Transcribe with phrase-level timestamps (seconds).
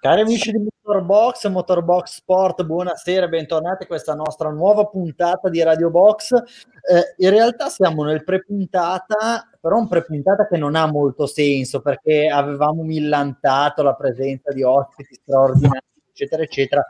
[0.00, 5.90] Cari amici di Motorbox, Motorbox Sport, buonasera, bentornati a questa nostra nuova puntata di Radio
[5.90, 6.32] Box.
[6.32, 12.28] Eh, in realtà siamo nel pre-puntata, però un pre-puntata che non ha molto senso perché
[12.28, 16.86] avevamo millantato la presenza di ospiti straordinari, eccetera, eccetera.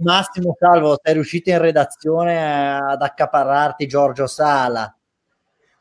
[0.00, 4.94] Massimo Salvo, sei riuscito in redazione ad accaparrarti Giorgio Sala.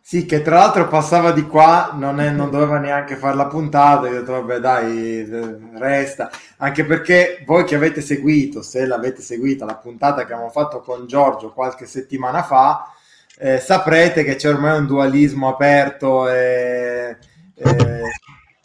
[0.10, 4.08] Sì, che tra l'altro passava di qua, non, è, non doveva neanche fare la puntata,
[4.08, 5.24] io ho detto vabbè dai,
[5.78, 10.82] resta, anche perché voi che avete seguito, se l'avete seguita, la puntata che abbiamo fatto
[10.82, 12.92] con Giorgio qualche settimana fa,
[13.38, 17.16] eh, saprete che c'è ormai un dualismo aperto e,
[17.54, 18.02] e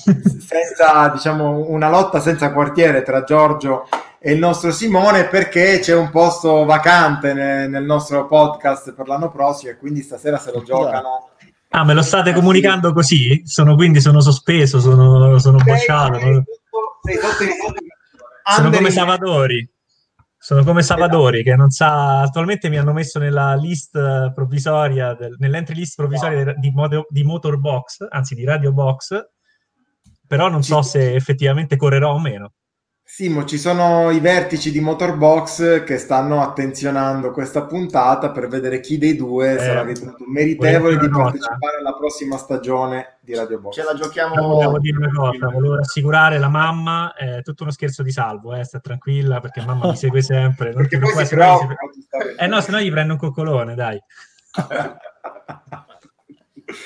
[0.40, 3.86] senza, diciamo, una lotta senza quartiere tra Giorgio
[4.18, 9.30] e il nostro Simone perché c'è un posto vacante nel, nel nostro podcast per l'anno
[9.30, 11.32] prossimo e quindi stasera se lo giocano
[11.76, 12.94] Ah, me lo state ah, comunicando sì.
[12.94, 13.42] così?
[13.46, 16.20] Sono, quindi sono sospeso, sono, sono bocciato.
[16.20, 17.18] Sei
[18.44, 19.68] sono come Savadori.
[20.38, 22.20] Sono come Savadori che non sa.
[22.20, 23.90] Attualmente mi hanno messo nella list
[24.32, 26.72] provvisoria, del, nell'entry list provvisoria di,
[27.08, 29.20] di Motorbox, anzi di Radio Box,
[30.28, 32.52] però non so se effettivamente correrò o meno.
[33.14, 38.98] Simo, ci sono i vertici di Motorbox che stanno attenzionando questa puntata per vedere chi
[38.98, 43.74] dei due eh, sarà ritenuto meritevole di partecipare alla prossima stagione di Radio Box.
[43.76, 44.34] Ce la giochiamo.
[44.34, 48.64] Volevo dire una cosa, volevo rassicurare la mamma, è tutto uno scherzo di salvo, eh,
[48.64, 50.72] sta tranquilla perché mamma mi segue sempre.
[50.72, 52.04] Non perché poi si preoccupa, si...
[52.36, 54.02] Eh no, se no gli prendo un coccolone, dai.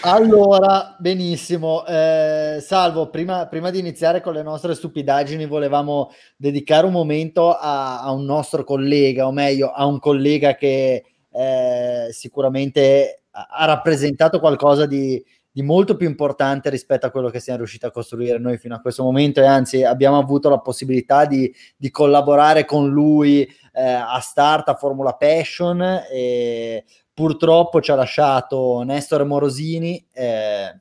[0.03, 1.85] Allora, benissimo.
[1.87, 8.03] Eh, Salvo, prima, prima, di iniziare con le nostre stupidaggini, volevamo dedicare un momento a,
[8.03, 14.87] a un nostro collega, o meglio, a un collega che eh, sicuramente ha rappresentato qualcosa
[14.87, 18.75] di, di, molto più importante rispetto a quello che siamo riusciti a costruire noi fino
[18.75, 23.83] a questo momento e anzi abbiamo avuto la possibilità di, di collaborare con lui eh,
[23.83, 26.85] a Start, a Formula Passion e
[27.19, 30.81] purtroppo ci ha lasciato Nestore Morosini, eh,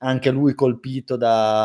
[0.00, 1.64] anche lui colpito da,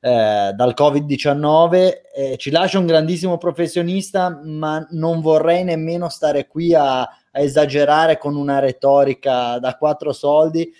[0.00, 2.02] eh, dal Covid-19.
[2.14, 8.16] Eh, ci lascia un grandissimo professionista, ma non vorrei nemmeno stare qui a, a esagerare
[8.16, 10.72] con una retorica da quattro soldi.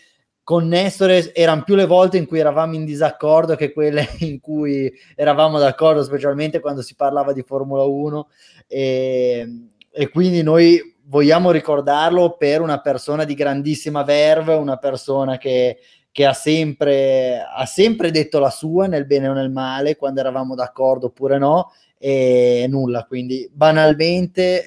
[0.44, 4.88] Con Nestore erano più le volte in cui eravamo in disaccordo che quelle in cui
[5.16, 8.28] eravamo d'accordo, specialmente quando si parlava di Formula 1.
[8.69, 9.49] E,
[9.91, 15.79] e quindi noi vogliamo ricordarlo per una persona di grandissima verve, una persona che,
[16.11, 20.55] che ha, sempre, ha sempre detto la sua nel bene o nel male, quando eravamo
[20.55, 23.05] d'accordo oppure no, e nulla.
[23.05, 24.67] Quindi banalmente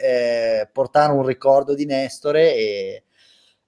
[0.62, 3.04] eh, portare un ricordo di Nestore e,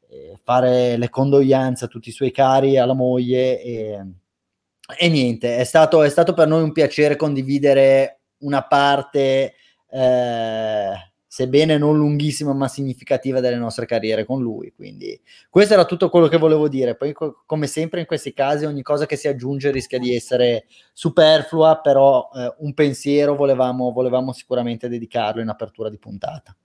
[0.08, 4.06] e, fare le condoglianze a tutti i suoi cari, alla moglie e,
[4.98, 9.54] e niente, è stato, è stato per noi un piacere condividere una parte...
[9.92, 14.74] Eh, sebbene non lunghissima ma significativa delle nostre carriere con lui.
[14.76, 16.96] Quindi questo era tutto quello che volevo dire.
[16.96, 20.66] Poi co- come sempre in questi casi ogni cosa che si aggiunge rischia di essere
[20.92, 26.56] superflua, però eh, un pensiero volevamo, volevamo sicuramente dedicarlo in apertura di puntata.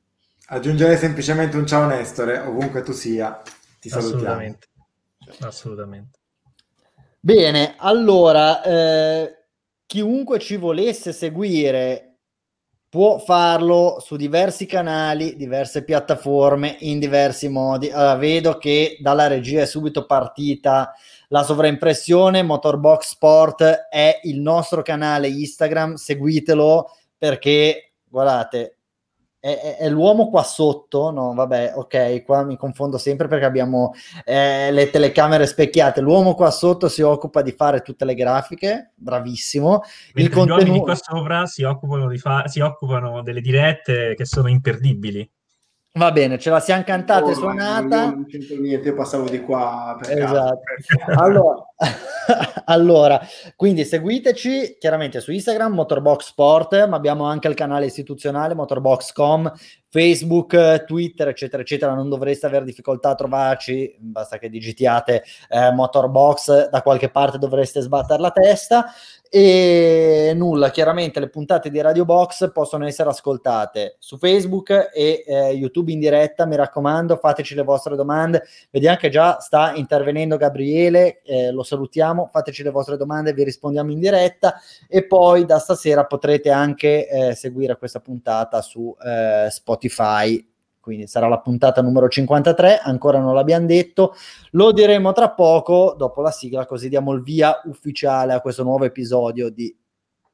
[0.47, 3.43] Aggiungerei semplicemente un ciao Nestore, ovunque tu sia.
[3.79, 4.17] Ti salutiamo.
[4.17, 4.69] Assolutamente.
[5.41, 6.19] Assolutamente.
[7.21, 9.45] Bene, allora, eh,
[9.85, 12.14] chiunque ci volesse seguire
[12.95, 17.91] può farlo su diversi canali, diverse piattaforme, in diversi modi.
[17.91, 20.95] Allora, vedo che dalla regia è subito partita
[21.27, 22.45] la sovraimpressione.
[22.45, 26.89] Motorbox Sport è il nostro canale Instagram, seguitelo
[27.19, 28.77] perché guardate,
[29.45, 31.35] è, è, l'uomo qua sotto, no?
[31.35, 33.93] Vabbè, ok, qua mi confondo sempre perché abbiamo
[34.25, 36.01] eh, le telecamere specchiate.
[36.01, 39.83] L'uomo qua sotto si occupa di fare tutte le grafiche, bravissimo.
[40.15, 40.81] Il contenuto...
[40.81, 45.31] qua sopra si occupano, di fa- si occupano delle dirette che sono imperdibili.
[45.97, 48.11] Va bene, ce la siamo cantata e suonata.
[48.11, 50.61] Non c'entro niente, io passavo di qua per esatto.
[51.15, 51.55] allora,
[52.67, 53.21] allora,
[53.55, 59.53] quindi seguiteci chiaramente su Instagram, Motorbox Sport, ma abbiamo anche il canale istituzionale Motorbox.com,
[59.89, 61.95] Facebook, Twitter, eccetera, eccetera.
[61.95, 67.81] Non dovreste avere difficoltà a trovarci, basta che digitiate eh, Motorbox, da qualche parte dovreste
[67.81, 68.87] sbattere la testa.
[69.37, 75.51] E nulla, chiaramente le puntate di Radio Box possono essere ascoltate su Facebook e eh,
[75.51, 76.47] YouTube in diretta.
[76.47, 78.45] Mi raccomando, fateci le vostre domande.
[78.71, 82.29] Vediamo che già sta intervenendo Gabriele, eh, lo salutiamo.
[82.31, 84.55] Fateci le vostre domande, vi rispondiamo in diretta.
[84.87, 90.54] E poi da stasera potrete anche eh, seguire questa puntata su eh, Spotify
[90.85, 94.15] quindi sarà la puntata numero 53, ancora non l'abbiamo detto,
[94.51, 98.85] lo diremo tra poco dopo la sigla, così diamo il via ufficiale a questo nuovo
[98.85, 99.75] episodio di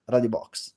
[0.06, 0.74] Radio Box.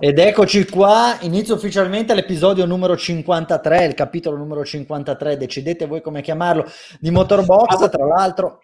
[0.00, 6.22] Ed eccoci qua, inizio ufficialmente l'episodio numero 53, il capitolo numero 53, decidete voi come
[6.22, 6.64] chiamarlo,
[7.00, 8.60] di Motorbox, tra l'altro.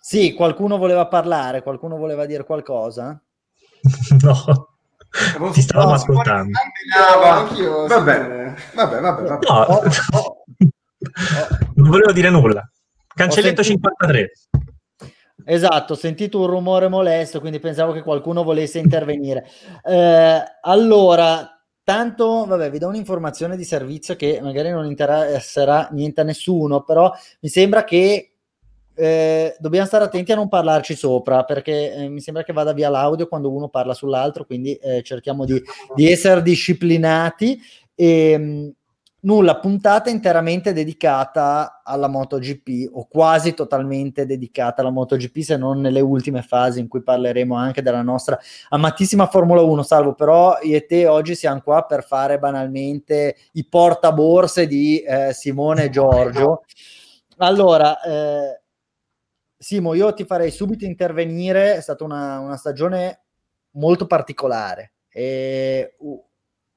[0.00, 3.20] Sì, qualcuno voleva parlare, qualcuno voleva dire qualcosa?
[4.22, 4.68] no.
[5.52, 6.58] Ti stavamo no, ascoltando.
[7.88, 9.46] Vabbè, vabbè, vabbè, vabbè.
[9.48, 9.82] No, oh,
[10.12, 10.44] oh,
[11.74, 12.70] non volevo dire nulla.
[13.12, 13.88] Cancelletto sentito...
[13.88, 14.30] 53.
[15.44, 19.46] Esatto, ho sentito un rumore molesto, quindi pensavo che qualcuno volesse intervenire.
[19.84, 26.24] Eh, allora, tanto, vabbè, vi do un'informazione di servizio che magari non interesserà niente a
[26.24, 28.34] nessuno, però mi sembra che
[28.96, 32.88] eh, dobbiamo stare attenti a non parlarci sopra, perché eh, mi sembra che vada via
[32.88, 35.60] l'audio quando uno parla sull'altro, quindi eh, cerchiamo di,
[35.94, 37.60] di, essere disciplinati.
[37.94, 38.72] E, ehm,
[39.24, 46.00] nulla, puntata interamente dedicata alla MotoGP o quasi totalmente dedicata alla MotoGP, se non nelle
[46.00, 48.38] ultime fasi in cui parleremo anche della nostra
[48.70, 53.66] amatissima Formula 1, salvo però io e te oggi siamo qua per fare banalmente i
[53.66, 56.62] portaborse di eh, Simone e Giorgio.
[57.38, 58.60] Allora, eh,
[59.56, 63.22] Simo, io ti farei subito intervenire, è stata una, una stagione
[63.72, 64.92] molto particolare.
[65.08, 65.96] E,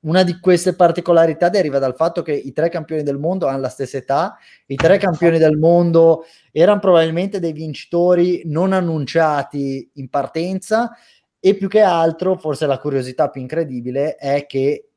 [0.07, 3.69] una di queste particolarità deriva dal fatto che i tre campioni del mondo hanno la
[3.69, 4.37] stessa età,
[4.67, 10.91] i tre campioni del mondo erano probabilmente dei vincitori non annunciati in partenza
[11.39, 14.89] e più che altro, forse la curiosità più incredibile è che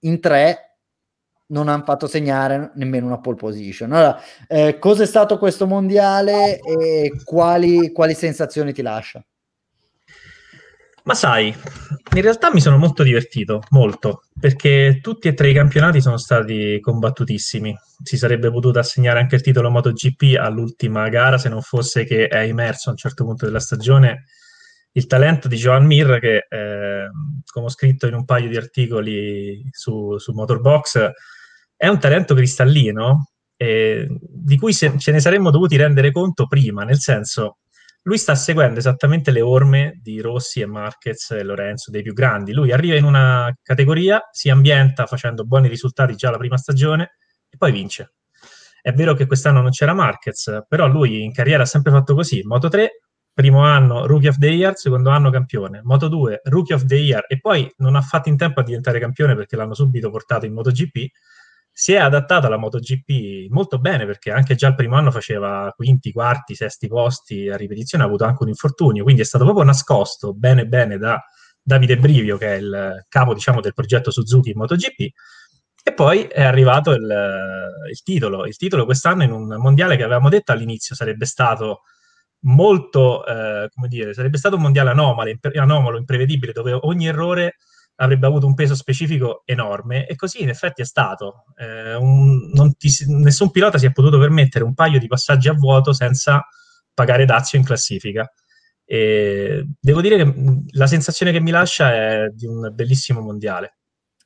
[0.00, 0.76] in tre
[1.46, 3.92] non hanno fatto segnare nemmeno una pole position.
[3.92, 9.24] Allora, eh, cosa è stato questo mondiale e quali, quali sensazioni ti lascia?
[11.04, 16.00] Ma sai, in realtà mi sono molto divertito, molto, perché tutti e tre i campionati
[16.00, 17.74] sono stati combattutissimi.
[18.02, 22.42] Si sarebbe potuto assegnare anche il titolo MotoGP all'ultima gara se non fosse che è
[22.42, 24.24] emerso a un certo punto della stagione
[24.92, 27.08] il talento di Joan Mir che, eh,
[27.52, 31.10] come ho scritto in un paio di articoli su, su Motorbox,
[31.76, 36.82] è un talento cristallino eh, di cui se, ce ne saremmo dovuti rendere conto prima,
[36.84, 37.58] nel senso
[38.02, 42.52] lui sta seguendo esattamente le orme di Rossi e Marquez e Lorenzo, dei più grandi.
[42.52, 47.16] Lui arriva in una categoria, si ambienta facendo buoni risultati già la prima stagione
[47.48, 48.14] e poi vince.
[48.80, 52.40] È vero che quest'anno non c'era Marquez, però lui in carriera ha sempre fatto così.
[52.44, 53.00] Moto 3,
[53.34, 55.80] primo anno Rookie of the Year, secondo anno campione.
[55.82, 58.98] Moto 2, Rookie of the Year e poi non ha fatto in tempo a diventare
[58.98, 61.10] campione perché l'hanno subito portato in MotoGP
[61.80, 66.12] si è adattata alla MotoGP molto bene perché anche già il primo anno faceva quinti,
[66.12, 70.34] quarti, sesti posti a ripetizione, ha avuto anche un infortunio, quindi è stato proprio nascosto
[70.34, 71.18] bene bene da
[71.62, 75.00] Davide Brivio che è il capo diciamo del progetto Suzuki in MotoGP.
[75.82, 77.00] E poi è arrivato il,
[77.90, 81.84] il titolo, il titolo quest'anno in un mondiale che avevamo detto all'inizio sarebbe stato
[82.40, 87.56] molto, eh, come dire, sarebbe stato un mondiale anomalo, anomalo, imprevedibile, dove ogni errore
[88.00, 91.44] avrebbe avuto un peso specifico enorme e così in effetti è stato.
[91.56, 95.92] Eh, un, ti, nessun pilota si è potuto permettere un paio di passaggi a vuoto
[95.92, 96.46] senza
[96.94, 98.30] pagare dazio in classifica.
[98.84, 100.34] E devo dire che
[100.70, 103.76] la sensazione che mi lascia è di un bellissimo mondiale.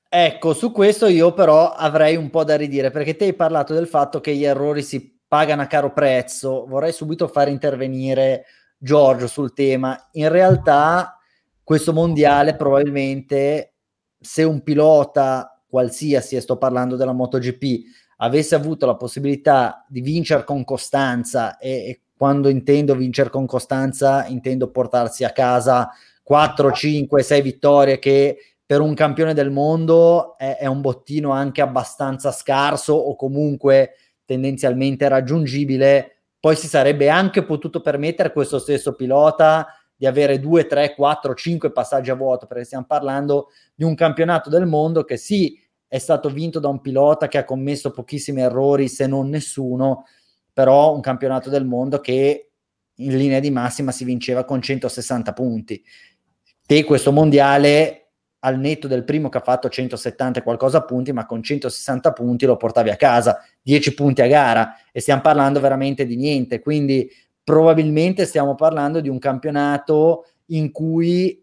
[0.08, 3.88] Ecco, su questo io però avrei un po' da ridire, perché te hai parlato del
[3.88, 6.64] fatto che gli errori si pagano a caro prezzo.
[6.66, 8.44] Vorrei subito far intervenire
[8.78, 10.10] Giorgio sul tema.
[10.12, 11.18] In realtà
[11.64, 13.73] questo mondiale probabilmente
[14.24, 17.64] se un pilota qualsiasi, e sto parlando della MotoGP,
[18.18, 24.24] avesse avuto la possibilità di vincere con costanza e, e quando intendo vincere con costanza
[24.26, 25.90] intendo portarsi a casa
[26.22, 31.60] 4, 5, 6 vittorie che per un campione del mondo è, è un bottino anche
[31.60, 39.66] abbastanza scarso o comunque tendenzialmente raggiungibile, poi si sarebbe anche potuto permettere questo stesso pilota
[40.04, 44.50] di avere 2, 3, 4, 5 passaggi a vuoto, perché stiamo parlando di un campionato
[44.50, 45.58] del mondo che sì,
[45.88, 50.04] è stato vinto da un pilota che ha commesso pochissimi errori, se non nessuno,
[50.52, 52.50] però un campionato del mondo che
[52.96, 55.82] in linea di massima si vinceva con 160 punti.
[56.66, 61.24] E questo mondiale al netto del primo che ha fatto 170 e qualcosa punti, ma
[61.24, 66.04] con 160 punti lo portavi a casa, 10 punti a gara e stiamo parlando veramente
[66.04, 67.10] di niente, quindi
[67.44, 71.42] probabilmente stiamo parlando di un campionato in cui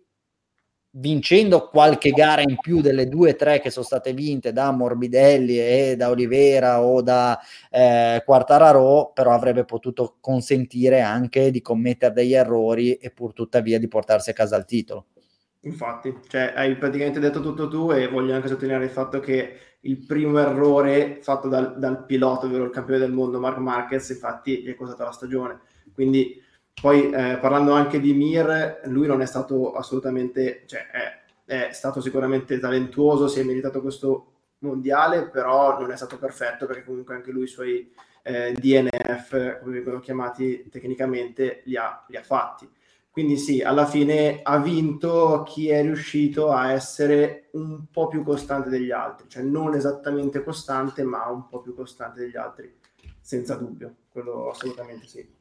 [0.94, 5.58] vincendo qualche gara in più delle due o tre che sono state vinte da Morbidelli
[5.58, 7.40] e da Olivera o da
[7.70, 13.88] eh, Quartararo, però avrebbe potuto consentire anche di commettere degli errori e pur tuttavia di
[13.88, 15.06] portarsi a casa il titolo.
[15.62, 20.06] Infatti, cioè, hai praticamente detto tutto tu e voglio anche sottolineare il fatto che il
[20.06, 24.70] primo errore fatto dal, dal pilota, ovvero il campione del mondo Mark Marquez, infatti gli
[24.70, 25.60] è costato la stagione
[25.94, 26.42] quindi
[26.82, 32.02] poi eh, parlando anche di Mir, lui non è stato assolutamente, cioè è, è stato
[32.02, 37.32] sicuramente talentuoso, si è meritato questo mondiale, però non è stato perfetto perché comunque anche
[37.32, 42.68] lui i suoi eh, DNF, come vengono chiamati tecnicamente, li ha, li ha fatti.
[43.12, 48.70] Quindi sì, alla fine ha vinto chi è riuscito a essere un po' più costante
[48.70, 52.74] degli altri, cioè non esattamente costante, ma un po' più costante degli altri,
[53.20, 55.40] senza dubbio, quello assolutamente sì.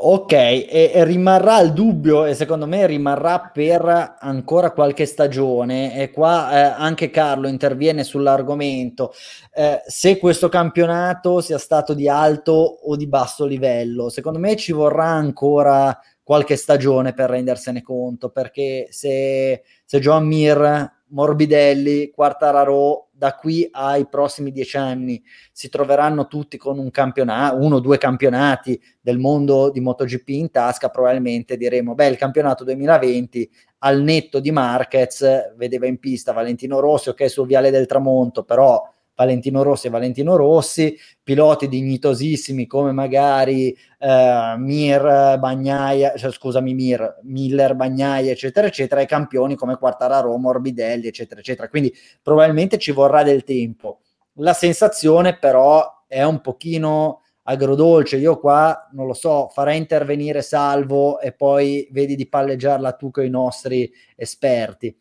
[0.00, 6.12] Ok, e, e, rimarrà il dubbio e secondo me rimarrà per ancora qualche stagione e
[6.12, 9.12] qua eh, anche Carlo interviene sull'argomento
[9.52, 14.08] eh, se questo campionato sia stato di alto o di basso livello.
[14.08, 20.97] Secondo me ci vorrà ancora qualche stagione per rendersene conto perché se, se John Mir,
[21.10, 27.76] Morbidelli, Quartararo da qui ai prossimi dieci anni si troveranno tutti con un campionato, uno
[27.76, 33.50] o due campionati del mondo di MotoGP in tasca, probabilmente diremo, beh, il campionato 2020
[33.78, 38.82] al netto di Marquez vedeva in pista Valentino Rossi, ok, sul Viale del Tramonto, però
[39.18, 47.18] Valentino Rossi e Valentino Rossi, piloti dignitosissimi come magari eh, Mir, Bagnaia, cioè, scusami Mir,
[47.24, 51.68] Miller, Bagnaia, eccetera, eccetera, e campioni come Quartararo, Morbidelli, eccetera, eccetera.
[51.68, 54.02] Quindi probabilmente ci vorrà del tempo.
[54.34, 58.18] La sensazione però è un pochino agrodolce.
[58.18, 63.24] Io qua non lo so, farei intervenire Salvo e poi vedi di palleggiarla tu con
[63.24, 64.96] i nostri esperti.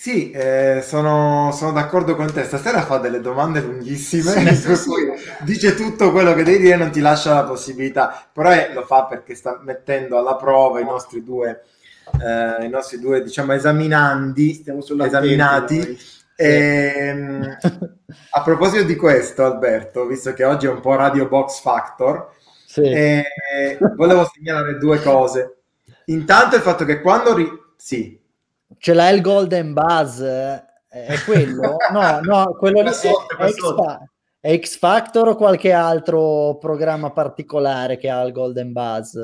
[0.00, 2.44] Sì, eh, sono, sono, d'accordo con te.
[2.44, 4.94] Stasera fa delle domande lunghissime, sì, sì.
[5.42, 8.26] dice tutto quello che devi dire e non ti lascia la possibilità.
[8.32, 11.64] Però è, lo fa perché sta mettendo alla prova i nostri due,
[12.18, 14.64] eh, i nostri due diciamo, esaminandi,
[15.04, 15.98] esaminati.
[16.34, 17.58] E, ehm,
[18.32, 22.30] a proposito di questo, Alberto, visto che oggi è un po' Radio Box Factor,
[22.64, 22.80] sì.
[22.90, 23.26] eh,
[23.96, 25.58] volevo segnalare due cose.
[26.06, 27.34] Intanto il fatto che quando...
[27.34, 28.19] Ri- sì,
[28.80, 31.76] ce l'ha il Golden Buzz, eh, è quello?
[31.92, 33.74] No, no, quello lì è, è, X,
[34.40, 39.16] è, X, Factor o qualche altro programma particolare che ha il Golden Buzz?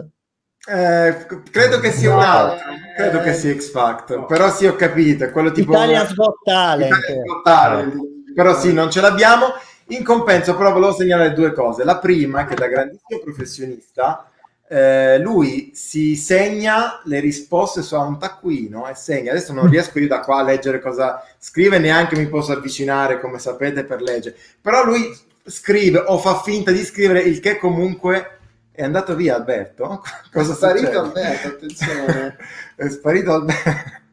[0.69, 4.27] Eh, credo che sia no, un altro, credo eh, che sia X Factor, no.
[4.27, 5.73] però sì ho capito, è quello tipo...
[5.73, 6.97] Italia's Got Talent.
[6.97, 7.95] Italia's Got Talent.
[8.35, 9.47] Però sì, non ce l'abbiamo.
[9.91, 11.85] In compenso però volevo segnalare due cose.
[11.85, 14.29] La prima è che da grandissimo professionista
[14.69, 19.31] eh, lui si segna le risposte su un taccuino e segna.
[19.31, 23.39] Adesso non riesco io da qua a leggere cosa scrive, neanche mi posso avvicinare, come
[23.39, 24.37] sapete, per leggere.
[24.61, 28.39] Però lui scrive o fa finta di scrivere, il che comunque
[28.73, 30.03] è andato via Alberto.
[30.33, 30.99] Cosa è sparito succede?
[30.99, 32.37] Alberto, attenzione.
[32.77, 34.05] è sparito Alberto.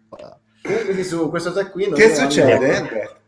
[0.62, 1.96] Quindi su questo taccuino...
[1.96, 3.22] Che succede, Alberto?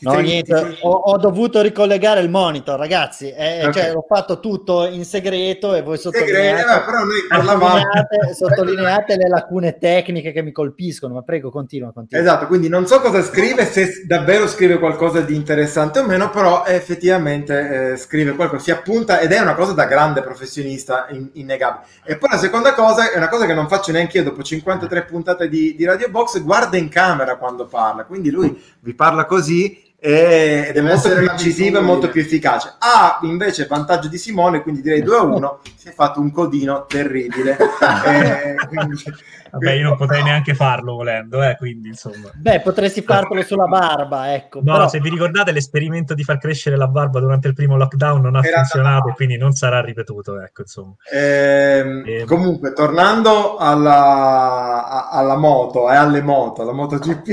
[0.00, 0.78] No, sei, niente.
[0.80, 3.30] Ho, ho, dovuto ricollegare il monitor, ragazzi.
[3.30, 3.72] Eh, okay.
[3.72, 6.62] cioè, ho fatto tutto in segreto e voi sottolineate,
[7.28, 11.14] sottolineate, sottolineate le lacune tecniche che mi colpiscono.
[11.14, 12.24] Ma prego, continua, continua.
[12.24, 16.64] Esatto, quindi non so cosa scrive, se davvero scrive qualcosa di interessante o meno, però
[16.64, 21.84] effettivamente eh, scrive qualcosa, si appunta ed è una cosa da grande professionista in, innegabile.
[22.04, 25.04] E poi la seconda cosa è una cosa che non faccio neanche io dopo 53
[25.04, 29.88] puntate di, di Radio Box, guarda in camera quando parla, quindi lui vi parla così
[30.02, 32.74] ed è molto più incisivo e molto più efficace.
[32.78, 35.60] Ha invece il vantaggio di Simone, quindi direi 2 a 1.
[35.76, 37.58] si è fatto un codino terribile.
[38.06, 39.02] eh, quindi,
[39.50, 42.30] Vabbè, io non potrei neanche farlo volendo, eh, quindi insomma.
[42.34, 44.60] Beh, potresti farlo sulla barba, ecco.
[44.62, 44.88] No, però...
[44.88, 48.40] se vi ricordate, l'esperimento di far crescere la barba durante il primo lockdown non ha
[48.42, 49.14] Era funzionato, no.
[49.14, 50.94] quindi non sarà ripetuto, ecco, insomma.
[51.12, 52.20] Ehm, e...
[52.20, 52.26] Ehm.
[52.26, 57.28] Comunque, tornando alla, alla moto e alle moto, alla MotoGP,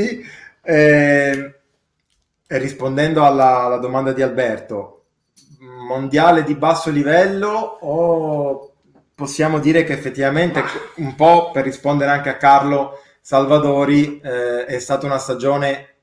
[0.63, 1.56] eh, e
[2.47, 5.03] rispondendo alla, alla, domanda di Alberto,
[5.59, 7.49] mondiale di basso livello
[7.81, 8.73] o
[9.13, 10.63] possiamo dire che effettivamente
[10.95, 15.95] un po' per rispondere anche a Carlo Salvadori eh, è stata una stagione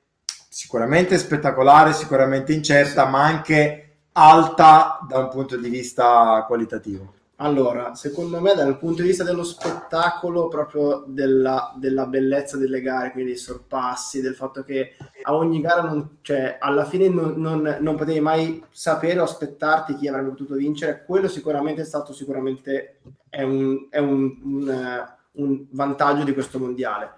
[0.49, 7.15] sicuramente spettacolare, sicuramente incerta, ma anche alta da un punto di vista qualitativo.
[7.37, 13.11] Allora, secondo me dal punto di vista dello spettacolo, proprio della, della, bellezza delle gare,
[13.11, 17.79] quindi dei sorpassi, del fatto che a ogni gara, non, cioè, alla fine non, non,
[17.81, 23.01] non, potevi mai sapere o aspettarti chi avrebbe potuto vincere, quello sicuramente è stato sicuramente
[23.29, 27.15] è un, è un, un, un vantaggio di questo mondiale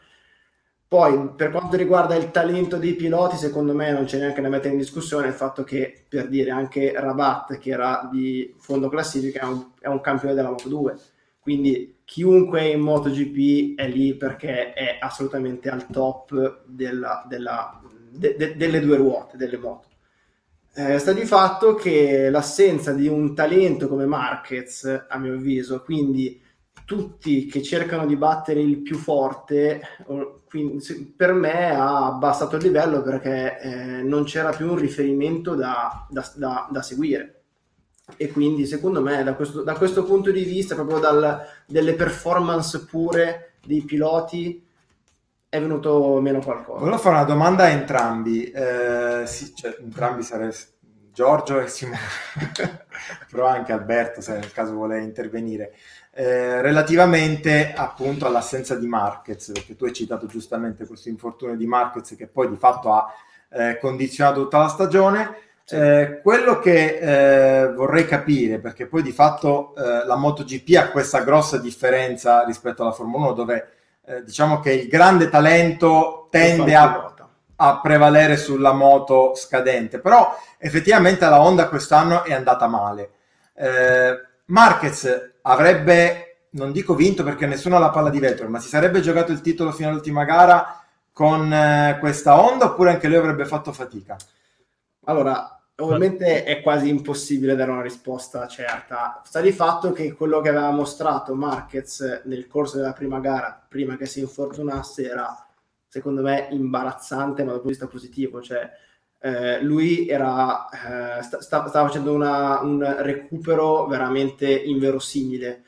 [0.89, 4.73] poi, per quanto riguarda il talento dei piloti, secondo me non c'è neanche da mettere
[4.73, 9.45] in discussione il fatto che, per dire, anche Rabat, che era di fondo classifica, è
[9.45, 10.97] un, è un campione della Moto 2.
[11.41, 18.37] Quindi chiunque è in MotoGP è lì perché è assolutamente al top della, della, de,
[18.37, 19.89] de, delle due ruote, delle moto.
[20.73, 26.41] Eh, sta di fatto che l'assenza di un talento come Marquez, a mio avviso, quindi
[26.85, 29.81] tutti che cercano di battere il più forte,
[30.57, 36.07] quindi, per me ha abbassato il livello perché eh, non c'era più un riferimento da,
[36.09, 37.33] da, da, da seguire.
[38.17, 43.55] E quindi secondo me da questo, questo punto di vista, proprio dal, delle performance pure
[43.65, 44.65] dei piloti,
[45.49, 46.79] è venuto meno qualcosa.
[46.79, 50.57] Volevo fare una domanda a entrambi, eh, sì, cioè, entrambi sarebbero
[51.13, 51.99] Giorgio e Simone,
[53.31, 55.75] però anche Alberto se nel caso vuole intervenire.
[56.19, 62.17] Eh, relativamente appunto all'assenza di Marquez, perché tu hai citato giustamente questo infortunio di Marquez
[62.17, 63.13] che poi di fatto ha
[63.51, 65.37] eh, condizionato tutta la stagione.
[65.69, 66.97] Eh, quello che
[67.65, 72.81] eh, vorrei capire, perché poi di fatto eh, la MotoGP ha questa grossa differenza rispetto
[72.81, 73.69] alla Formula 1, dove
[74.25, 77.13] diciamo che il grande talento tende a,
[77.57, 83.11] a, prevalere sulla moto scadente, però effettivamente la Honda quest'anno è andata male.
[84.47, 89.01] Marquez avrebbe, non dico vinto perché nessuno ha la palla di vetro, ma si sarebbe
[89.01, 90.81] giocato il titolo fino all'ultima gara
[91.13, 94.17] con eh, questa Honda oppure anche lui avrebbe fatto fatica?
[95.05, 99.23] Allora, ovviamente è quasi impossibile dare una risposta certa.
[99.25, 103.97] Sta di fatto che quello che aveva mostrato Marquez nel corso della prima gara, prima
[103.97, 105.47] che si infortunasse, era
[105.89, 108.43] secondo me imbarazzante, ma dal punto di vista positivo.
[108.43, 108.71] Cioè,
[109.21, 110.69] eh, lui era,
[111.19, 115.65] eh, sta, stava facendo una, un recupero veramente inverosimile.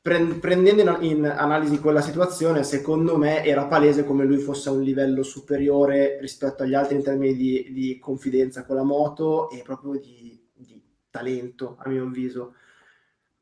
[0.00, 4.82] prendendo in, in, analisi quella situazione, secondo me era palese come lui fosse a un
[4.82, 9.98] livello superiore rispetto agli altri in termini di, di confidenza con la moto e proprio
[10.00, 12.54] di, di talento, a mio avviso.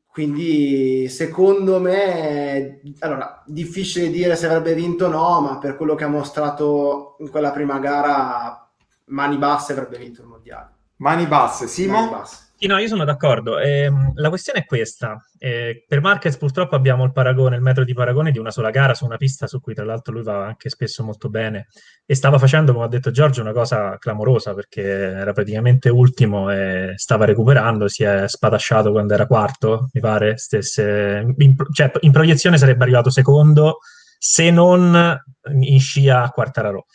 [0.07, 6.05] Quindi secondo me, allora, difficile dire se avrebbe vinto o no, ma per quello che
[6.05, 8.64] ha mostrato in quella prima gara
[9.05, 10.73] mani basse avrebbe vinto il mondiale.
[10.97, 11.93] Mani basse, Simo?
[11.93, 12.43] Mani basse.
[12.57, 13.59] Sì, no, io sono d'accordo.
[13.59, 15.17] Eh, la questione è questa.
[15.37, 18.93] Eh, per Marquez purtroppo abbiamo il paragone, il metro di paragone di una sola gara
[18.93, 21.67] su una pista su cui tra l'altro lui va anche spesso molto bene
[22.05, 26.93] e stava facendo, come ha detto Giorgio, una cosa clamorosa perché era praticamente ultimo e
[26.95, 32.57] stava recuperando, si è spatasciato quando era quarto, mi pare, stesse, in, cioè in proiezione
[32.57, 33.79] sarebbe arrivato secondo
[34.17, 35.21] se non
[35.59, 36.85] in scia a Quartararo.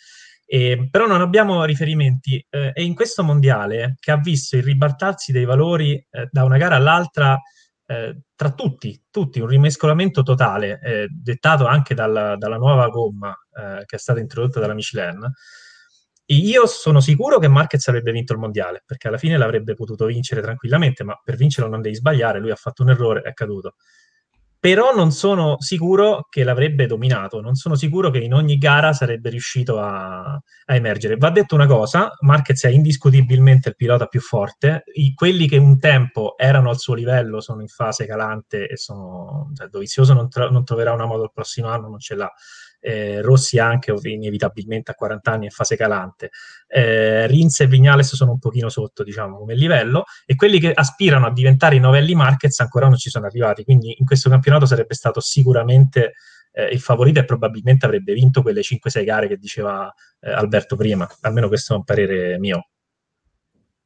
[0.52, 5.30] Eh, però non abbiamo riferimenti eh, e in questo mondiale che ha visto il ribaltarsi
[5.30, 7.40] dei valori eh, da una gara all'altra
[7.86, 13.84] eh, tra tutti, tutti, un rimescolamento totale, eh, dettato anche dalla, dalla nuova gomma eh,
[13.86, 15.30] che è stata introdotta dalla Michelin.
[16.26, 20.40] Io sono sicuro che Marquez avrebbe vinto il mondiale, perché alla fine l'avrebbe potuto vincere
[20.40, 23.76] tranquillamente, ma per vincerlo non devi sbagliare, lui ha fatto un errore, è caduto
[24.60, 29.30] però non sono sicuro che l'avrebbe dominato, non sono sicuro che in ogni gara sarebbe
[29.30, 31.16] riuscito a, a emergere.
[31.16, 35.78] Va detto una cosa, Marquez è indiscutibilmente il pilota più forte, I, quelli che un
[35.78, 40.50] tempo erano al suo livello sono in fase calante e sono, cioè, Dovizioso non, tro-
[40.50, 42.30] non troverà una moto il prossimo anno, non ce l'ha
[42.80, 46.30] eh, Rossi anche inevitabilmente a 40 anni in fase calante,
[46.66, 51.26] eh, Rins e Vignales sono un pochino sotto, diciamo, come livello, e quelli che aspirano
[51.26, 54.94] a diventare i novelli Marquez ancora non ci sono arrivati, quindi in questo campionato sarebbe
[54.94, 56.14] stato sicuramente
[56.52, 61.08] eh, il favorito e probabilmente avrebbe vinto quelle 5-6 gare che diceva eh, Alberto prima,
[61.20, 62.68] almeno questo è un parere mio.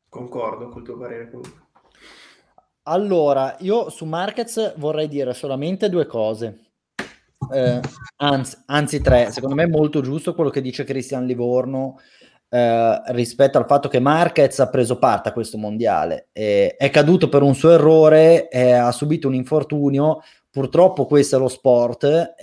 [0.09, 1.63] Concordo col tuo parere comunque.
[2.87, 6.64] Allora, io su Marquez vorrei dire solamente due cose
[7.53, 7.81] eh,
[8.17, 9.31] anzi, anzi, tre.
[9.31, 11.99] Secondo me è molto giusto quello che dice Cristian Livorno
[12.49, 16.29] eh, rispetto al fatto che Marquez ha preso parte a questo mondiale.
[16.33, 20.23] Eh, è caduto per un suo errore, ha subito un infortunio.
[20.51, 22.35] Purtroppo questo è lo sport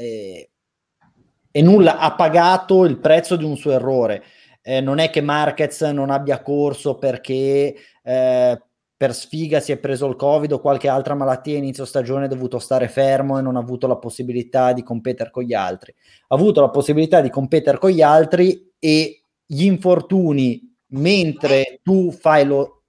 [1.51, 4.23] e nulla ha pagato il prezzo di un suo errore.
[4.61, 8.61] Eh, non è che Marquez non abbia corso perché eh,
[9.01, 12.59] per sfiga si è preso il Covid o qualche altra malattia inizio stagione, è dovuto
[12.59, 15.91] stare fermo e non ha avuto la possibilità di competere con gli altri.
[16.27, 22.45] Ha avuto la possibilità di competere con gli altri e gli infortuni mentre tu fai
[22.45, 22.83] lo,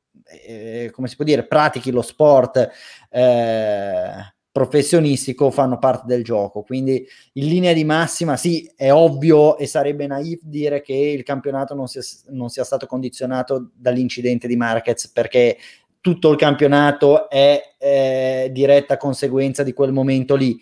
[0.46, 2.68] eh, come si può dire, pratichi lo sport
[3.08, 6.60] eh, professionistico fanno parte del gioco.
[6.60, 11.74] Quindi in linea di massima, sì, è ovvio e sarebbe naif dire che il campionato
[11.74, 15.56] non sia, non sia stato condizionato dall'incidente di Marquez perché
[16.02, 20.58] tutto il campionato è eh, diretta conseguenza di quel momento lì.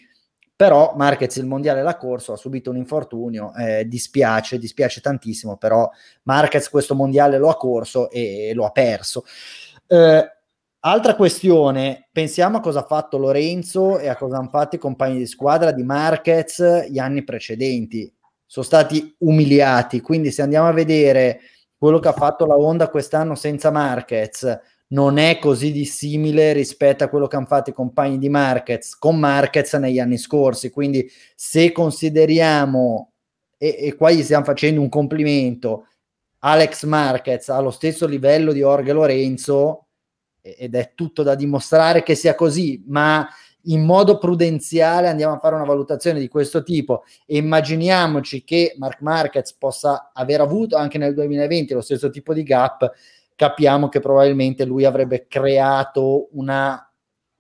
[0.54, 5.88] Però Marquez il mondiale l'ha corso, ha subito un infortunio, eh, dispiace, dispiace tantissimo, però
[6.24, 9.24] Marquez questo mondiale lo ha corso e, e lo ha perso.
[9.86, 10.30] Eh,
[10.80, 15.16] altra questione, pensiamo a cosa ha fatto Lorenzo e a cosa hanno fatto i compagni
[15.16, 18.12] di squadra di Marquez gli anni precedenti.
[18.44, 21.40] Sono stati umiliati, quindi se andiamo a vedere
[21.78, 24.60] quello che ha fatto la Honda quest'anno senza Marquez,
[24.92, 29.18] non è così dissimile rispetto a quello che hanno fatto i compagni di Marquez con
[29.18, 30.70] Marquez negli anni scorsi.
[30.70, 33.12] Quindi, se consideriamo,
[33.56, 35.86] e, e qua gli stiamo facendo un complimento,
[36.40, 39.86] Alex Marquez allo stesso livello di Orge Lorenzo,
[40.42, 43.28] ed è tutto da dimostrare che sia così, ma
[43.64, 49.02] in modo prudenziale andiamo a fare una valutazione di questo tipo e immaginiamoci che Mark
[49.02, 52.90] Marquez possa aver avuto anche nel 2020 lo stesso tipo di gap,
[53.40, 56.78] capiamo che probabilmente lui avrebbe creato una,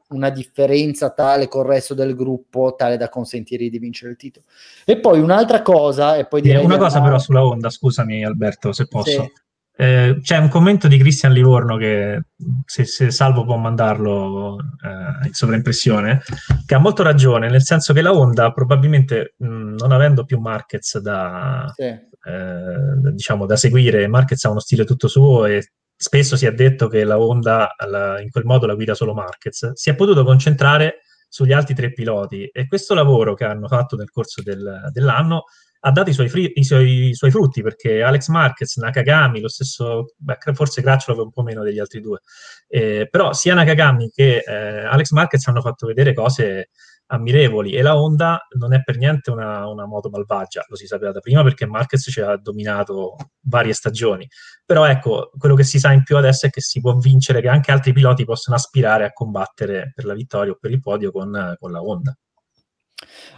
[0.08, 4.46] una differenza tale col resto del gruppo tale da consentirgli di vincere il titolo.
[4.86, 7.04] E poi un'altra cosa, e poi direi una cosa andare...
[7.04, 9.10] però sulla onda, scusami Alberto se posso.
[9.10, 9.32] Sì.
[9.76, 12.22] Eh, c'è un commento di Cristian Livorno che
[12.64, 16.22] se, se Salvo può mandarlo eh, in sovraimpressione,
[16.64, 20.98] che ha molto ragione, nel senso che la Honda probabilmente mh, non avendo più Marquez
[20.98, 21.84] da, sì.
[21.84, 26.88] eh, diciamo, da seguire, Marquez ha uno stile tutto suo e spesso si è detto
[26.88, 31.00] che la Honda la, in quel modo la guida solo Marquez, si è potuto concentrare
[31.28, 32.46] sugli altri tre piloti.
[32.46, 35.44] E questo lavoro che hanno fatto nel corso del, dell'anno
[35.80, 39.48] ha dato i suoi, fri- i, suoi, i suoi, frutti perché Alex Marquez, Nakagami, lo
[39.48, 42.20] stesso, beh, forse Cracciolo aveva un po' meno degli altri due,
[42.66, 46.70] eh, però sia Nakagami che eh, Alex Marquez hanno fatto vedere cose
[47.12, 51.12] ammirevoli e la Honda non è per niente una, una, moto malvagia, lo si sapeva
[51.12, 54.26] da prima perché Marquez ci ha dominato varie stagioni,
[54.64, 57.48] però ecco, quello che si sa in più adesso è che si può vincere, che
[57.48, 61.56] anche altri piloti possono aspirare a combattere per la vittoria o per il podio con,
[61.58, 62.16] con la Honda.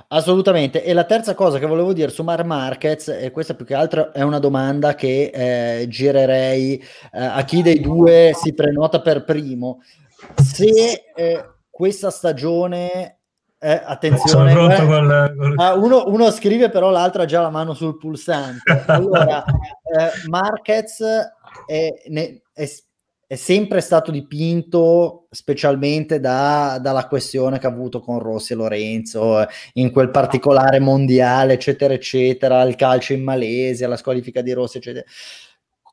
[0.08, 0.84] Assolutamente.
[0.84, 4.12] E la terza cosa che volevo dire su Mar Marquez, e questa più che altro
[4.12, 9.80] è una domanda che eh, girerei eh, a chi dei due si prenota per primo.
[10.36, 13.21] Se eh, questa stagione
[13.64, 15.54] eh, attenzione, eh, col, col...
[15.56, 18.82] Uh, uno, uno, scrive però l'altro ha già la mano sul pulsante.
[18.86, 21.00] Allora, eh, Marquez
[21.64, 22.68] è, ne, è,
[23.24, 29.46] è, sempre stato dipinto specialmente da, dalla questione che ha avuto con Rossi e Lorenzo
[29.74, 35.04] in quel particolare mondiale, eccetera, eccetera, il calcio in Malesia, la squalifica di Rossi, eccetera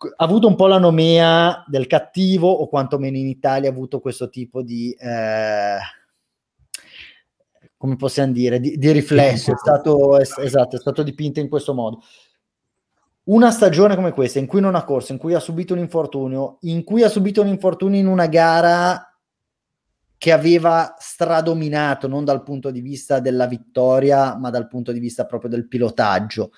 [0.02, 4.30] ha avuto un po' la nomea del cattivo o quantomeno in Italia ha avuto questo
[4.30, 5.78] tipo di eh,
[7.80, 11.74] come possiamo dire, di, di riflesso, è stato, è, esatto, è stato dipinto in questo
[11.74, 12.04] modo.
[13.24, 16.58] Una stagione come questa, in cui non ha corso, in cui ha subito un infortunio,
[16.64, 19.18] in cui ha subito un infortunio in una gara
[20.18, 25.26] che aveva stradominato, non dal punto di vista della vittoria, ma dal punto di vista
[25.26, 26.52] proprio del pilotaggio.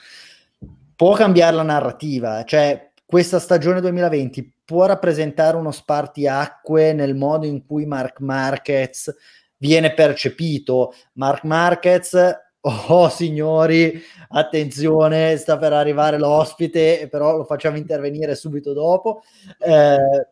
[0.96, 7.64] Può cambiare la narrativa, cioè questa stagione 2020 può rappresentare uno spartiacque nel modo in
[7.64, 9.14] cui Mark Marquez
[9.62, 10.94] viene percepito.
[11.14, 12.18] Mark Marquez,
[12.62, 19.24] oh signori, attenzione, sta per arrivare l'ospite, però lo facciamo intervenire subito dopo.
[19.60, 20.28] Eh,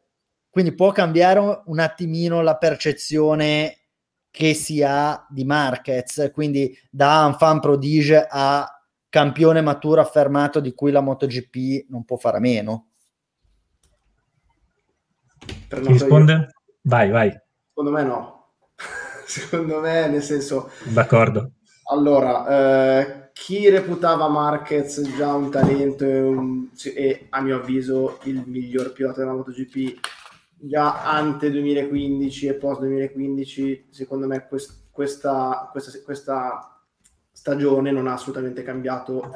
[0.49, 3.75] quindi può cambiare un attimino la percezione
[4.31, 8.67] che si ha di Marquez, quindi da un fan prodige a
[9.09, 12.87] campione maturo affermato di cui la MotoGP non può fare a meno.
[15.67, 16.49] Chi risponde?
[16.81, 17.31] Vai, vai.
[17.69, 18.38] Secondo me no
[19.29, 20.71] secondo me, nel senso...
[20.85, 21.51] D'accordo.
[21.91, 28.43] Allora, eh, chi reputava Marquez già un talento e, un, e, a mio avviso il
[28.45, 29.99] miglior pilota della MotoGP
[30.61, 36.73] già ante 2015 e post 2015, secondo me quest, questa, questa, questa,
[37.31, 39.31] stagione non ha assolutamente cambiato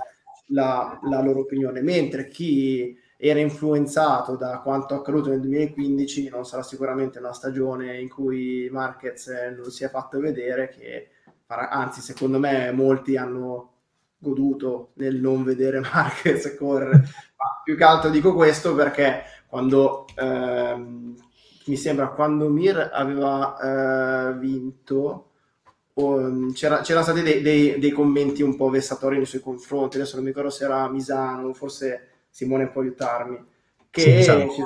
[0.48, 6.62] la, la loro opinione, mentre chi era influenzato da quanto accaduto nel 2015, non sarà
[6.62, 11.08] sicuramente una stagione in cui Marquez non si è fatto vedere, che
[11.48, 13.72] anzi secondo me molti hanno
[14.18, 21.16] goduto nel non vedere Marquez correre, ma più che altro dico questo perché quando ehm,
[21.68, 25.30] mi sembra quando Mir aveva eh, vinto
[25.94, 30.16] um, c'era, c'erano stati dei, dei, dei, commenti un po' vessatori nei suoi confronti, adesso
[30.16, 33.38] non mi ricordo se era Misano, forse Simone può aiutarmi,
[33.92, 34.52] che sì, esatto.
[34.54, 34.64] ci,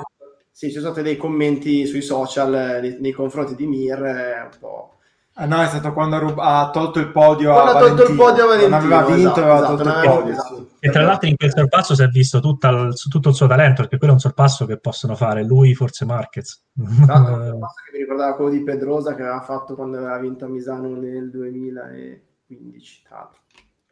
[0.50, 4.40] sì, ci sono stati dei commenti sui social eh, nei, nei confronti di Mir, eh,
[4.40, 4.94] un po'...
[5.34, 7.94] Ah, no, è stato quando ha, rub- ha tolto il podio quando a Valentino.
[7.94, 8.78] ha tolto il podio a Valentino.
[8.78, 10.32] Non aveva vinto, esatto, aveva esatto, tolto il podio.
[10.32, 10.68] Esatto.
[10.80, 13.98] E tra l'altro in quel sorpasso si è visto il, tutto il suo talento, perché
[13.98, 16.64] quello è un sorpasso che possono fare lui, forse Marquez.
[17.02, 17.38] Esatto,
[17.84, 21.30] che mi ricordava quello di Pedrosa che aveva fatto quando aveva vinto a Misano nel
[21.30, 23.40] 2015, tra l'altro.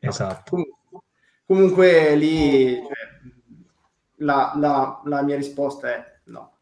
[0.00, 0.50] Esatto.
[0.50, 1.02] Comunque,
[1.44, 2.74] comunque lì...
[2.74, 3.34] Cioè,
[4.16, 6.52] la, la, la mia risposta è no,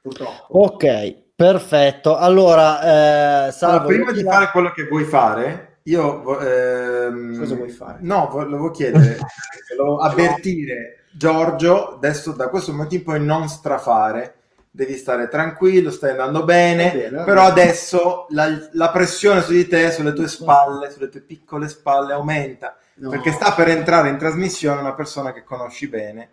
[0.00, 0.46] purtroppo.
[0.58, 2.16] Ok, perfetto.
[2.16, 4.32] Allora, eh, salvo, allora, prima di la...
[4.32, 6.38] fare quello che vuoi fare, io...
[6.40, 7.38] Ehm...
[7.38, 7.98] Cosa vuoi fare?
[8.00, 9.18] No, volevo chiedere,
[9.76, 14.34] volevo avvertire Giorgio, adesso da questo momento in poi non strafare,
[14.68, 17.62] devi stare tranquillo, stai andando bene, bene però bene.
[17.62, 22.76] adesso la, la, pressione su di te, sulle tue spalle, sulle tue piccole spalle aumenta,
[22.94, 23.10] no.
[23.10, 26.28] perché sta per entrare in trasmissione una persona che conosci bene.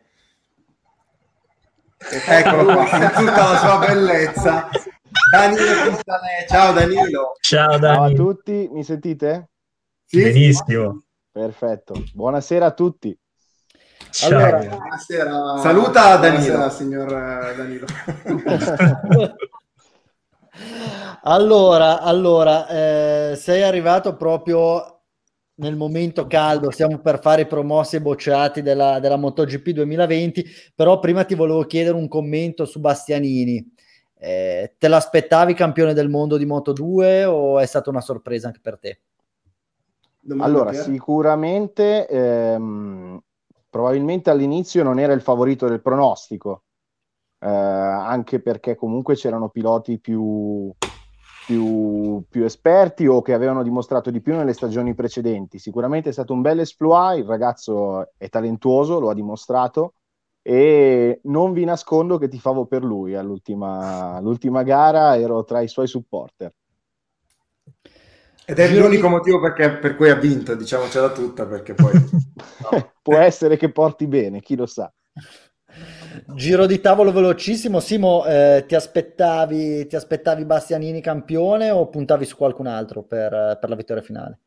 [2.10, 4.70] Eccolo qua, in tutta la sua bellezza.
[5.32, 6.46] Danilo Cristanè.
[6.48, 7.34] Ciao Danilo.
[7.40, 7.96] Ciao, Danilo.
[7.96, 9.50] Ciao a tutti, mi sentite?
[10.06, 11.04] Sì, Benissimo.
[11.32, 11.94] Perfetto.
[12.14, 13.18] Buonasera a tutti.
[14.10, 14.30] Ciao.
[14.30, 15.58] Allora, buonasera.
[15.60, 16.56] Saluta Danilo.
[16.56, 17.86] Buonasera, signor eh, Danilo.
[21.24, 25.01] allora, allora eh, sei arrivato proprio
[25.56, 31.00] nel momento caldo, stiamo per fare i promossi e bocciati della, della MotoGP 2020, però
[31.00, 33.74] prima ti volevo chiedere un commento su Bastianini.
[34.18, 38.60] Eh, te l'aspettavi campione del mondo di Moto 2 o è stata una sorpresa anche
[38.62, 39.00] per te?
[40.38, 40.82] Allora, per...
[40.82, 43.20] sicuramente ehm,
[43.70, 46.64] probabilmente all'inizio non era il favorito del pronostico,
[47.40, 50.72] eh, anche perché comunque c'erano piloti più,
[51.52, 55.60] più, più, esperti o che avevano dimostrato di più nelle stagioni precedenti.
[55.60, 59.96] Sicuramente è stato un bel esploit, il ragazzo è talentuoso, lo ha dimostrato
[60.42, 65.68] e non vi nascondo che ti favo per lui all'ultima l'ultima gara, ero tra i
[65.68, 66.54] suoi supporter.
[68.46, 69.14] Ed è Giro l'unico di...
[69.14, 71.92] motivo perché, per cui ha vinto, diciamocela tutta, perché poi...
[71.94, 72.92] no.
[73.04, 74.92] Può essere che porti bene, chi lo sa.
[76.36, 82.36] Giro di tavolo velocissimo, Simo, eh, ti, aspettavi, ti, aspettavi, Bastianini campione o puntavi su
[82.36, 84.40] qualcun altro per, per la vittoria finale?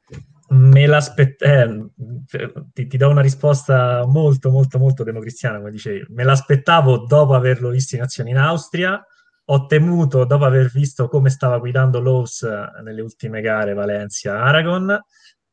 [0.49, 1.91] Me l'aspettavo,
[2.31, 7.35] eh, ti, ti, do una risposta molto molto molto democristiana, come dicevi, me l'aspettavo dopo
[7.35, 9.03] averlo visto in azione in Austria,
[9.47, 15.01] ho temuto dopo aver visto come stava guidando Lowe's eh, nelle ultime gare Valencia-Aragon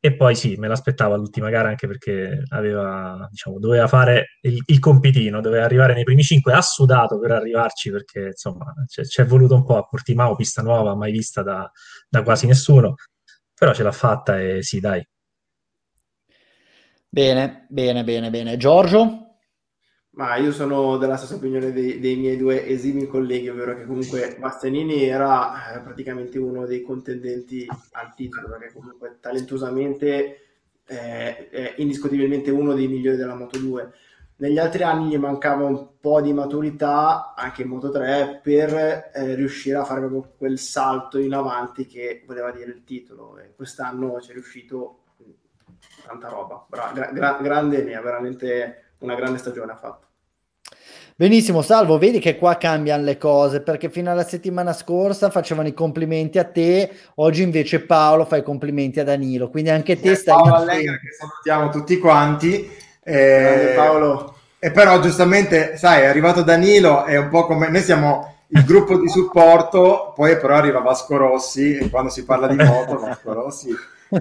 [0.04, 4.80] e poi sì, me l'aspettavo all'ultima gara anche perché aveva, diciamo, doveva fare il, il
[4.80, 9.54] compitino, doveva arrivare nei primi cinque, ha sudato per arrivarci perché insomma ci è voluto
[9.54, 11.70] un po' a Portimao, pista nuova, mai vista da,
[12.10, 12.96] da quasi nessuno,
[13.54, 15.08] però ce l'ha fatta e sì, dai.
[17.08, 18.58] Bene, bene, bene, bene.
[18.58, 19.31] Giorgio?
[20.14, 24.36] Ma io sono della stessa opinione dei, dei, miei due esimi colleghi, ovvero che comunque
[24.38, 30.42] Bastianini era eh, praticamente uno dei contendenti al titolo, perché comunque talentosamente
[30.86, 33.94] eh, è indiscutibilmente uno dei migliori della Moto 2.
[34.38, 39.36] Negli altri anni gli mancava un po' di maturità, anche in Moto 3, per eh,
[39.36, 43.38] riuscire a fare proprio quel salto in avanti che voleva dire il titolo.
[43.38, 45.04] E quest'anno ci è riuscito
[46.06, 46.66] tanta roba.
[46.68, 50.08] Bra- gra- grande Enea, veramente una grande stagione ha fatto.
[51.16, 55.74] Benissimo, Salvo, vedi che qua cambiano le cose perché fino alla settimana scorsa facevano i
[55.74, 60.16] complimenti a te, oggi invece Paolo fa i complimenti a Danilo, quindi anche te eh,
[60.16, 60.36] stai...
[60.36, 62.68] Paolo Allegra che salutiamo tutti quanti.
[63.04, 64.36] Eh, Paolo.
[64.58, 67.70] E però giustamente, sai, è arrivato Danilo, è un po' come...
[67.70, 72.48] Noi siamo il gruppo di supporto, poi però arriva Vasco Rossi e quando si parla
[72.48, 73.70] di moto Vasco Rossi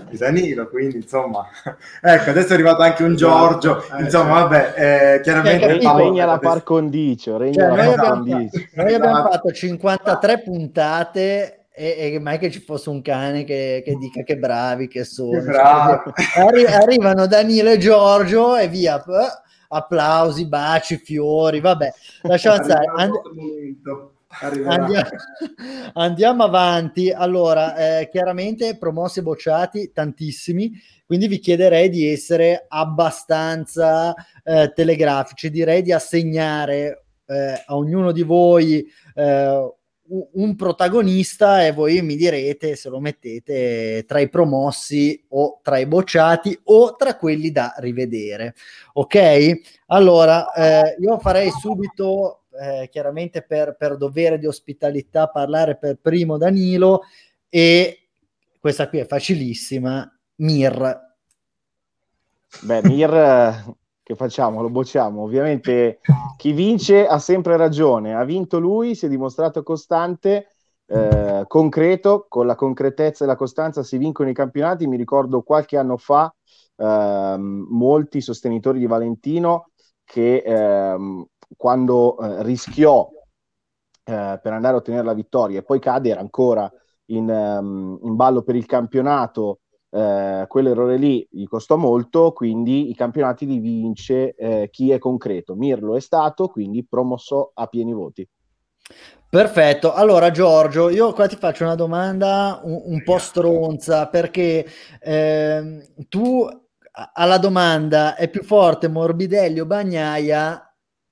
[0.09, 1.47] di Danilo, quindi insomma,
[2.01, 4.75] ecco, adesso è arrivato anche un Giorgio, eh, insomma, vabbè,
[5.17, 5.67] eh, chiaramente...
[5.67, 8.69] Re- regna la par condicio, regna cioè, la noi, par abbiamo, condicio.
[8.75, 13.95] noi abbiamo fatto 53 puntate e, e, mai che ci fosse un cane che, che
[13.97, 15.31] dica che bravi che sono.
[15.31, 16.13] Che bravi.
[16.37, 19.03] Arri- arrivano Danilo e Giorgio e via,
[19.69, 22.85] applausi, baci, fiori, vabbè, lasciamo stare.
[22.95, 23.21] And-
[24.39, 25.09] Andiamo,
[25.95, 27.11] andiamo, avanti.
[27.11, 30.71] Allora, eh, chiaramente promossi e bocciati tantissimi,
[31.05, 34.15] quindi vi chiederei di essere abbastanza
[34.45, 35.51] eh, telegrafici.
[35.51, 39.75] Direi di assegnare eh, a ognuno di voi eh,
[40.33, 45.87] un protagonista e voi mi direte se lo mettete tra i promossi o tra i
[45.87, 48.55] bocciati o tra quelli da rivedere.
[48.95, 49.61] Ok?
[49.87, 56.37] Allora, eh, io farei subito eh, chiaramente per, per dovere di ospitalità parlare per primo
[56.37, 57.03] Danilo
[57.49, 58.09] e
[58.61, 61.09] questa qui è facilissima, Mir.
[62.63, 64.61] Beh, Mir, che facciamo?
[64.61, 65.23] Lo bocciamo.
[65.23, 66.01] Ovviamente
[66.37, 70.49] chi vince ha sempre ragione, ha vinto lui, si è dimostrato costante,
[70.87, 74.87] eh, concreto, con la concretezza e la costanza si vincono i campionati.
[74.87, 76.33] Mi ricordo qualche anno fa
[76.77, 79.71] eh, molti sostenitori di Valentino
[80.05, 83.09] che eh, quando eh, rischiò
[84.05, 86.71] eh, per andare a ottenere la vittoria e poi cade, era ancora
[87.07, 89.61] in, um, in ballo per il campionato,
[89.91, 95.55] eh, quell'errore lì gli costò molto, quindi i campionati li vince eh, chi è concreto.
[95.55, 98.29] Mirlo è stato, quindi promosso a pieni voti.
[99.29, 104.67] Perfetto, allora Giorgio, io qua ti faccio una domanda un, un po' stronza perché
[105.01, 106.49] eh, tu
[107.13, 110.70] alla domanda è più forte Morbidelli o Bagnaia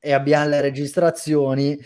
[0.09, 1.79] e, abbiamo le registrazioni,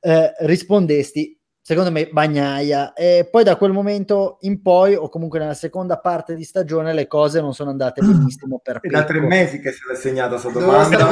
[0.00, 2.92] eh, rispondesti secondo me Bagnaia.
[2.92, 7.06] E poi da quel momento in poi o comunque nella seconda parte di stagione le
[7.06, 10.50] cose non sono andate benissimo per È da tre mesi che se l'è segnata questa
[10.50, 11.08] domanda.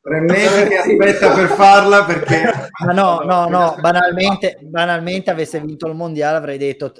[0.00, 2.42] tre mesi che aspetta per farla perché
[2.84, 6.92] ma no no no banalmente, banalmente avesse vinto il mondiale avrei detto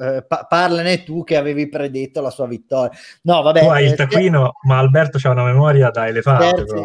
[0.00, 2.96] eh, parlane tu che avevi predetto la sua vittoria.
[3.22, 6.84] No vabbè tu hai il eh, taccuino ma Alberto ha una memoria da elefante scherzi,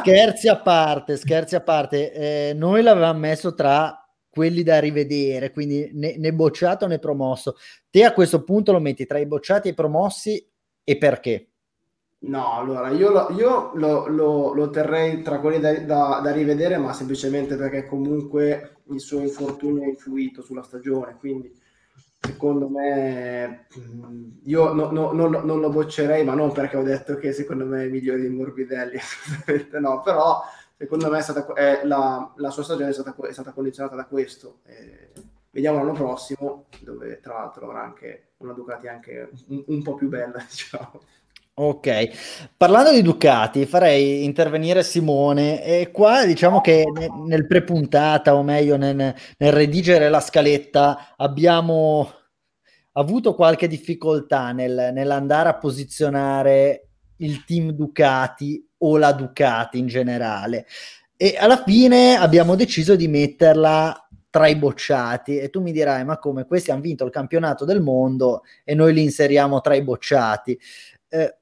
[0.00, 5.90] scherzi a parte scherzi a parte eh, noi l'avevamo messo tra quelli da rivedere, quindi
[5.92, 7.56] né, né bocciato né promosso.
[7.90, 10.48] Te a questo punto lo metti tra i bocciati e i promossi
[10.84, 11.48] e perché?
[12.22, 16.76] No, allora io lo, io lo, lo, lo terrei tra quelli da, da, da, rivedere,
[16.76, 21.50] ma semplicemente perché comunque il suo infortunio ha influito sulla stagione, quindi
[22.20, 23.66] secondo me
[24.44, 27.84] io no, no, no, non lo boccerei, ma non perché ho detto che secondo me
[27.84, 28.98] è migliore di Morbidelli,
[29.80, 30.42] no, però
[30.76, 34.04] secondo me è stata, è la, la, sua stagione è stata, è stata condizionata da
[34.04, 34.60] questo.
[34.64, 35.12] E
[35.50, 40.08] vediamo l'anno prossimo, dove tra l'altro avrà anche una Ducati anche un, un po' più
[40.08, 41.00] bella, diciamo.
[41.52, 46.84] Ok, parlando di Ducati, farei intervenire Simone e qua diciamo che
[47.26, 52.10] nel pre-puntata, o meglio nel, nel redigere la scaletta, abbiamo
[52.92, 60.66] avuto qualche difficoltà nel, nell'andare a posizionare il team Ducati o la Ducati in generale.
[61.14, 66.18] E alla fine abbiamo deciso di metterla tra i bocciati e tu mi dirai ma
[66.18, 70.58] come questi hanno vinto il campionato del mondo e noi li inseriamo tra i bocciati
[71.10, 71.39] eh,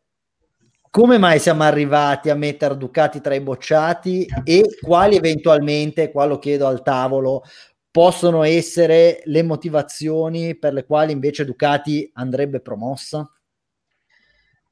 [0.90, 6.38] come mai siamo arrivati a mettere Ducati tra i bocciati e quali eventualmente qua lo
[6.38, 7.42] chiedo al tavolo
[7.90, 13.28] possono essere le motivazioni per le quali invece Ducati andrebbe promossa?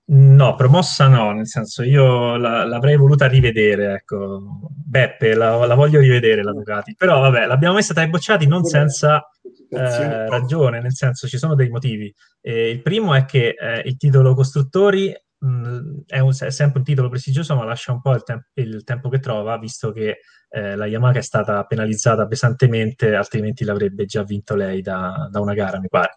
[0.09, 4.71] No, promossa no, nel senso io la, l'avrei voluta rivedere, ecco.
[4.71, 8.63] Beppe, la, la, voglio rivedere la Ducati, però vabbè, l'abbiamo messa tra i bocciati non
[8.63, 9.29] senza
[9.69, 12.15] eh, ragione, nel senso ci sono dei motivi.
[12.41, 16.79] Eh, il primo è che eh, il titolo costruttori mh, mm, è, un, è, sempre
[16.79, 20.19] un titolo prestigioso, ma lascia un po' il, tem- il tempo che trova, visto che
[20.49, 25.55] eh, la Yamaha è stata penalizzata pesantemente, altrimenti l'avrebbe già vinto lei da, da una
[25.55, 26.17] gara, mi pare.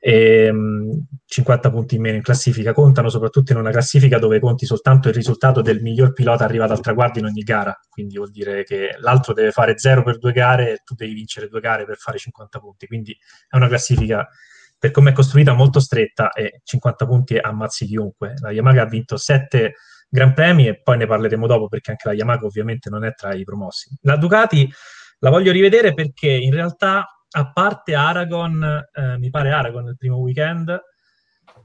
[0.00, 0.52] E,
[1.24, 5.14] 50 punti in meno in classifica contano soprattutto in una classifica dove conti soltanto il
[5.14, 7.76] risultato del miglior pilota arrivato al traguardo in ogni gara.
[7.88, 11.48] Quindi vuol dire che l'altro deve fare 0 per due gare e tu devi vincere
[11.48, 12.86] due gare per fare 50 punti.
[12.86, 13.16] Quindi
[13.48, 14.28] è una classifica
[14.78, 18.34] per come è costruita molto stretta e 50 punti ammazzi chiunque.
[18.40, 19.74] La Yamaha ha vinto 7
[20.08, 23.34] Gran Premi e poi ne parleremo dopo perché anche la Yamaha ovviamente non è tra
[23.34, 23.90] i promossi.
[24.02, 24.70] La Ducati
[25.18, 28.62] la voglio rivedere perché in realtà a parte Aragon,
[28.92, 30.80] eh, mi pare Aragon nel primo weekend,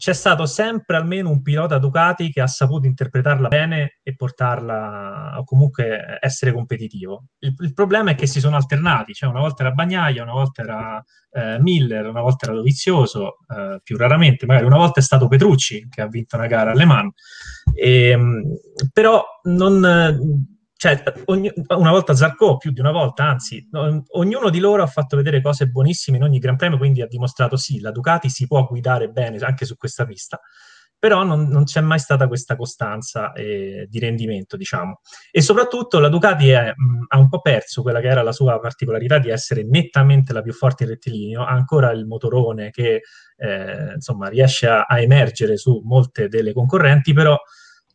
[0.03, 5.45] c'è stato sempre almeno un pilota Ducati che ha saputo interpretarla bene e portarla o
[5.45, 7.27] comunque essere competitivo.
[7.39, 10.61] Il, il problema è che si sono alternati, cioè una volta era Bagnaia, una volta
[10.61, 15.29] era eh, Miller, una volta era Dovizioso, eh, più raramente, magari una volta è stato
[15.29, 17.13] Petrucci che ha vinto una gara alle Mans.
[17.73, 18.43] E, ehm,
[18.91, 20.49] però non
[20.84, 24.88] cioè, ogni, una volta Zarco, più di una volta, anzi, no, ognuno di loro ha
[24.88, 28.48] fatto vedere cose buonissime in ogni Gran Premio, quindi ha dimostrato sì, la Ducati si
[28.48, 30.41] può guidare bene anche su questa pista,
[31.00, 35.00] però non, non c'è mai stata questa costanza eh, di rendimento, diciamo.
[35.32, 38.60] E soprattutto la Ducati è, mh, ha un po' perso quella che era la sua
[38.60, 43.04] particolarità di essere nettamente la più forte in rettilineo, ha ancora il motorone che
[43.38, 47.39] eh, insomma riesce a, a emergere su molte delle concorrenti, però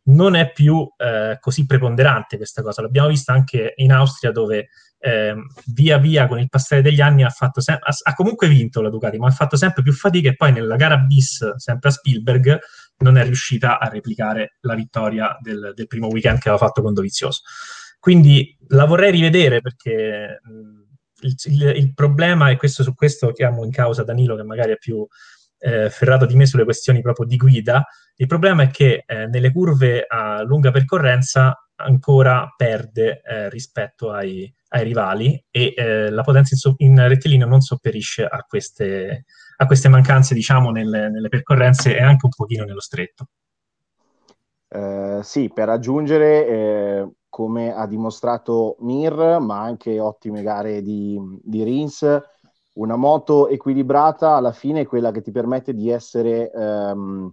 [0.09, 2.83] non è più eh, così preponderante questa cosa.
[2.83, 4.69] L'abbiamo visto anche in Austria dove
[5.01, 5.35] eh,
[5.67, 9.19] via via con il passare degli anni ha, sem- ha, ha, comunque vinto la Ducati,
[9.19, 12.59] ma ha fatto sempre più fatica e poi nella gara bis, sempre a Spielberg,
[12.99, 16.95] non è riuscita a replicare la vittoria del, del primo weekend che aveva fatto con
[16.95, 17.43] Dovizioso.
[18.01, 23.65] Quindi la vorrei rivedere perché mh, il, il, il, problema, e questo su questo chiamo
[23.65, 25.07] in causa Danilo che magari è più
[25.59, 27.85] eh, ferrato di me sulle questioni proprio di guida,
[28.21, 34.53] il problema è che eh, nelle curve a lunga percorrenza ancora perde eh, rispetto ai,
[34.71, 39.25] ai, rivali e eh, la potenza in, so- in, rettilineo non sopperisce a queste,
[39.59, 43.29] a queste mancanze, diciamo, nelle, nelle, percorrenze e anche un pochino nello stretto.
[44.67, 51.63] Eh, sì, per aggiungere, eh, come ha dimostrato Mir, ma anche ottime gare di, di
[51.63, 52.21] Rins,
[52.75, 57.33] una moto equilibrata alla fine è quella che ti permette di essere ehm,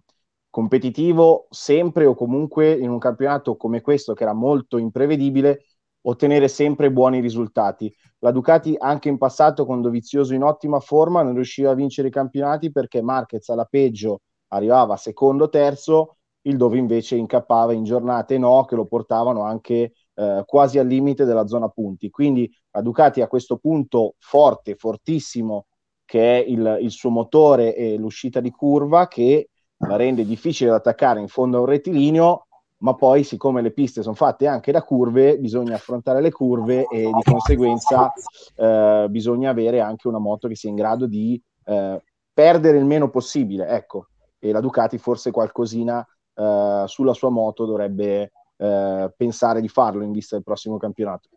[0.56, 5.66] competitivo sempre o comunque in un campionato come questo che era molto imprevedibile
[6.03, 7.93] ottenere sempre buoni risultati.
[8.20, 12.12] La Ducati anche in passato con Dovizioso in ottima forma non riusciva a vincere i
[12.12, 14.22] campionati perché Marquez alla peggio
[14.53, 20.43] arrivava secondo terzo, il dove invece incappava in giornate no che lo portavano anche eh,
[20.45, 22.10] quasi al limite della zona punti.
[22.10, 25.66] Quindi la Ducati a questo punto forte, fortissimo,
[26.06, 29.49] che è il, il suo motore e l'uscita di curva, che
[29.80, 32.47] la rende difficile da attaccare in fondo a un rettilineo,
[32.78, 37.09] ma poi siccome le piste sono fatte anche da curve, bisogna affrontare le curve e
[37.11, 38.11] di conseguenza
[38.55, 42.01] eh, bisogna avere anche una moto che sia in grado di eh,
[42.34, 44.07] perdere il meno possibile, ecco,
[44.39, 46.05] e la Ducati forse qualcosina
[46.36, 51.30] eh, sulla sua moto dovrebbe eh, pensare di farlo in vista del prossimo campionato.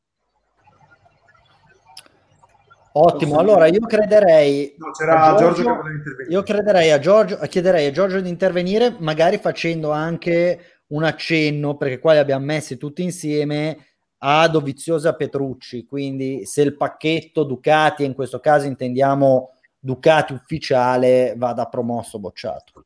[2.93, 5.93] Ottimo, allora io crederei no, c'era Giorgio, Giorgio
[6.29, 11.99] io crederei a Giorgio, chiederei a Giorgio di intervenire magari facendo anche un accenno, perché
[11.99, 13.87] qua li abbiamo messi tutti insieme,
[14.19, 21.67] a Doviziosa Petrucci, quindi se il pacchetto Ducati, in questo caso intendiamo Ducati ufficiale, vada
[21.67, 22.85] promosso o bocciato.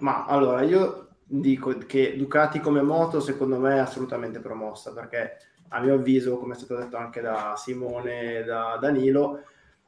[0.00, 5.36] Ma allora io dico che Ducati come moto secondo me è assolutamente promossa perché
[5.72, 9.44] a mio avviso, come è stato detto anche da Simone e da Danilo,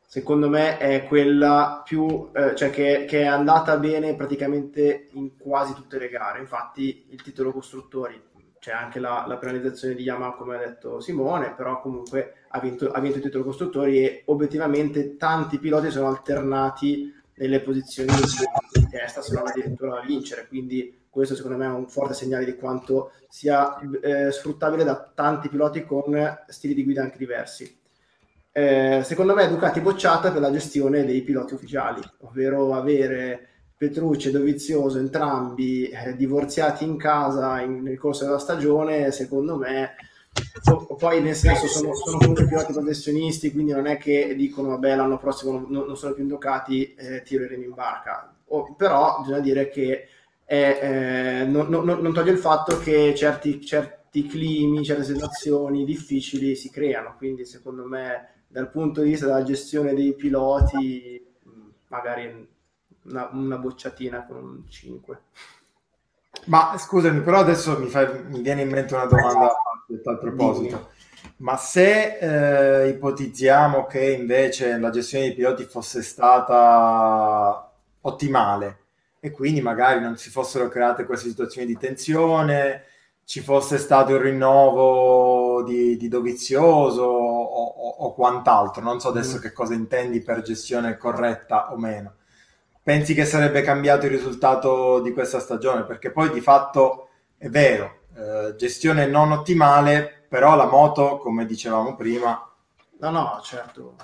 [0.07, 5.75] secondo me è quella più, eh, cioè che, che, è andata bene praticamente in quasi
[5.75, 6.41] tutte le gare.
[6.41, 8.21] Infatti il titolo costruttori
[8.59, 12.91] c'è anche la, la penalizzazione di Yamaha, come ha detto Simone, però comunque ha vinto,
[12.91, 18.11] ha vinto il titolo costruttori e obiettivamente tanti piloti sono alternati nelle posizioni
[18.73, 20.47] di testa, se non addirittura a vincere.
[20.47, 25.49] Quindi questo secondo me è un forte segnale di quanto sia eh, sfruttabile da tanti
[25.49, 27.79] piloti con stili di guida anche diversi.
[28.51, 34.33] Eh, secondo me Ducati bocciata per la gestione dei piloti ufficiali, ovvero avere Petrucci e
[34.33, 39.95] Dovizioso entrambi eh, divorziati in casa in, nel corso della stagione, secondo me
[40.99, 45.17] poi nel senso sono, sono, comunque piloti professionisti quindi non è che dicono vabbè l'anno
[45.17, 50.09] prossimo non, non sono più indocati eh, tireremo in barca o, però bisogna dire che
[50.47, 56.71] eh, non, non, non, toglie il fatto che certi, certi climi, certe situazioni difficili si
[56.71, 61.25] creano, quindi secondo me dal punto di vista della gestione dei piloti
[61.89, 62.49] magari
[63.05, 65.21] una, una bocciatina con un 5.
[66.47, 69.53] Ma scusami, però adesso mi, fai, mi viene in mente una domanda a
[70.03, 70.91] tal proposito.
[71.39, 72.19] Ma se
[72.85, 77.73] eh, ipotizziamo che invece la gestione dei piloti fosse stata
[78.03, 78.79] ottimale,
[79.25, 82.85] e quindi magari non si fossero create queste situazioni di tensione,
[83.25, 88.83] ci fosse stato il rinnovo di, di Dovizioso o, o, o, quant'altro.
[88.83, 89.41] Non so adesso mm.
[89.41, 92.17] che cosa intendi per gestione corretta o meno.
[92.83, 95.85] Pensi che sarebbe cambiato il risultato di questa stagione?
[95.85, 97.09] Perché poi di fatto
[97.39, 102.47] è vero, eh, gestione non ottimale, però la moto, come dicevamo prima...
[102.99, 103.95] No, no, certo.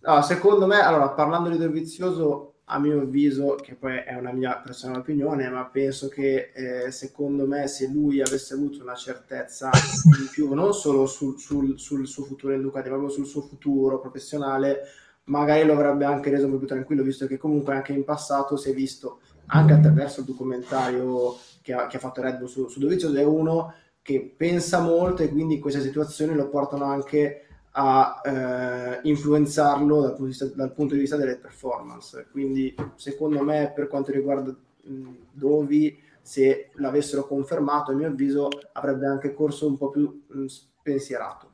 [0.00, 4.56] No, secondo me, allora, parlando di Dovizioso, a mio avviso, che poi è una mia
[4.56, 9.70] personale opinione, ma penso che eh, secondo me se lui avesse avuto una certezza
[10.18, 14.00] in più, non solo sul, sul, sul suo futuro in ma proprio sul suo futuro
[14.00, 14.80] professionale,
[15.24, 18.56] magari lo avrebbe anche reso un po' più tranquillo, visto che comunque anche in passato
[18.56, 22.68] si è visto, anche attraverso il documentario che ha, che ha fatto Red Bull su,
[22.68, 27.44] su Dovizioso, è uno che pensa molto e quindi queste situazioni lo portano anche
[27.76, 32.26] a eh, influenzarlo dal punto, vista, dal punto, di vista, delle performance.
[32.30, 39.06] Quindi, secondo me, per quanto riguarda mh, Dovi, se l'avessero confermato, a mio avviso, avrebbe
[39.06, 41.50] anche corso un po' più mh, spensierato.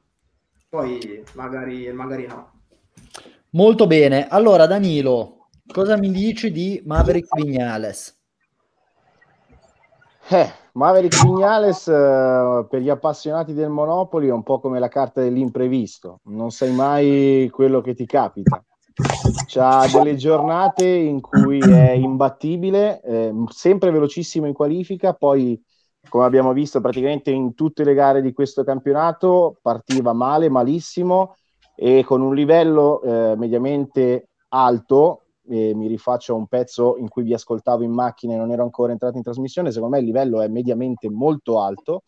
[0.69, 2.53] Poi, magari, magari no.
[3.51, 4.29] Molto bene.
[4.29, 8.20] Allora, Danilo, cosa mi dici di Maverick Vignales?
[10.33, 15.21] Eh, Maverick Vignales eh, per gli appassionati del Monopoli è un po' come la carta
[15.21, 18.65] dell'imprevisto, non sai mai quello che ti capita.
[19.47, 25.61] C'ha delle giornate in cui è imbattibile, eh, sempre velocissimo in qualifica, poi
[26.09, 31.35] come abbiamo visto praticamente in tutte le gare di questo campionato partiva male, malissimo
[31.75, 37.23] e con un livello eh, mediamente alto eh, mi rifaccio a un pezzo in cui
[37.23, 40.41] vi ascoltavo in macchina e non ero ancora entrato in trasmissione, secondo me il livello
[40.41, 42.03] è mediamente molto alto,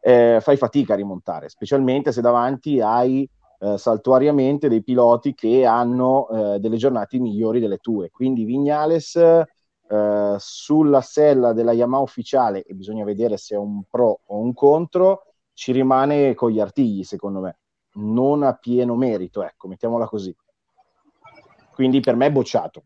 [0.00, 6.28] eh, fai fatica a rimontare, specialmente se davanti hai eh, saltuariamente dei piloti che hanno
[6.28, 8.10] eh, delle giornate migliori delle tue.
[8.10, 14.20] Quindi Vignales eh, sulla sella della Yamaha ufficiale, e bisogna vedere se è un pro
[14.26, 15.22] o un contro,
[15.54, 17.58] ci rimane con gli artigli, secondo me.
[17.94, 20.34] Non a pieno merito, ecco, mettiamola così
[21.76, 22.84] quindi per me è bocciato.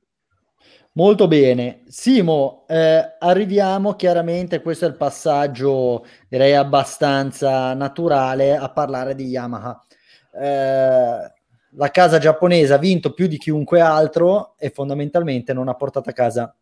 [0.95, 1.84] Molto bene.
[1.86, 9.86] Simo, eh, arriviamo chiaramente, questo è il passaggio direi abbastanza naturale a parlare di Yamaha.
[10.34, 11.32] Eh,
[11.74, 16.12] la casa giapponese ha vinto più di chiunque altro e fondamentalmente non ha portato a
[16.12, 16.53] casa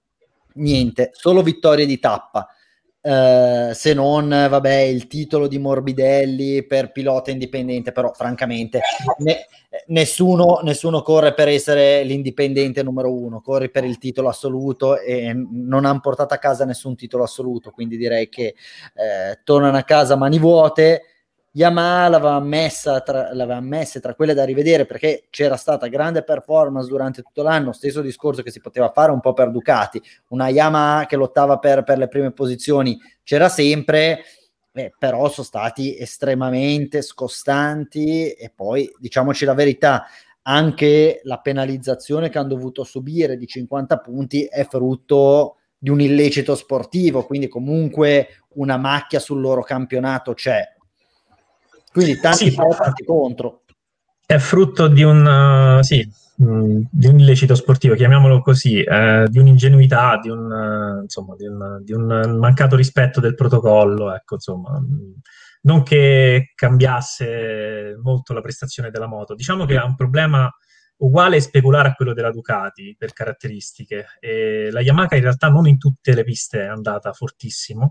[0.56, 2.46] niente, solo vittorie di tappa.
[3.08, 8.82] Eh, se non, vabbè, il titolo di Morbidelli per pilota indipendente, però francamente
[9.20, 9.46] ne,
[9.86, 15.86] nessuno, nessuno corre per essere l'indipendente numero uno, corri per il titolo assoluto e non
[15.86, 18.54] hanno portato a casa nessun titolo assoluto, quindi direi che
[18.94, 21.04] eh, tornano a casa mani vuote
[21.58, 26.88] Yamaha l'aveva messa, tra, l'aveva messa tra quelle da rivedere perché c'era stata grande performance
[26.88, 31.06] durante tutto l'anno, stesso discorso che si poteva fare un po' per Ducati, una Yamaha
[31.06, 34.20] che lottava per, per le prime posizioni c'era sempre,
[34.72, 40.06] eh, però sono stati estremamente scostanti e poi diciamoci la verità,
[40.42, 46.54] anche la penalizzazione che hanno dovuto subire di 50 punti è frutto di un illecito
[46.54, 50.76] sportivo, quindi comunque una macchia sul loro campionato c'è
[51.98, 53.64] quindi tanti sì, tanti contro.
[54.24, 56.08] È frutto di un, uh, sì,
[56.40, 61.46] mm, di un illecito sportivo, chiamiamolo così, eh, di un'ingenuità, di un, uh, insomma, di
[61.46, 64.80] un, di un, mancato rispetto del protocollo, ecco, insomma,
[65.62, 69.34] non che cambiasse molto la prestazione della moto.
[69.34, 70.48] Diciamo che ha un problema
[70.98, 74.06] uguale e speculare a quello della Ducati per caratteristiche.
[74.20, 77.90] E la Yamaha in realtà non in tutte le piste è andata fortissimo,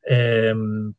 [0.00, 0.92] ehm,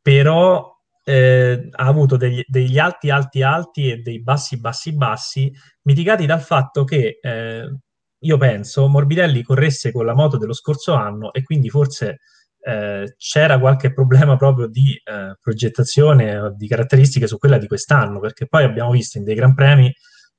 [0.00, 0.73] però
[1.04, 5.52] eh, ha avuto degli, degli, alti alti alti e dei bassi bassi bassi,
[5.82, 7.78] mitigati dal fatto che eh,
[8.18, 12.20] io penso Morbidelli corresse con la moto dello scorso anno e quindi forse
[12.60, 18.46] eh, c'era qualche problema proprio di eh, progettazione di caratteristiche su quella di quest'anno, perché
[18.46, 19.92] poi abbiamo visto in dei Gran Premi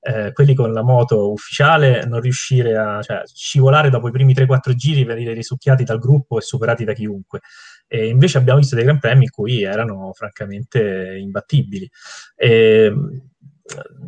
[0.08, 4.74] eh, quelli con la moto ufficiale non riuscire a cioè, scivolare dopo i primi 3-4
[4.74, 7.42] giri, venire risucchiati dal gruppo e superati da chiunque.
[7.88, 11.90] E invece abbiamo visto dei Gran Premi in cui erano francamente imbattibili.
[12.36, 12.92] E,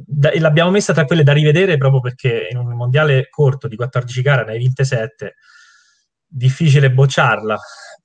[0.05, 3.75] da, e l'abbiamo messa tra quelle da rivedere proprio perché in un mondiale corto di
[3.75, 5.35] 14 gare ne hai vinte 7,
[6.27, 7.57] difficile bocciarla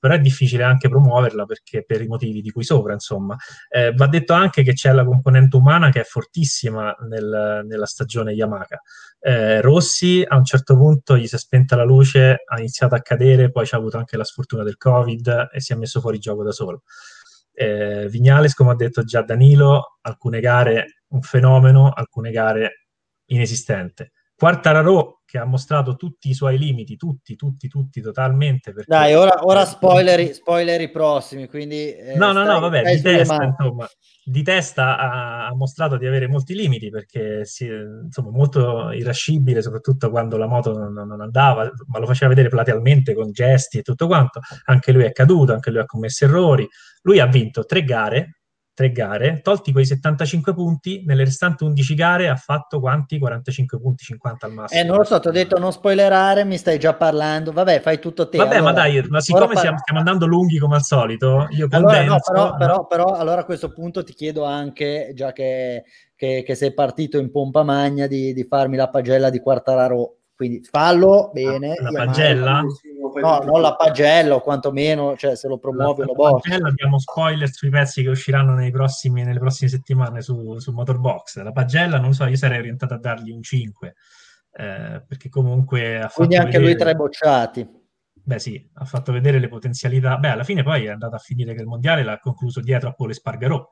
[0.03, 3.37] però è difficile anche promuoverla perché per i motivi di cui sopra, insomma.
[3.69, 8.33] Eh, va detto anche che c'è la componente umana che è fortissima nel, nella stagione
[8.33, 8.81] Yamaha.
[9.21, 12.99] Eh, Rossi a un certo punto gli si è spenta la luce, ha iniziato a
[12.99, 16.43] cadere, poi c'ha avuto anche la sfortuna del Covid e si è messo fuori gioco
[16.43, 16.83] da solo.
[17.53, 22.87] Eh, Vignales, come ha detto già Danilo, alcune gare un fenomeno, alcune gare
[23.27, 24.11] inesistente.
[24.43, 28.73] Quartararo che ha mostrato tutti i suoi limiti, tutti, tutti, tutti totalmente.
[28.85, 31.95] Dai, ora, ora spoiler, spoiler i prossimi, quindi...
[31.95, 33.87] Eh, no, no, stai, no, vabbè, di testa, insomma,
[34.21, 40.09] di testa ha, ha, mostrato di avere molti limiti perché si, insomma, molto irascibile, soprattutto
[40.09, 44.07] quando la moto non, non, andava, ma lo faceva vedere platealmente con gesti e tutto
[44.07, 44.41] quanto.
[44.65, 46.67] Anche lui è caduto, anche lui ha commesso errori.
[47.03, 48.41] Lui ha vinto tre gare,
[48.73, 53.19] tre gare, tolti quei 75 punti, nelle restanti 11 gare ha fatto quanti?
[53.19, 54.81] 45 punti, 50 al massimo.
[54.81, 57.51] Eh, non lo so, ti ho detto non spoilerare, mi stai già parlando.
[57.51, 58.37] Vabbè, fai tutto te.
[58.37, 62.03] Vabbè, allora, ma dai, ma siccome stiamo, stiamo, andando lunghi come al solito, io allora,
[62.03, 65.83] no, però, però, però, allora a questo punto ti chiedo anche, già che,
[66.15, 70.63] che, che sei partito in pompa magna, di, di farmi la pagella di Quartararo quindi
[70.63, 71.75] fallo bene.
[71.79, 72.61] La pagella?
[73.21, 76.97] No, non la pagella, o quantomeno, cioè se lo promuove la, lo la pagella abbiamo
[76.99, 81.41] spoiler sui pezzi che usciranno prossimi, nelle prossime settimane su, su Motorbox.
[81.41, 83.95] La pagella, non so, io sarei orientato a dargli un 5,
[84.53, 86.65] eh, perché comunque ha fatto Quindi anche vedere...
[86.65, 87.81] lui tre bocciati.
[88.25, 90.17] Beh sì, ha fatto vedere le potenzialità.
[90.17, 92.93] Beh, alla fine poi è andato a finire che il mondiale l'ha concluso dietro a
[92.93, 93.69] Pole Spargarò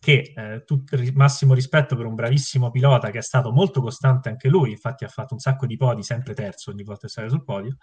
[0.00, 4.48] che eh, tutto massimo rispetto per un bravissimo pilota che è stato molto costante anche
[4.48, 7.44] lui, infatti ha fatto un sacco di podi, sempre terzo ogni volta che sale sul
[7.44, 7.76] podio,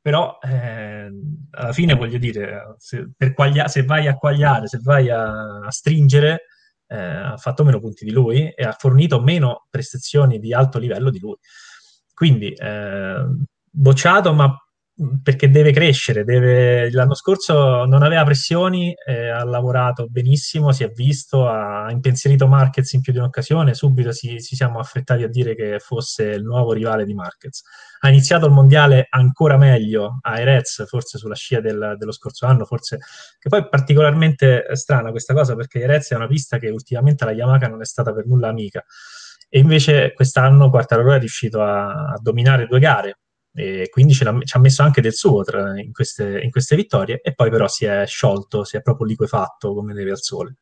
[0.00, 1.10] però eh,
[1.50, 6.46] alla fine voglio dire, se, quaglia- se, vai a quagliare, se vai a, a stringere,
[6.86, 11.10] eh, ha fatto meno punti di lui e ha fornito meno prestazioni di alto livello
[11.10, 11.36] di lui.
[12.14, 13.24] Quindi eh,
[13.70, 14.56] bocciato, ma
[15.22, 16.88] perché deve crescere, deve...
[16.92, 22.92] l'anno scorso non aveva pressioni, eh, ha lavorato benissimo, si è visto, ha impensierito Marquez
[22.92, 26.72] in più di un'occasione, subito ci si siamo affrettati a dire che fosse il nuovo
[26.72, 27.62] rivale di Marquez.
[28.00, 32.64] Ha iniziato il mondiale ancora meglio a Erez, forse sulla scia del, dello scorso anno,
[32.64, 32.98] forse
[33.40, 37.32] che poi è particolarmente strana questa cosa perché Erez è una pista che ultimamente la
[37.32, 38.84] Yamaha non è stata per nulla amica.
[39.48, 43.18] E invece quest'anno Quartararo è riuscito a, a dominare due gare,
[43.56, 47.34] e quindi ci ha messo anche del suo tra, in, queste, in, queste, vittorie e
[47.34, 50.56] poi però si è sciolto, si è proprio liquefatto come neve al sole.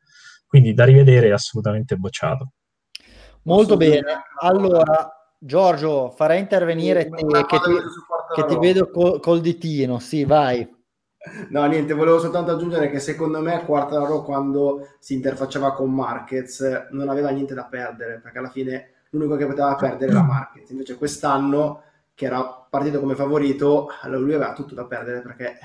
[0.45, 2.51] Quindi da rivedere assolutamente bocciato.
[3.45, 7.75] Molto bene, allora Giorgio farei intervenire te che ti,
[8.35, 10.81] che ti vedo col, col ditino, sì vai.
[11.49, 17.09] No, niente, volevo soltanto aggiungere che secondo me Quartararo quando si interfacciava con Marquez non
[17.09, 20.69] aveva niente da perdere, perché alla fine l'unico che poteva perdere era Marquez.
[20.69, 21.81] Invece quest'anno
[22.13, 25.57] che era partito come favorito, allora lui aveva tutto da perdere perché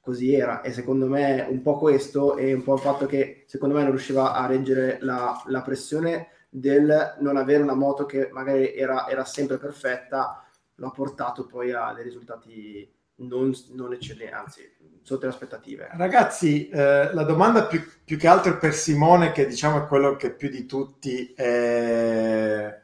[0.00, 3.74] così era e secondo me un po' questo e un po' il fatto che secondo
[3.74, 8.72] me non riusciva a reggere la, la pressione del non avere una moto che magari
[8.72, 10.46] era, era sempre perfetta
[10.76, 15.88] lo ha portato poi a dei risultati non, non eccellenti, anzi sotto le aspettative.
[15.92, 20.32] Ragazzi, eh, la domanda più, più, che altro per Simone, che diciamo è quello che
[20.32, 22.82] più di tutti è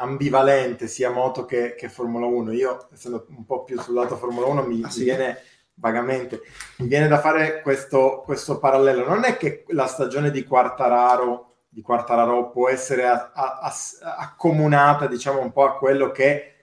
[0.00, 2.52] ambivalente, sia moto che, che Formula 1.
[2.52, 5.00] Io, essendo un po' più sul lato Formula 1, mi, ah, sì?
[5.00, 5.38] mi viene
[5.74, 6.40] vagamente,
[6.76, 9.06] mi viene da fare questo, questo, parallelo.
[9.06, 13.72] Non è che la stagione di Quartararo, di Quartararo può essere a, a, a,
[14.18, 16.54] accomunata, diciamo, un po' a quello che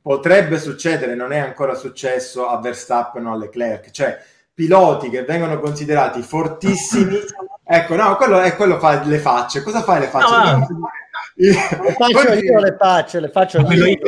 [0.00, 4.18] potrebbe succedere, non è ancora successo a Verstappen o a Leclerc, cioè
[4.54, 7.18] piloti che vengono considerati fortissimi.
[7.68, 9.64] Ecco, no, quello è quello fa le facce.
[9.64, 10.36] Cosa fai le facce?
[10.36, 10.88] No, no.
[11.36, 11.52] Le
[11.92, 13.98] faccio io le facce, le faccio io.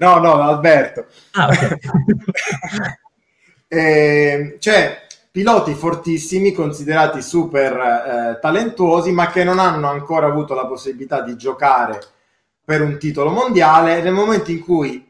[0.00, 1.06] No, no, Alberto.
[1.32, 1.78] Ah, okay.
[3.68, 10.66] eh, cioè, piloti fortissimi, considerati super eh, talentuosi, ma che non hanno ancora avuto la
[10.66, 12.00] possibilità di giocare
[12.64, 14.02] per un titolo mondiale.
[14.02, 15.06] Nel momento in cui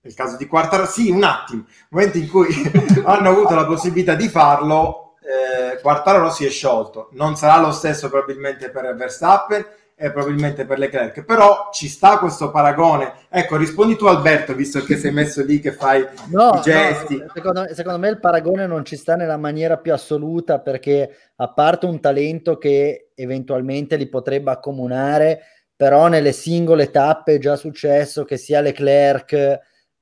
[0.00, 2.48] nel caso di Quartararo, sì, un attimo, nel momento in cui
[3.04, 7.10] hanno avuto la possibilità di farlo, eh, Quartararo si è sciolto.
[7.12, 9.66] Non sarà lo stesso probabilmente per Verstappen
[10.00, 13.14] e probabilmente per Leclerc, però ci sta questo paragone.
[13.28, 17.16] Ecco, rispondi tu Alberto, visto che sei messo lì che fai no, i gesti.
[17.16, 21.48] No, secondo, secondo me il paragone non ci sta nella maniera più assoluta perché a
[21.52, 25.40] parte un talento che eventualmente li potrebbe accomunare,
[25.74, 29.58] però nelle singole tappe è già successo che sia Leclerc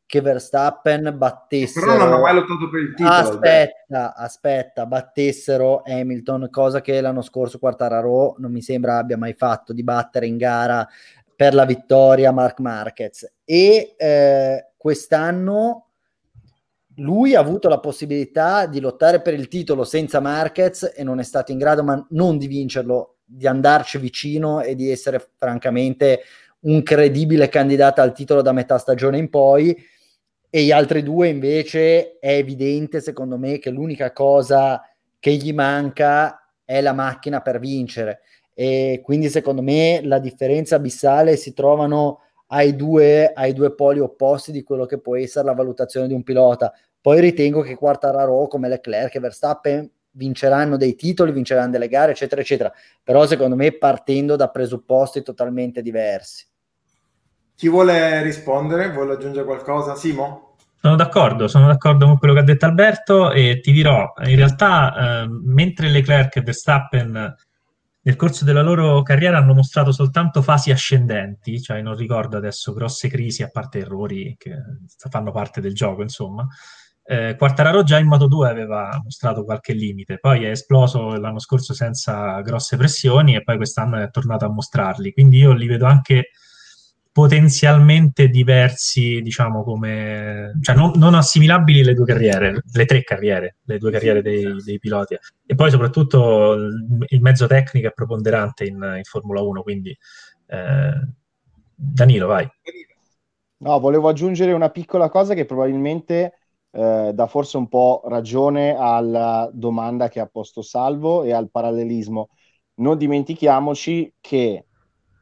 [0.06, 1.86] che Verstappen battessero.
[1.86, 3.14] Però non hanno mai lottato per il titolo.
[3.14, 9.72] Aspetta, aspetta, battessero Hamilton, cosa che l'anno scorso Quartararo non mi sembra abbia mai fatto
[9.72, 10.88] di battere in gara
[11.34, 13.30] per la vittoria Mark Marquez.
[13.44, 15.82] E eh, quest'anno
[17.00, 21.24] lui ha avuto la possibilità di lottare per il titolo senza Marquez e non è
[21.24, 26.22] stato in grado, ma non di vincerlo, di andarci vicino e di essere francamente
[26.60, 29.76] un credibile candidato al titolo da metà stagione in poi
[30.56, 34.82] e gli altri due invece è evidente secondo me che l'unica cosa
[35.18, 38.20] che gli manca è la macchina per vincere
[38.54, 44.50] e quindi secondo me la differenza abissale si trovano ai due, ai due poli opposti
[44.50, 46.72] di quello che può essere la valutazione di un pilota.
[47.02, 52.40] Poi ritengo che Quartararo come Leclerc e Verstappen vinceranno dei titoli, vinceranno delle gare, eccetera,
[52.40, 52.72] eccetera.
[53.02, 56.46] Però secondo me partendo da presupposti totalmente diversi.
[57.56, 58.90] Chi vuole rispondere?
[58.90, 59.94] Vuole aggiungere qualcosa?
[59.96, 60.45] Simo?
[60.86, 65.24] Sono d'accordo, sono d'accordo con quello che ha detto Alberto e ti dirò, in realtà
[65.24, 67.34] eh, mentre Leclerc e Verstappen
[68.02, 73.08] nel corso della loro carriera hanno mostrato soltanto fasi ascendenti, cioè non ricordo adesso grosse
[73.08, 74.52] crisi, a parte errori che
[75.10, 76.46] fanno parte del gioco, insomma.
[77.02, 81.74] Eh, Quartararo già in Moto 2 aveva mostrato qualche limite, poi è esploso l'anno scorso
[81.74, 86.28] senza grosse pressioni e poi quest'anno è tornato a mostrarli, quindi io li vedo anche
[87.16, 93.78] potenzialmente diversi, diciamo, come cioè non, non, assimilabili le due carriere, le tre carriere, le
[93.78, 95.16] due carriere dei, dei piloti.
[95.46, 99.96] E poi soprattutto il, mezzo tecnico è preponderante in, in Formula 1, quindi
[100.48, 100.90] eh,
[101.74, 102.46] Danilo, vai.
[103.60, 106.34] No, volevo aggiungere una piccola cosa che probabilmente
[106.70, 112.28] eh, dà forse un po' ragione alla domanda che ha posto Salvo e al parallelismo.
[112.74, 114.65] Non dimentichiamoci che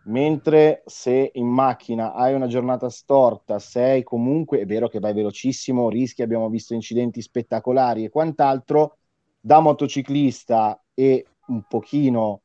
[0.05, 5.89] mentre se in macchina hai una giornata storta, sei comunque, è vero che vai velocissimo,
[5.89, 8.99] rischi, abbiamo visto incidenti spettacolari e quant'altro,
[9.41, 12.41] da motociclista e un pochino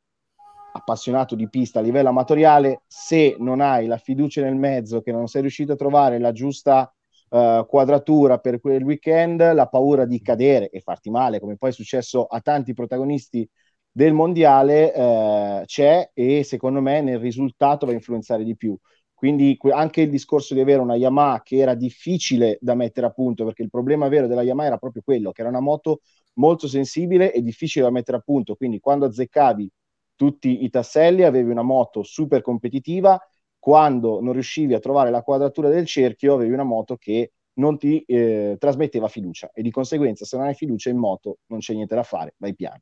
[0.72, 5.28] appassionato di pista a livello amatoriale, se non hai la fiducia nel mezzo, che non
[5.28, 6.94] sei riuscito a trovare la giusta
[7.30, 11.74] uh, quadratura per quel weekend, la paura di cadere e farti male, come poi è
[11.74, 13.50] successo a tanti protagonisti
[13.92, 18.78] del mondiale eh, c'è e secondo me nel risultato va a influenzare di più.
[19.14, 23.44] Quindi anche il discorso di avere una Yamaha che era difficile da mettere a punto,
[23.44, 26.00] perché il problema vero della Yamaha era proprio quello, che era una moto
[26.36, 28.56] molto sensibile e difficile da mettere a punto.
[28.56, 29.70] Quindi quando azzeccavi
[30.16, 33.20] tutti i tasselli avevi una moto super competitiva,
[33.58, 38.02] quando non riuscivi a trovare la quadratura del cerchio avevi una moto che non ti
[38.04, 41.96] eh, trasmetteva fiducia e di conseguenza se non hai fiducia in moto non c'è niente
[41.96, 42.82] da fare, vai piano.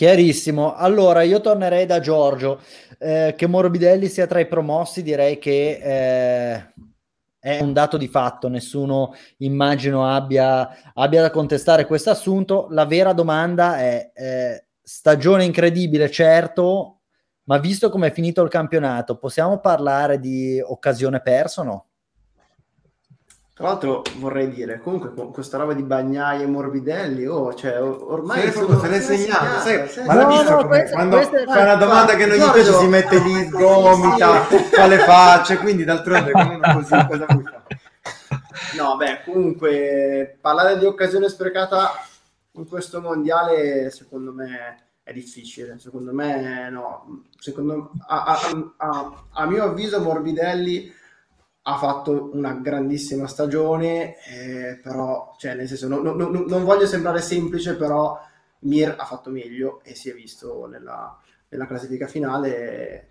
[0.00, 0.76] Chiarissimo.
[0.76, 2.62] Allora, io tornerei da Giorgio.
[2.98, 6.72] Eh, che Morbidelli sia tra i promossi, direi che eh,
[7.38, 8.48] è un dato di fatto.
[8.48, 12.68] Nessuno, immagino, abbia, abbia da contestare questo assunto.
[12.70, 17.00] La vera domanda è: eh, stagione incredibile, certo,
[17.44, 21.89] ma visto come è finito il campionato, possiamo parlare di occasione persa o no?
[23.60, 28.40] Tra l'altro vorrei dire, comunque con questa roba di Bagnaia e Morbidelli, oh, cioè, ormai...
[28.40, 31.16] Se sono, se l'è segnato, sai, sì, ma l'ha no, visto no, come questa- quando
[31.16, 34.98] questa è- fa una domanda che non gli piace si mette lì, gomita, fa le
[35.00, 37.64] facce, quindi d'altronde uno così cosa vuoi fare?
[38.78, 41.90] No, beh, comunque parlare di occasione sprecata
[42.52, 45.76] in questo mondiale secondo me è difficile.
[45.78, 47.24] Secondo me no.
[47.38, 50.90] Secondo, a, a- a- a mio avviso Morbidelli
[51.72, 56.86] ha fatto una grandissima stagione, eh, però, cioè, nel senso, non, non- non- non voglio
[56.86, 58.18] sembrare semplice, però
[58.62, 61.18] Mir ha fatto meglio e si è visto nella,
[61.48, 63.08] nella classifica finale.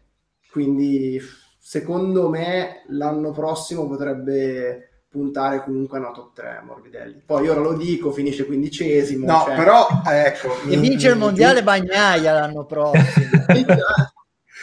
[0.51, 1.19] Quindi,
[1.57, 7.21] secondo me, l'anno prossimo potrebbe puntare comunque a una top 3 Morbidelli.
[7.25, 9.25] Poi ora lo dico, finisce quindicesimo.
[9.25, 10.49] No, cioè- però ecco.
[10.69, 13.45] E vince il mondiale Bagnaia l'anno prossimo.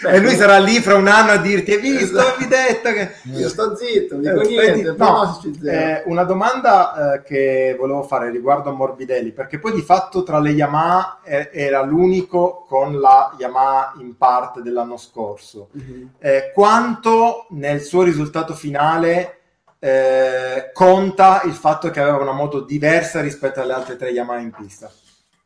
[0.03, 2.19] Beh, E lui sarà lì fra un anno a dirti: Hai visto?
[2.19, 2.35] Esatto.
[2.35, 3.11] Avevi detto che.
[3.33, 8.31] Io sto zitto, non Eh, dico niente, no, eh, una domanda eh, che volevo fare
[8.31, 13.35] riguardo a Morbidelli, perché poi di fatto tra le Yamaha eh, era l'unico con la
[13.39, 15.71] Yamaha in parte dell'anno scorso.
[16.19, 19.39] Eh, quanto nel suo risultato finale
[19.79, 24.51] eh, conta il fatto che aveva una moto diversa rispetto alle altre tre Yamaha in
[24.53, 24.91] pista?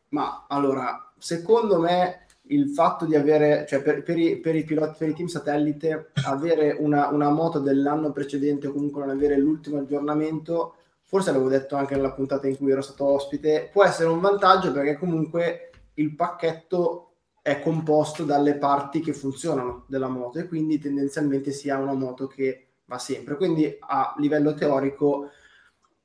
[0.09, 4.97] Ma allora, secondo me il fatto di avere, cioè per, per i, per i piloti,
[4.99, 9.79] per i team satellite, avere una, una moto dell'anno precedente o comunque non avere l'ultimo
[9.79, 10.75] aggiornamento,
[11.05, 14.73] forse l'avevo detto anche nella puntata in cui ero stato ospite, può essere un vantaggio
[14.73, 17.07] perché comunque il pacchetto
[17.43, 22.27] è composto dalle parti che funzionano della moto e quindi tendenzialmente si ha una moto
[22.27, 23.37] che va sempre.
[23.37, 25.31] Quindi a livello teorico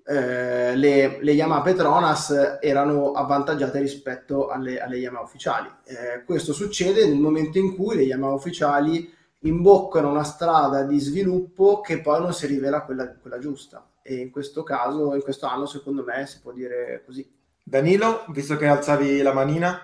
[0.08, 5.68] eh, le, le Yamaha Petronas erano avvantaggiate rispetto alle, alle Yamaha ufficiali.
[5.84, 11.82] Eh, questo succede nel momento in cui le Yamaha ufficiali imboccano una strada di sviluppo
[11.82, 13.84] che poi non si rivela quella, quella giusta.
[14.04, 17.28] E in questo caso, in questo anno, secondo me, si può dire così.
[17.64, 19.80] Danilo, visto che alzavi la manina,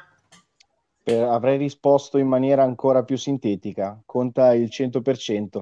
[1.03, 5.61] Eh, avrei risposto in maniera ancora più sintetica, conta il 100%,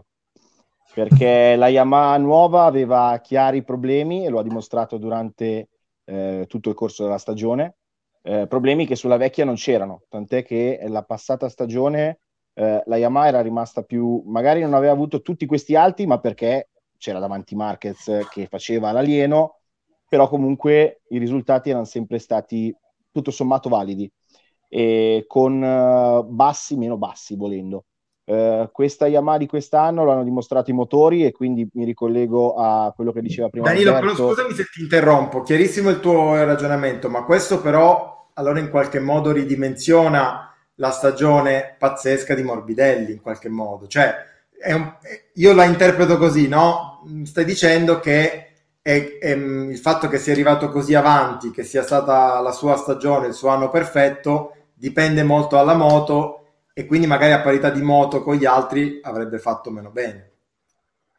[1.00, 5.70] perché la Yamaha nuova aveva chiari problemi e lo ha dimostrato durante
[6.04, 7.78] eh, tutto il corso della stagione,
[8.22, 12.20] eh, problemi che sulla vecchia non c'erano, tant'è che la passata stagione
[12.54, 16.68] eh, la Yamaha era rimasta più, magari non aveva avuto tutti questi alti, ma perché
[16.98, 19.60] c'era davanti Marquez che faceva l'alieno,
[20.06, 22.76] però comunque i risultati erano sempre stati
[23.10, 24.12] tutto sommato validi
[24.68, 27.86] e con eh, bassi meno bassi volendo.
[28.32, 32.94] Eh, questa Yamaha di quest'anno lo hanno dimostrato i motori e quindi mi ricollego a
[32.96, 34.28] quello che diceva prima Danilo, però Alberto.
[34.28, 39.32] scusami se ti interrompo, chiarissimo il tuo ragionamento, ma questo però allora in qualche modo
[39.32, 43.88] ridimensiona la stagione pazzesca di Morbidelli, in qualche modo.
[43.88, 44.14] Cioè,
[44.76, 44.94] un-
[45.34, 47.02] io la interpreto così, no?
[47.24, 48.46] Stai dicendo che
[48.80, 52.76] è- è, mm, il fatto che sia arrivato così avanti, che sia stata la sua
[52.78, 56.39] stagione, il suo anno perfetto, dipende molto dalla moto
[56.80, 60.32] e quindi magari a parità di moto con gli altri avrebbe fatto meno bene.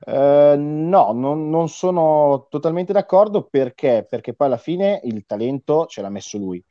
[0.06, 6.00] Eh, no, non, non sono totalmente d'accordo perché, perché poi alla fine il talento ce
[6.00, 6.64] l'ha messo lui.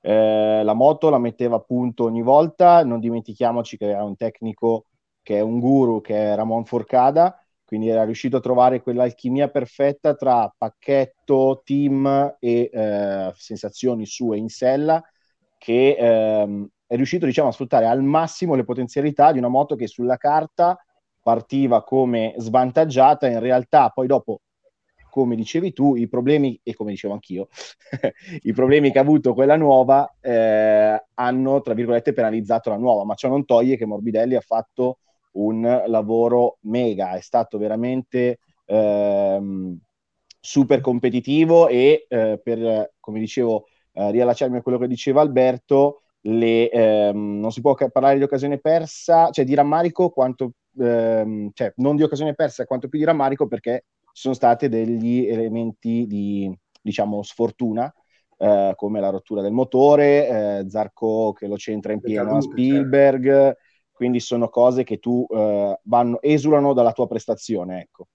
[0.00, 4.86] Eh, la moto la metteva a punto ogni volta, non dimentichiamoci che era un tecnico
[5.22, 10.14] che è un guru, che è Ramon Forcada, quindi era riuscito a trovare quell'alchimia perfetta
[10.14, 15.02] tra pacchetto, team e eh, sensazioni sue in sella
[15.58, 19.86] che ehm, è riuscito diciamo, a sfruttare al massimo le potenzialità di una moto che
[19.86, 20.78] sulla carta
[21.20, 24.42] partiva come svantaggiata, in realtà poi dopo,
[25.10, 27.48] come dicevi tu, i problemi, e come dicevo anch'io,
[28.42, 33.14] i problemi che ha avuto quella nuova eh, hanno, tra virgolette, penalizzato la nuova, ma
[33.14, 34.98] ciò non toglie che Morbidelli ha fatto
[35.32, 39.76] un lavoro mega, è stato veramente ehm,
[40.38, 46.68] super competitivo e eh, per, come dicevo, eh, riallacciarmi a quello che diceva Alberto, le,
[46.70, 51.96] ehm, non si può parlare di occasione persa, cioè di rammarico, quanto, ehm, cioè non
[51.96, 56.52] di occasione persa, quanto più di rammarico perché ci sono stati degli elementi di,
[56.82, 57.92] diciamo, sfortuna,
[58.38, 62.50] eh, come la rottura del motore, eh, Zarco che lo centra in pieno a cadute,
[62.50, 63.56] Spielberg,
[63.92, 68.08] quindi sono cose che tu eh, vanno, esulano dalla tua prestazione, ecco.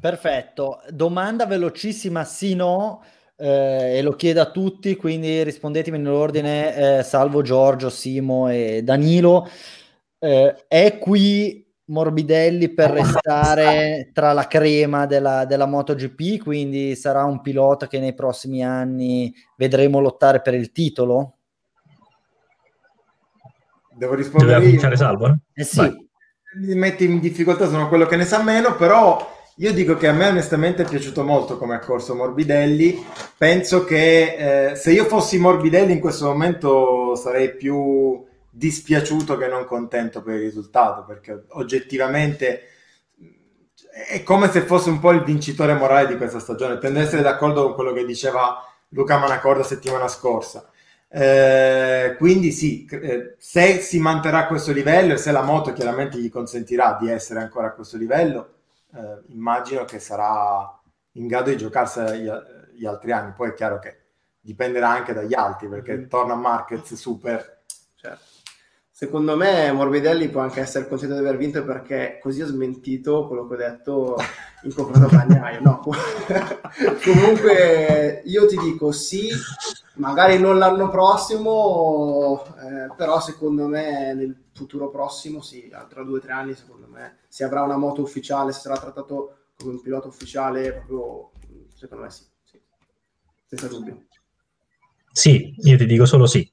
[0.00, 0.80] Perfetto.
[0.90, 3.02] Domanda velocissima, sì no,
[3.40, 9.48] eh, e lo chiedo a tutti, quindi rispondetemi nell'ordine, eh, salvo Giorgio, Simo e Danilo.
[10.18, 17.40] Eh, è qui Morbidelli per restare tra la crema della, della MotoGP, quindi sarà un
[17.40, 21.34] pilota che nei prossimi anni vedremo lottare per il titolo?
[23.94, 25.36] Devo rispondere Doveva cominciare Salvo?
[25.54, 26.08] Eh sì, Vai.
[26.56, 30.12] mi metti in difficoltà, sono quello che ne sa meno, però Io dico che a
[30.12, 33.04] me onestamente è piaciuto molto come ha corso Morbidelli.
[33.36, 39.64] Penso che eh, se io fossi Morbidelli in questo momento sarei più dispiaciuto che non
[39.64, 42.62] contento per il risultato, perché oggettivamente
[44.08, 46.78] è come se fosse un po' il vincitore morale di questa stagione.
[46.78, 50.70] Tendo ad essere d'accordo con quello che diceva Luca Manacorda settimana scorsa.
[51.08, 56.16] Eh, quindi sì, eh, se si manterrà a questo livello e se la moto chiaramente
[56.18, 58.52] gli consentirà di essere ancora a questo livello,
[58.94, 60.80] eh, immagino che sarà
[61.12, 62.30] in grado di giocarsi gli,
[62.74, 63.32] gli, altri anni.
[63.32, 63.96] Poi è chiaro che
[64.40, 66.08] dipenderà anche dagli altri, perché mm.
[66.08, 67.62] torna Marquez super.
[67.94, 68.36] Certo.
[68.98, 73.46] Secondo me Morbidelli può anche essere contento di aver vinto perché così ho smentito quello
[73.46, 74.16] che ho detto
[74.64, 75.60] in confronto a Bagnaio.
[75.60, 75.78] No,
[77.04, 79.28] comunque io ti dico sì,
[79.94, 86.20] magari non l'anno prossimo, eh, però secondo me nel futuro prossimo, sì, tra due o
[86.20, 90.08] tre anni, secondo me, se avrà una moto ufficiale, se sarà trattato come un pilota
[90.08, 91.30] ufficiale, proprio,
[91.74, 92.60] secondo me sì, sì.
[93.46, 94.06] senza dubbio.
[95.12, 96.50] Sì, io ti dico solo sì.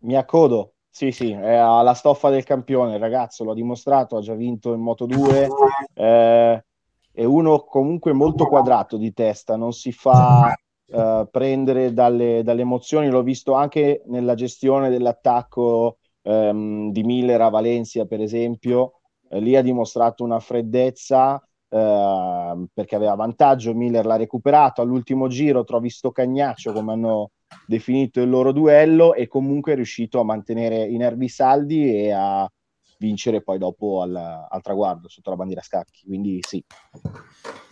[0.00, 4.34] Mi accodo, sì, sì, è alla stoffa del campione, il ragazzo l'ha dimostrato, ha già
[4.34, 5.48] vinto in Moto 2,
[5.94, 6.64] eh,
[7.10, 10.54] è uno comunque molto quadrato di testa, non si fa
[10.90, 17.48] eh, prendere dalle, dalle, emozioni, l'ho visto anche nella gestione dell'attacco ehm, di Miller a
[17.50, 24.16] Valencia, per esempio, eh, lì ha dimostrato una freddezza eh, perché aveva vantaggio, Miller l'ha
[24.16, 27.30] recuperato, all'ultimo giro trovi sto cagnaccio come hanno
[27.66, 32.50] definito il loro duello e comunque è riuscito a mantenere i nervi saldi e a
[32.98, 36.02] vincere poi dopo al, al traguardo sotto la bandiera scacchi.
[36.04, 36.62] Quindi sì.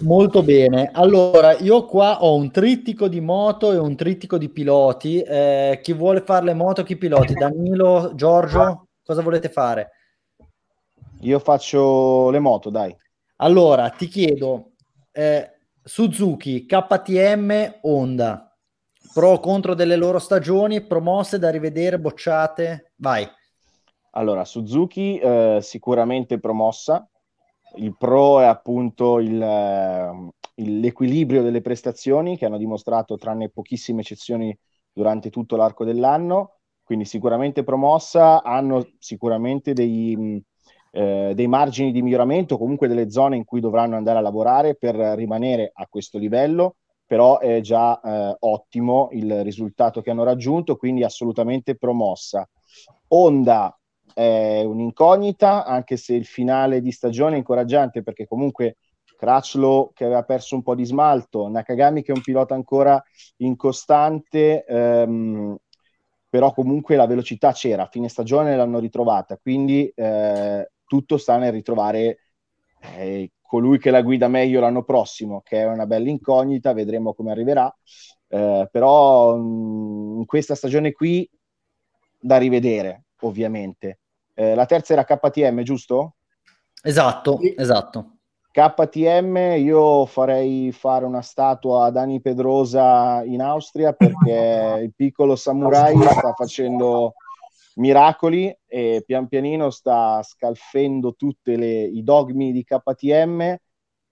[0.00, 0.90] Molto bene.
[0.92, 5.20] Allora, io qua ho un trittico di moto e un trittico di piloti.
[5.20, 7.34] Eh, chi vuole fare le moto, chi piloti?
[7.34, 9.90] Danilo, Giorgio, cosa volete fare?
[11.20, 12.94] Io faccio le moto, dai.
[13.36, 14.72] Allora, ti chiedo,
[15.12, 15.50] eh,
[15.82, 18.46] Suzuki, KTM, Honda
[19.16, 22.92] pro o contro delle loro stagioni, promosse da rivedere, bocciate?
[22.96, 23.26] Vai.
[24.16, 27.06] Allora, Suzuki eh, sicuramente promossa,
[27.74, 34.00] il pro è appunto il, eh, il, l'equilibrio delle prestazioni che hanno dimostrato, tranne pochissime
[34.00, 34.56] eccezioni,
[34.90, 40.42] durante tutto l'arco dell'anno, quindi sicuramente promossa, hanno sicuramente dei,
[40.92, 44.94] eh, dei margini di miglioramento, comunque delle zone in cui dovranno andare a lavorare per
[44.96, 46.76] rimanere a questo livello.
[47.04, 52.48] Però è già eh, ottimo il risultato che hanno raggiunto, quindi assolutamente promossa.
[53.08, 53.76] Honda
[54.16, 58.76] è un'incognita, anche se il finale di stagione è incoraggiante perché comunque
[59.16, 63.02] Crutchlow che aveva perso un po' di smalto, Nakagami che è un pilota ancora
[63.38, 65.56] incostante, ehm,
[66.28, 71.52] però comunque la velocità c'era, a fine stagione l'hanno ritrovata, quindi eh, tutto sta nel
[71.52, 72.18] ritrovare
[72.96, 77.30] eh, colui che la guida meglio l'anno prossimo, che è una bella incognita, vedremo come
[77.32, 77.74] arriverà.
[78.28, 81.28] Eh, però mh, in questa stagione qui
[82.18, 84.00] da rivedere, ovviamente.
[84.38, 86.16] Eh, la terza era KTM, giusto?
[86.82, 87.54] Esatto, sì.
[87.56, 88.18] esatto.
[88.50, 95.94] KTM io farei fare una statua a Dani Pedrosa in Austria perché il piccolo samurai
[95.98, 97.14] sta facendo
[97.76, 103.56] miracoli e pian pianino sta scalfendo tutti i dogmi di KTM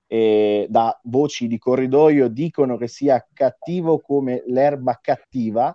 [0.06, 5.74] e da voci di corridoio dicono che sia cattivo come l'erba cattiva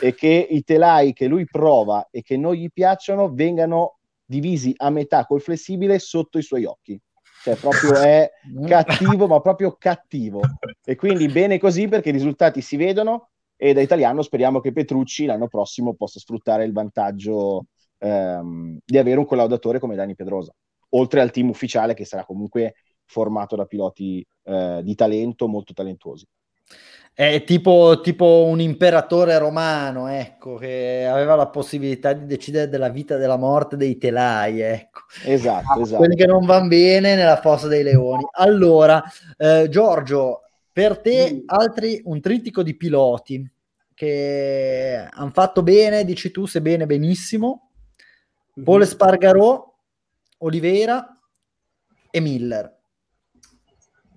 [0.00, 4.90] e che i telai che lui prova e che non gli piacciono vengano divisi a
[4.90, 7.00] metà col flessibile sotto i suoi occhi.
[7.42, 8.30] Cioè, proprio è
[8.66, 10.40] cattivo, ma proprio cattivo.
[10.84, 15.26] E quindi bene così perché i risultati si vedono e da italiano speriamo che Petrucci
[15.26, 17.66] l'anno prossimo possa sfruttare il vantaggio
[17.98, 20.52] ehm, di avere un collaudatore come Dani Pedrosa,
[20.90, 26.24] oltre al team ufficiale che sarà comunque formato da piloti eh, di talento molto talentuosi.
[27.12, 33.16] È tipo, tipo, un imperatore romano, ecco, che aveva la possibilità di decidere della vita
[33.16, 35.00] e della morte dei telai, ecco.
[35.24, 35.98] Esatto, esatto.
[35.98, 38.24] Quelli che non vanno bene nella fossa dei leoni.
[38.38, 39.02] Allora,
[39.36, 43.52] eh, Giorgio, per te, altri, un trittico di piloti
[43.92, 47.72] che hanno fatto bene, dici tu, se bene, benissimo.
[48.56, 48.64] Mm-hmm.
[48.64, 49.74] Paul Spargarò,
[50.38, 51.06] Oliveira
[52.10, 52.79] e Miller.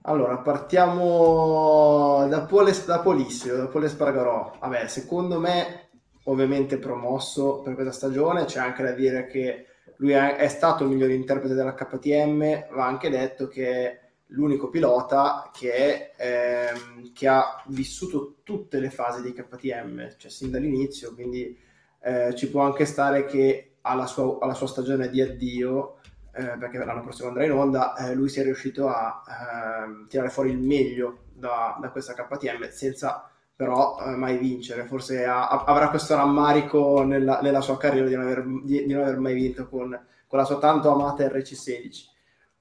[0.06, 4.58] Allora, partiamo da Paul, da Polissimo, da Paul Spargarò.
[4.60, 5.92] Vabbè, secondo me,
[6.26, 9.66] ovviamente promosso per questa stagione, c'è anche da dire che
[9.98, 15.50] lui è, è stato il miglior interprete della KTM, va anche detto che l'unico pilota
[15.54, 21.58] che, ehm, che, ha vissuto tutte le fasi di KTM, cioè sin dall'inizio, quindi
[22.02, 26.00] eh, ci può anche stare che alla sua, alla sua stagione di addio
[26.36, 30.50] eh, perché l'anno prossimo andrà in onda, eh, lui sia riuscito a eh, tirare fuori
[30.50, 34.86] il meglio da, da questa KTM senza però eh, mai vincere.
[34.86, 39.04] Forse ha, avrà questo rammarico nella, nella sua carriera di non, aver, di, di non,
[39.04, 39.90] aver, mai vinto con,
[40.28, 42.12] con, la sua tanto amata RC16.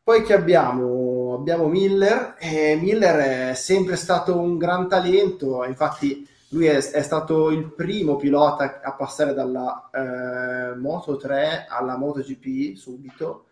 [0.03, 1.35] Poi che abbiamo?
[1.35, 7.51] Abbiamo Miller, e Miller è sempre stato un gran talento, infatti lui è, è stato
[7.51, 13.47] il primo pilota a passare dalla eh, Moto 3 alla MotoGP subito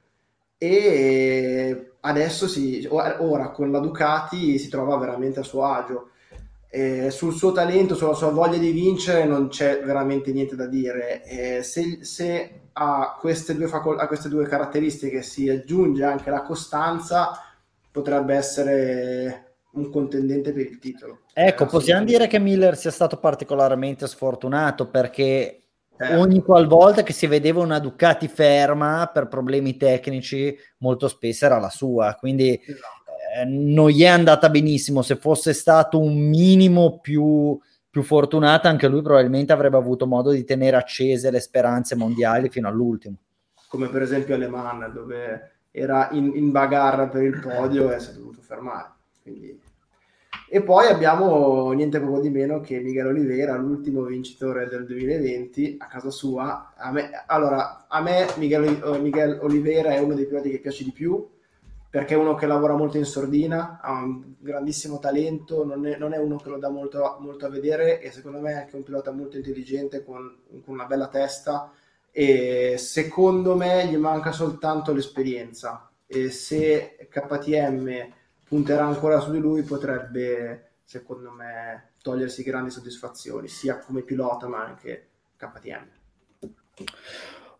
[0.62, 6.10] e adesso si, ora con la Ducati si trova veramente a suo agio.
[6.68, 11.24] Eh, sul suo talento, sulla sua voglia di vincere non c'è veramente niente da dire.
[11.24, 16.42] Eh, se, se a, queste due facol- a queste due caratteristiche si aggiunge anche la
[16.42, 17.42] costanza,
[17.90, 21.20] potrebbe essere un contendente per il titolo.
[21.32, 25.59] Ecco, possiamo dire che Miller sia stato particolarmente sfortunato perché
[26.00, 26.16] eh.
[26.16, 31.68] ogni qualvolta che si vedeva una Ducati ferma per problemi tecnici, molto spesso era la
[31.68, 33.12] sua, quindi esatto.
[33.36, 35.02] eh, non gli è andata benissimo.
[35.02, 37.58] Se fosse stato un minimo più,
[37.90, 42.68] più fortunata, anche lui probabilmente avrebbe avuto modo di tenere accese le speranze mondiali fino
[42.68, 43.16] all'ultimo.
[43.68, 48.12] Come per esempio Alemanna, dove era in, in bagarra per il podio e si è
[48.14, 48.92] dovuto fermare.
[49.22, 49.60] Quindi
[50.52, 55.86] e poi abbiamo niente poco di meno che Miguel Oliveira, l'ultimo vincitore del 2020 a
[55.86, 56.72] casa sua.
[56.76, 60.82] A me, allora, a me Miguel, eh, Miguel Oliveira è uno dei piloti che piace
[60.82, 61.24] di più
[61.88, 66.14] perché è uno che lavora molto in sordina, ha un grandissimo talento, non è, non
[66.14, 68.82] è uno che lo dà molto, molto, a vedere e secondo me è anche un
[68.82, 71.70] pilota molto intelligente con, con una bella testa
[72.10, 78.18] e secondo me gli manca soltanto l'esperienza e se KTM
[78.50, 84.64] punterà ancora su di lui, potrebbe, secondo me, togliersi grandi soddisfazioni, sia come pilota ma
[84.64, 85.86] anche KTM.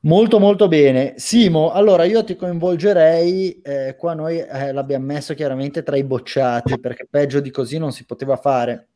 [0.00, 1.14] Molto molto bene.
[1.16, 6.80] Simo, allora io ti coinvolgerei, eh, qua noi eh, l'abbiamo messo chiaramente tra i bocciati,
[6.80, 8.88] perché peggio di così non si poteva fare.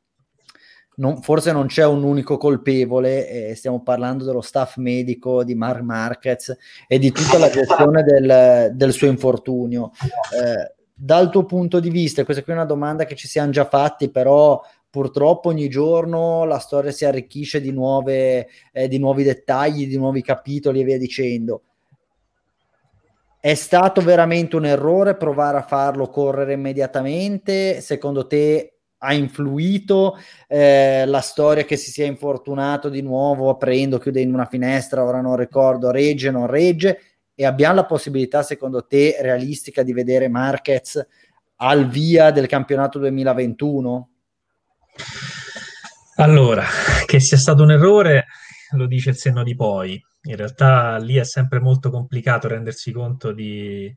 [0.96, 5.80] Non, forse non c'è un unico colpevole, eh, stiamo parlando dello staff medico di Mark
[5.82, 6.56] Marquez
[6.88, 9.92] e di tutta la gestione del, del suo infortunio.
[10.42, 13.64] Eh, dal tuo punto di vista, questa qui è una domanda che ci siamo già
[13.64, 19.88] fatti, però purtroppo ogni giorno la storia si arricchisce di, nuove, eh, di nuovi dettagli,
[19.88, 21.62] di nuovi capitoli e via dicendo.
[23.40, 27.80] È stato veramente un errore provare a farlo correre immediatamente?
[27.80, 30.16] Secondo te ha influito
[30.48, 35.36] eh, la storia che si sia infortunato di nuovo aprendo, chiudendo una finestra, ora non
[35.36, 37.13] ricordo, regge, non regge?
[37.34, 41.04] E abbiamo la possibilità, secondo te, realistica di vedere Marquez
[41.56, 44.10] al via del campionato 2021?
[46.16, 46.64] Allora,
[47.06, 48.26] che sia stato un errore
[48.72, 50.00] lo dice il senno di poi.
[50.22, 53.94] In realtà lì è sempre molto complicato rendersi conto di,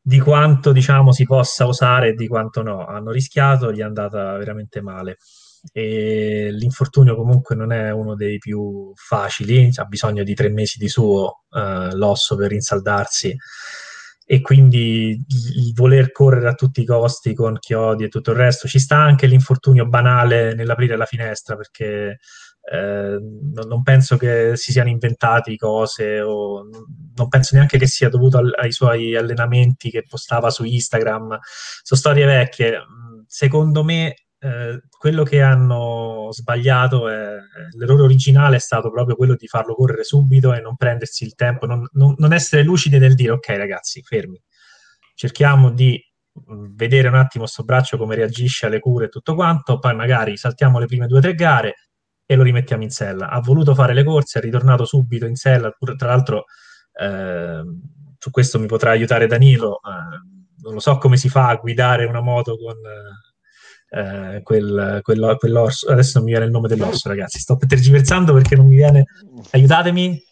[0.00, 2.86] di quanto diciamo si possa usare e di quanto no.
[2.86, 5.18] Hanno rischiato, gli è andata veramente male
[5.72, 10.88] e l'infortunio comunque non è uno dei più facili, ha bisogno di tre mesi di
[10.88, 13.36] suo eh, l'osso per rinsaldarsi
[14.32, 15.20] e quindi
[15.56, 18.68] il voler correre a tutti i costi con chiodi e tutto il resto.
[18.68, 22.20] Ci sta anche l'infortunio banale nell'aprire la finestra perché
[22.72, 26.64] eh, non, non, penso che si siano inventati cose o
[27.16, 31.36] non penso neanche che sia dovuto al, ai suoi allenamenti che postava su Instagram.
[31.82, 32.78] Sono storie vecchie.
[33.26, 37.36] Secondo me eh, quello che hanno sbagliato è
[37.76, 41.66] l'errore originale è stato proprio quello di farlo correre subito e non prendersi il tempo,
[41.66, 44.40] non, non, non essere lucidi nel dire ok ragazzi, fermi,
[45.14, 46.02] cerchiamo di
[46.50, 50.38] mm, vedere un attimo sto braccio come reagisce alle cure e tutto quanto, poi magari
[50.38, 51.74] saltiamo le prime due o tre gare
[52.24, 53.28] e lo rimettiamo in sella.
[53.28, 56.44] Ha voluto fare le corse, è ritornato subito in sella, tra l'altro
[56.94, 57.62] eh,
[58.18, 62.06] su questo mi potrà aiutare Danilo, eh, non lo so come si fa a guidare
[62.06, 62.76] una moto con...
[62.76, 63.28] Eh,
[63.90, 65.90] eh, quel, quello, quell'orso.
[65.90, 67.38] Adesso non mi viene il nome dell'orso, ragazzi.
[67.38, 69.04] Sto tergiversando perché non mi viene.
[69.50, 70.22] Aiutatemi.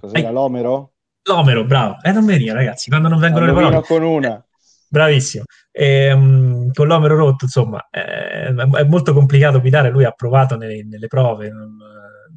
[0.00, 0.92] Cos'era l'omero?
[1.22, 1.96] L'omero, bravo.
[2.02, 2.90] Eh, non veniva, ragazzi.
[2.90, 3.86] Quando non vengono non le parole.
[3.86, 4.44] con una.
[4.88, 5.44] Bravissimo.
[5.70, 9.90] E, um, con l'omero rotto, insomma, eh, è molto complicato guidare.
[9.90, 11.76] Lui ha provato nelle, nelle prove non,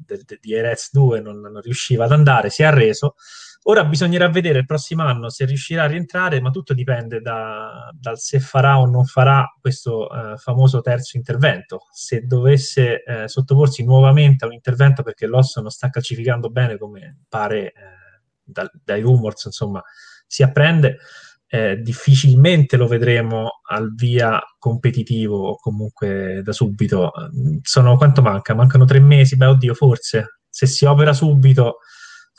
[0.05, 3.15] de, de, di Erez 2, non, non riusciva ad andare, si è arreso
[3.70, 8.18] Ora bisognerà vedere il prossimo anno se riuscirà a rientrare, ma tutto dipende da, dal
[8.18, 11.82] se farà o non farà questo eh, famoso terzo intervento.
[11.91, 17.24] Se dovesse eh, sottoporsi nuovamente a un intervento perché l'osso non sta calcificando bene, come
[17.28, 17.74] pare eh,
[18.41, 19.84] da, dai rumors, insomma,
[20.26, 20.99] si apprende,
[21.47, 27.11] eh, difficilmente lo vedremo al via competitivo o comunque da subito.
[27.63, 28.53] Sono, quanto manca?
[28.53, 29.36] Mancano tre mesi?
[29.36, 30.39] Beh, oddio, forse.
[30.49, 31.80] Se si opera subito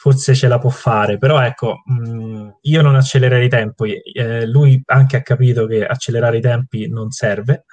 [0.01, 4.81] forse ce la può fare, però ecco, mh, io non accelererei i tempi, eh, lui
[4.87, 7.65] anche ha capito che accelerare i tempi non serve.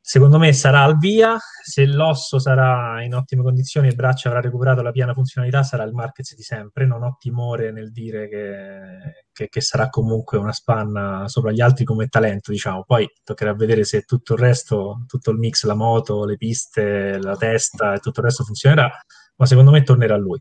[0.00, 4.40] Secondo me sarà al via, se l'osso sarà in ottime condizioni e il braccio avrà
[4.40, 6.86] recuperato la piena funzionalità, sarà il Marquez di sempre.
[6.86, 11.84] Non ho timore nel dire che, che, che, sarà comunque una spanna sopra gli altri
[11.84, 12.82] come talento, diciamo.
[12.84, 17.36] Poi toccherà vedere se tutto il resto, tutto il mix, la moto, le piste, la
[17.36, 18.90] testa e tutto il resto funzionerà,
[19.36, 20.40] ma secondo me tornerà lui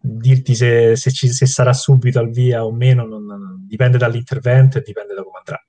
[0.00, 4.78] dirti se, se, ci, se, sarà subito al via o meno non, non, dipende dall'intervento
[4.78, 5.64] e dipende da come andrà.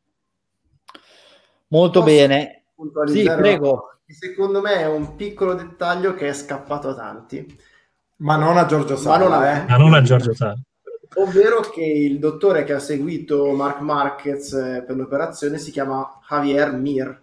[1.67, 2.63] Molto Posso bene.
[3.05, 3.99] Sì, prego.
[4.05, 7.59] Secondo me è un piccolo dettaglio che è scappato a tanti.
[8.17, 9.17] Ma non a Giorgio Sala.
[9.17, 9.65] Ma non a, eh.
[9.67, 10.59] Ma non a Giorgio Sala.
[11.15, 16.73] Ovvero che il dottore che ha seguito Mark Marquez eh, per l'operazione si chiama Javier
[16.73, 17.21] Mir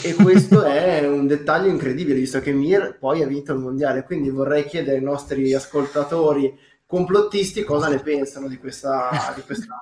[0.00, 4.04] e questo è un dettaglio incredibile, visto che Mir poi ha vinto il mondiale.
[4.04, 9.78] Quindi vorrei chiedere ai nostri ascoltatori complottisti cosa ne pensano di questa, di questa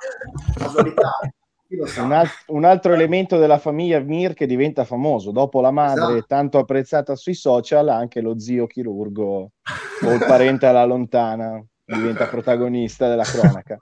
[0.55, 1.11] casualità.
[1.99, 6.27] Un, alt- un, altro elemento della famiglia Mir che diventa famoso dopo la madre esatto.
[6.27, 9.53] tanto apprezzata sui social, anche lo zio chirurgo
[10.03, 13.81] o il parente alla lontana diventa protagonista della cronaca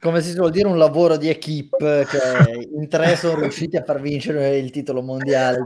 [0.00, 4.00] come si suol dire, un lavoro di equipe che in tre sono riusciti a far
[4.00, 5.62] vincere il titolo mondiale.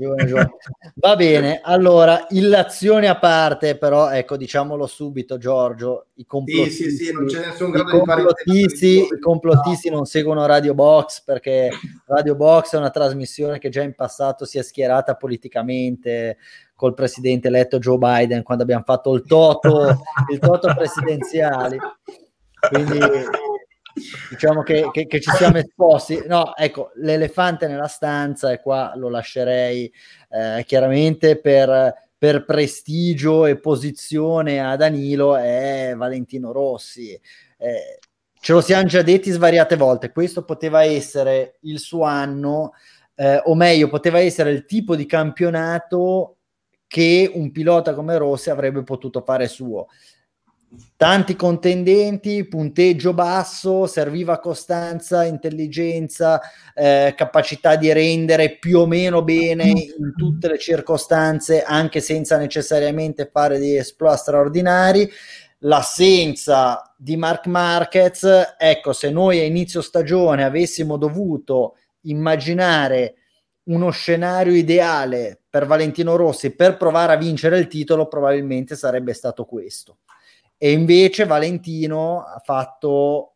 [0.95, 7.05] Va bene, allora, illazioni a parte, però, ecco, diciamolo subito, Giorgio, i complottisti, sì, sì,
[7.05, 9.97] sì, non c'è nessun grado i complottisti, di i complottisti no.
[9.97, 11.70] non seguono Radio Box perché
[12.07, 16.39] Radio Box è una trasmissione che già in passato si è schierata politicamente
[16.74, 21.78] col presidente eletto Joe Biden quando abbiamo fatto il toto, il toto presidenziali.
[22.70, 22.99] Quindi
[24.30, 26.22] diciamo che, che, che, ci siamo esposti.
[26.26, 29.93] No, ecco, l'elefante nella stanza, e qua lo lascerei
[30.30, 37.18] eh, chiaramente per, per, prestigio e posizione a Danilo, è Valentino Rossi.
[37.59, 37.99] Eh,
[38.40, 42.72] ce lo siamo già detti svariate volte, questo poteva essere il suo anno,
[43.14, 46.38] eh, o meglio, poteva essere il tipo di campionato
[46.86, 49.86] che un pilota come Rossi avrebbe potuto fare suo
[50.97, 56.41] tanti contendenti, punteggio basso, serviva costanza, intelligenza,
[56.75, 63.29] eh, capacità di rendere più o meno bene in tutte le circostanze, anche senza necessariamente
[63.33, 65.11] fare degli esploit straordinari.
[65.64, 73.14] L'assenza di Mark Marquez, ecco, se noi a inizio stagione avessimo dovuto immaginare
[73.64, 79.45] uno scenario ideale per Valentino Rossi per provare a vincere il titolo, probabilmente sarebbe stato
[79.45, 79.99] questo
[80.63, 83.35] e invece Valentino ha fatto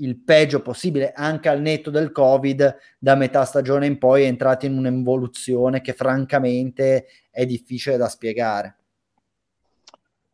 [0.00, 4.66] il peggio possibile anche al netto del covid da metà stagione in poi è entrato
[4.66, 8.76] in un'evoluzione che francamente è difficile da spiegare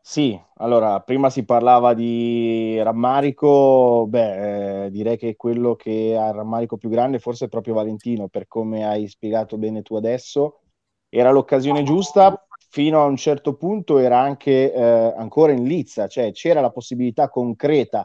[0.01, 6.35] sì, allora prima si parlava di rammarico, beh, eh, direi che quello che ha il
[6.35, 10.61] rammarico più grande forse è proprio Valentino, per come hai spiegato bene tu adesso.
[11.09, 16.33] Era l'occasione giusta, fino a un certo punto era anche eh, ancora in lizza, cioè
[16.33, 18.05] c'era la possibilità concreta,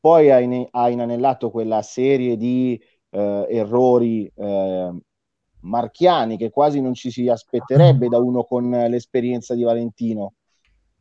[0.00, 4.90] poi ha, in, ha inanellato quella serie di eh, errori eh,
[5.60, 10.32] marchiani che quasi non ci si aspetterebbe da uno con l'esperienza di Valentino.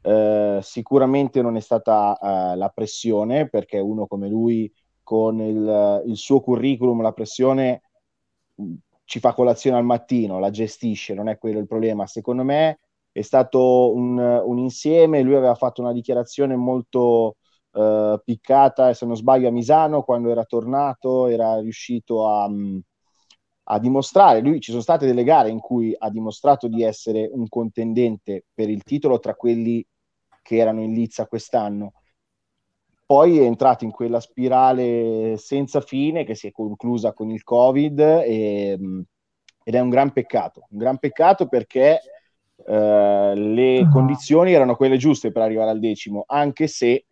[0.01, 4.69] Eh, sicuramente non è stata eh, la pressione, perché uno come lui
[5.03, 7.81] con il, il suo curriculum, la pressione
[9.05, 12.05] ci fa colazione al mattino, la gestisce, non è quello il problema.
[12.07, 12.79] Secondo me
[13.15, 17.37] è stato un, un insieme, lui aveva fatto una dichiarazione molto
[17.71, 22.49] uh, piccata, se non sbaglio, a Misano, quando era tornato, era riuscito a,
[23.63, 27.47] a dimostrare, lui ci sono state delle gare in cui ha dimostrato di essere un
[27.47, 29.85] contendente per il titolo tra quelli
[30.41, 31.93] che erano in lizza quest'anno.
[33.05, 37.97] Poi è entrato in quella spirale senza fine che si è conclusa con il Covid
[37.97, 38.77] e,
[39.63, 42.01] ed è un gran peccato, un gran peccato perché
[42.67, 43.89] eh, le uh-huh.
[43.89, 47.05] condizioni erano quelle giuste per arrivare al decimo, anche se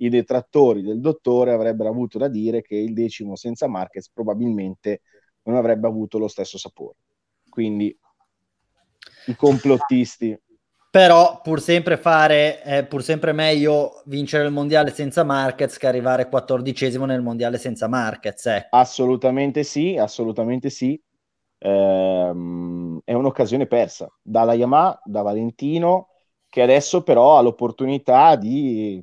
[0.00, 5.00] i detrattori del dottore avrebbero avuto da dire che il decimo senza Marquez probabilmente
[5.44, 6.96] non avrebbe avuto lo stesso sapore.
[7.48, 7.96] Quindi
[9.26, 10.38] i complottisti.
[10.90, 16.28] Però pur sempre fare, è pur sempre meglio vincere il mondiale senza Marquez che arrivare
[16.28, 18.46] quattordicesimo nel mondiale senza Marquez.
[18.46, 18.76] Ecco.
[18.76, 21.00] Assolutamente sì, assolutamente sì
[21.58, 26.08] ehm, è un'occasione persa dalla Yamaha, da Valentino,
[26.46, 29.02] che adesso però ha l'opportunità di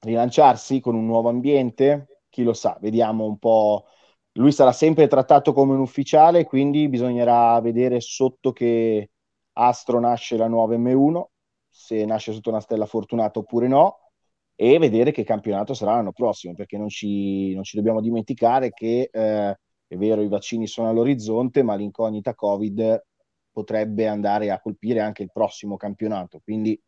[0.00, 3.84] rilanciarsi con un nuovo ambiente, chi lo sa, vediamo un po'.
[4.32, 9.10] Lui sarà sempre trattato come un ufficiale, quindi bisognerà vedere sotto che
[9.52, 11.24] astro nasce la nuova M1,
[11.70, 14.10] se nasce sotto una stella fortunata oppure no.
[14.56, 19.08] e vedere che campionato sarà l'anno prossimo, perché non ci, non ci dobbiamo dimenticare che
[19.12, 19.56] eh,
[19.94, 23.04] è vero i vaccini sono all'orizzonte, ma l'incognita Covid
[23.50, 26.78] potrebbe andare a colpire anche il prossimo campionato, quindi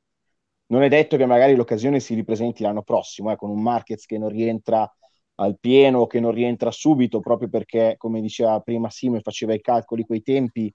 [0.69, 4.19] non è detto che magari l'occasione si ripresenti l'anno prossimo, eh, con un Marquez che
[4.19, 4.91] non rientra
[5.39, 10.05] al pieno che non rientra subito, proprio perché, come diceva prima Simo, faceva i calcoli
[10.05, 10.73] quei tempi,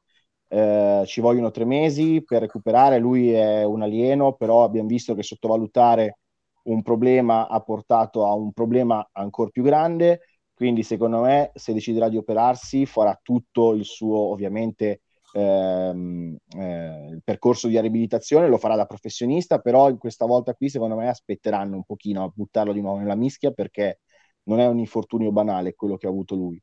[0.47, 5.23] eh, ci vogliono tre mesi per recuperare, lui è un alieno, però abbiamo visto che
[5.23, 6.19] sottovalutare
[6.63, 10.21] un problema ha portato a un problema ancora più grande,
[10.61, 15.01] quindi secondo me se deciderà di operarsi farà tutto il suo ovviamente
[15.33, 20.95] ehm, eh, il percorso di riabilitazione, lo farà da professionista, però questa volta qui secondo
[20.95, 24.01] me aspetteranno un pochino a buttarlo di nuovo nella mischia perché
[24.43, 26.61] non è un infortunio banale quello che ha avuto lui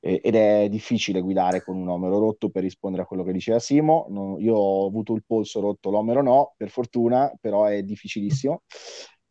[0.00, 4.06] ed è difficile guidare con un omero rotto per rispondere a quello che diceva Simo.
[4.10, 8.62] No, io ho avuto il polso rotto, l'omero no, per fortuna, però è difficilissimo.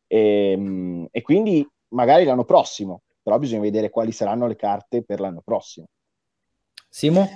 [0.07, 5.19] E, ehm, e quindi magari l'anno prossimo, però bisogna vedere quali saranno le carte per
[5.19, 5.87] l'anno prossimo.
[6.87, 7.27] Simo?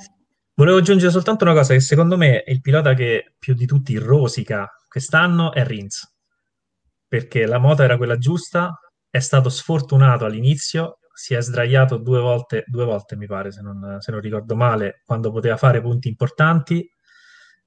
[0.54, 4.70] Volevo aggiungere soltanto una cosa, che secondo me il pilota che più di tutti rosica
[4.88, 6.16] quest'anno è Rins,
[7.06, 12.64] perché la moto era quella giusta, è stato sfortunato all'inizio, si è sdraiato due volte,
[12.68, 16.90] due volte mi pare, se non, se non ricordo male, quando poteva fare punti importanti,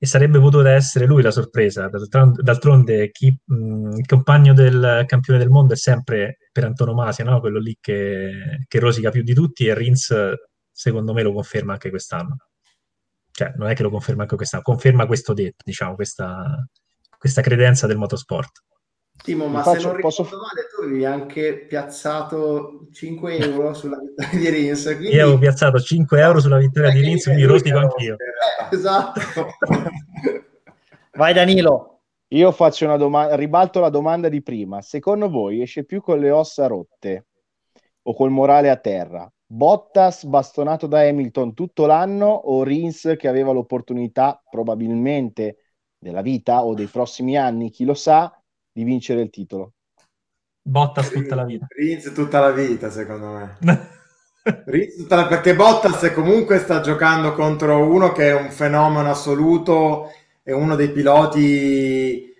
[0.04, 1.88] e sarebbe potuta essere lui la sorpresa.
[1.88, 7.40] D'altronde, chi, mh, il compagno del campione del mondo è sempre per antonomasia, no?
[7.40, 10.14] quello lì che, che, rosica più di tutti, e Rins,
[10.70, 12.36] secondo me, lo conferma anche quest'anno.
[13.30, 16.68] Cioè, non è che lo conferma anche quest'anno, conferma questo detto, diciamo, questa,
[17.16, 18.62] questa credenza del motorsport.
[19.22, 20.22] Timo, ma faccio, se non posso...
[20.24, 24.84] male, tu avevi anche piazzato 5 euro sulla vittoria di Rins.
[24.84, 25.08] Quindi...
[25.14, 28.14] Io avevo piazzato 5 euro sulla vittoria di Rins, quindi rosico anch'io.
[28.14, 29.20] Eh, esatto.
[31.12, 32.00] Vai Danilo.
[32.28, 34.82] Io faccio una domanda, ribalto la domanda di prima.
[34.82, 37.26] Secondo voi esce più con le ossa rotte
[38.02, 39.30] o col morale a terra?
[39.46, 45.58] Bottas bastonato da Hamilton tutto l'anno o Rins che aveva l'opportunità probabilmente
[45.96, 48.36] della vita o dei prossimi anni, chi lo sa,
[48.74, 49.74] di vincere il titolo.
[50.60, 51.66] Bottas tutta la vita.
[51.68, 53.56] Rins tutta la vita, secondo me.
[54.66, 55.26] Rins tutta la...
[55.26, 60.10] Perché Bottas comunque sta giocando contro uno che è un fenomeno assoluto,
[60.42, 62.34] è uno dei piloti,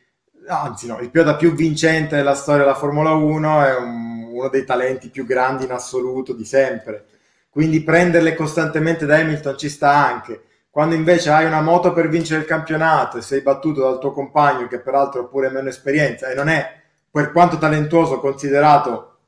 [0.48, 4.28] anzi no, il pilota più vincente della storia della Formula 1, è un...
[4.32, 7.06] uno dei talenti più grandi in assoluto di sempre.
[7.48, 10.42] Quindi prenderle costantemente da Hamilton ci sta anche
[10.74, 14.66] quando invece hai una moto per vincere il campionato e sei battuto dal tuo compagno
[14.66, 19.18] che peraltro ha pure meno esperienza e non è per quanto talentuoso considerato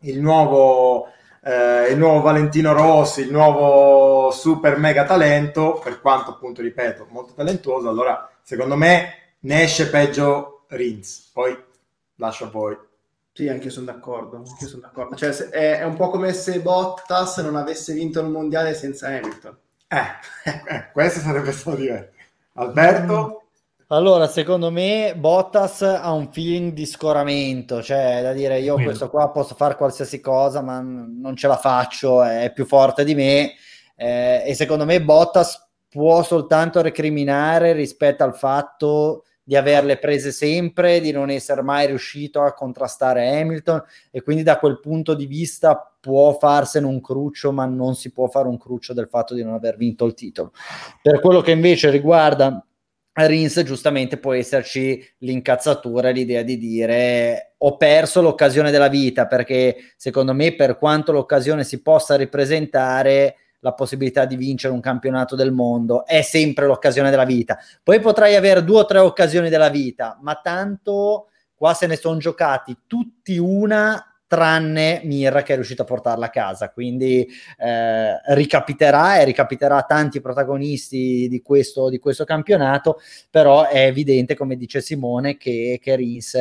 [0.00, 1.08] il nuovo,
[1.42, 7.34] eh, il nuovo Valentino Rossi, il nuovo super mega talento, per quanto appunto ripeto molto
[7.34, 11.28] talentuoso, allora secondo me ne esce peggio Rins.
[11.34, 11.54] Poi
[12.14, 12.78] lascio a voi.
[13.30, 14.38] Sì, anche io sono d'accordo.
[14.38, 15.16] Anche sono d'accordo.
[15.16, 19.58] Cioè, è, è un po' come se Bottas non avesse vinto il mondiale senza Hamilton
[19.88, 22.12] eh, questo sarebbe stato diverso.
[22.54, 23.44] Alberto?
[23.88, 29.30] Allora, secondo me Bottas ha un feeling di scoramento, cioè da dire io questo qua
[29.30, 33.52] posso fare qualsiasi cosa, ma non ce la faccio, è più forte di me.
[33.94, 41.00] Eh, e secondo me Bottas può soltanto recriminare rispetto al fatto di averle prese sempre,
[41.00, 45.94] di non essere mai riuscito a contrastare Hamilton e quindi da quel punto di vista
[46.00, 49.52] può farsene un cruccio, ma non si può fare un cruccio del fatto di non
[49.52, 50.52] aver vinto il titolo.
[51.02, 52.66] Per quello che invece riguarda
[53.16, 60.34] Rins, giustamente può esserci l'incazzatura, l'idea di dire ho perso l'occasione della vita, perché secondo
[60.34, 66.04] me per quanto l'occasione si possa ripresentare, la possibilità di vincere un campionato del mondo,
[66.04, 67.58] è sempre l'occasione della vita.
[67.82, 72.18] Poi potrai avere due o tre occasioni della vita, ma tanto qua se ne sono
[72.18, 76.70] giocati tutti una tranne Mir che è riuscito a portarla a casa.
[76.72, 77.26] Quindi
[77.56, 83.00] eh, ricapiterà e ricapiterà tanti protagonisti di questo, di questo campionato,
[83.30, 86.36] però è evidente, come dice Simone, che, che Rins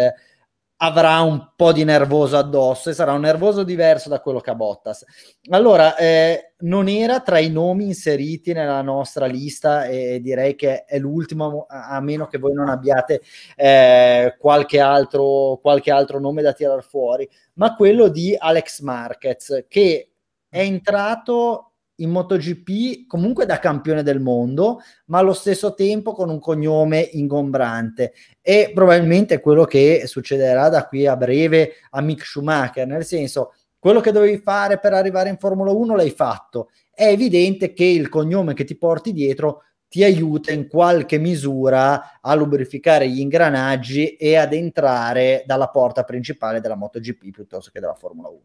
[0.84, 4.56] avrà un po' di nervoso addosso e sarà un nervoso diverso da quello che ha
[4.56, 5.06] Bottas.
[5.50, 11.00] Allora, eh, non era tra i nomi inseriti nella nostra lista e direi che è
[11.00, 13.22] l'ultimo, a meno che voi non abbiate
[13.56, 20.10] eh, qualche, altro, qualche altro nome da tirare fuori, ma quello di Alex Marquez, che
[20.50, 21.73] è entrato
[22.04, 28.14] in MotoGP comunque da campione del mondo, ma allo stesso tempo con un cognome ingombrante.
[28.42, 34.00] E probabilmente quello che succederà da qui a breve a Mick Schumacher, nel senso quello
[34.00, 36.70] che dovevi fare per arrivare in Formula 1 l'hai fatto.
[36.94, 39.64] È evidente che il cognome che ti porti dietro
[39.94, 46.62] ti aiuta in qualche misura a lubrificare gli ingranaggi e ad entrare dalla porta principale
[46.62, 48.40] della MotoGP piuttosto che della Formula 1.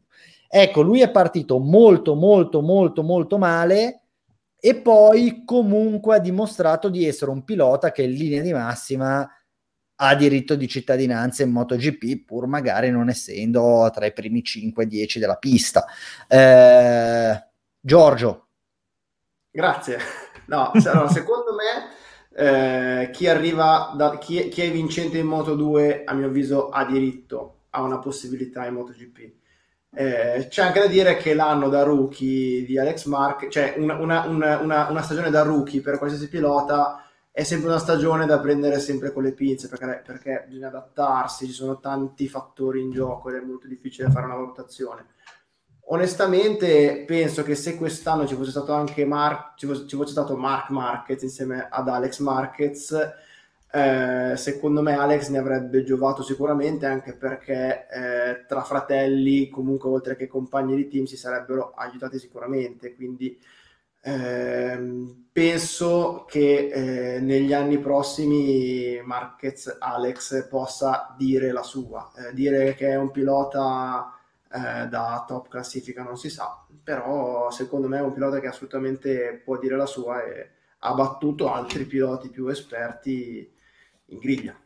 [0.49, 4.03] Ecco, lui è partito molto, molto, molto, molto male
[4.59, 9.29] e poi comunque ha dimostrato di essere un pilota che in linea di massima
[10.01, 15.37] ha diritto di cittadinanza in MotoGP, pur magari non essendo tra i primi 5-10 della
[15.37, 15.85] pista.
[16.27, 17.47] Eh,
[17.81, 18.47] Giorgio.
[19.51, 19.99] Grazie.
[20.47, 21.97] No, allora, secondo me
[22.35, 26.85] eh, chi arriva, da, chi, chi, è vincente in Moto 2, a mio avviso, ha
[26.85, 29.33] diritto a una possibilità in MotoGP.
[29.90, 34.27] Eh, c'è anche da dire che l'anno da rookie di Alex Mark, cioè una, una,
[34.27, 39.12] una, una, stagione da rookie per qualsiasi pilota, è sempre una stagione da prendere sempre
[39.12, 43.40] con le pinze perché, perché bisogna adattarsi, ci sono tanti fattori in gioco ed è
[43.40, 45.06] molto difficile fare una valutazione.
[45.90, 50.36] Onestamente penso che se quest'anno ci fosse stato anche Mark, ci fosse, ci fosse stato
[50.36, 52.94] Mark Marquez insieme ad Alex Marquez,
[53.70, 60.16] eh, secondo me Alex ne avrebbe giovato sicuramente anche perché eh, tra fratelli, comunque oltre
[60.16, 62.95] che compagni di team, si sarebbero aiutati sicuramente.
[62.95, 63.39] Quindi
[64.03, 72.74] ehm, penso che eh, negli anni prossimi Marquez Alex possa dire la sua, eh, dire
[72.74, 74.15] che è un pilota
[74.51, 79.43] eh, da top classifica non si sa, però secondo me è un pilota che assolutamente
[79.45, 80.51] può dire la sua e
[80.81, 83.57] ha battuto altri piloti più esperti
[84.09, 84.56] in griglia.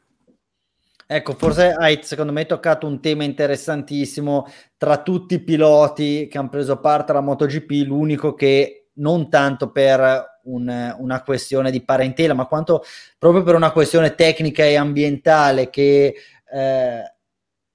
[1.07, 4.47] Ecco, forse hai secondo me toccato un tema interessantissimo
[4.79, 10.41] tra tutti i piloti che hanno preso parte alla MotoGP, l'unico che non tanto per
[10.45, 12.83] un, una questione di parentela, ma quanto
[13.19, 16.15] proprio per una questione tecnica e ambientale che
[16.51, 17.15] eh,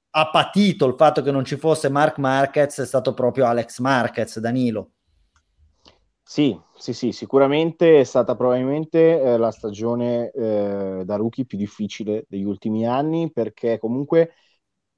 [0.09, 4.39] ha patito il fatto che non ci fosse Mark Marquez è stato proprio Alex Marquez,
[4.39, 4.93] Danilo.
[6.29, 12.25] Sì, sì, sì, sicuramente è stata probabilmente eh, la stagione eh, da rookie più difficile
[12.27, 14.33] degli ultimi anni perché comunque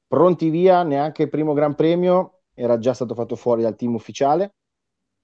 [0.07, 4.55] pronti via, neanche il primo Gran Premio era già stato fatto fuori dal team ufficiale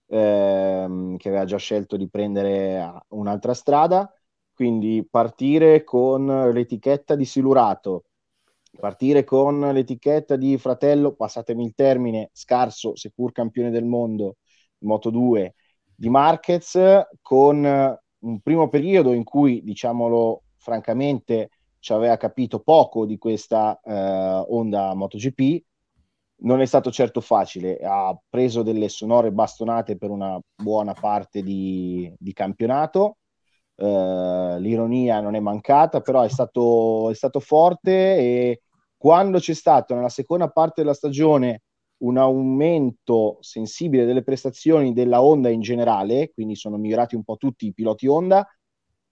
[0.07, 4.11] ehm, che aveva già scelto di prendere un'altra strada,
[4.53, 8.03] quindi partire con l'etichetta di silurato
[8.79, 14.37] partire con l'etichetta di fratello, passatemi il termine, scarso, seppur campione del mondo,
[14.79, 15.55] Moto 2,
[15.95, 16.77] di Marquez,
[17.21, 21.49] con un primo periodo in cui, diciamolo francamente,
[21.79, 25.63] ci aveva capito poco di questa eh, onda MotoGP,
[26.37, 32.13] non è stato certo facile, ha preso delle sonore bastonate per una buona parte di,
[32.17, 33.17] di campionato,
[33.77, 38.61] Uh, l'ironia non è mancata, però è stato, è stato forte e
[38.95, 41.63] quando c'è stato nella seconda parte della stagione
[41.97, 47.65] un aumento sensibile delle prestazioni della Honda in generale, quindi sono migliorati un po' tutti
[47.65, 48.47] i piloti Honda,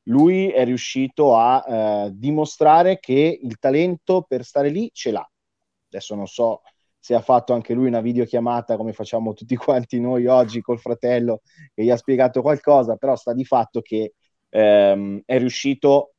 [0.07, 5.27] lui è riuscito a eh, dimostrare che il talento per stare lì ce l'ha.
[5.89, 6.61] Adesso non so
[6.99, 11.41] se ha fatto anche lui una videochiamata come facciamo tutti quanti noi oggi col fratello
[11.73, 14.13] che gli ha spiegato qualcosa, però sta di fatto che
[14.49, 16.13] ehm, è riuscito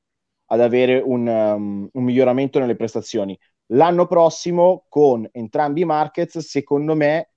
[0.47, 3.39] ad avere un, um, un miglioramento nelle prestazioni.
[3.69, 7.31] L'anno prossimo, con entrambi i markets, secondo me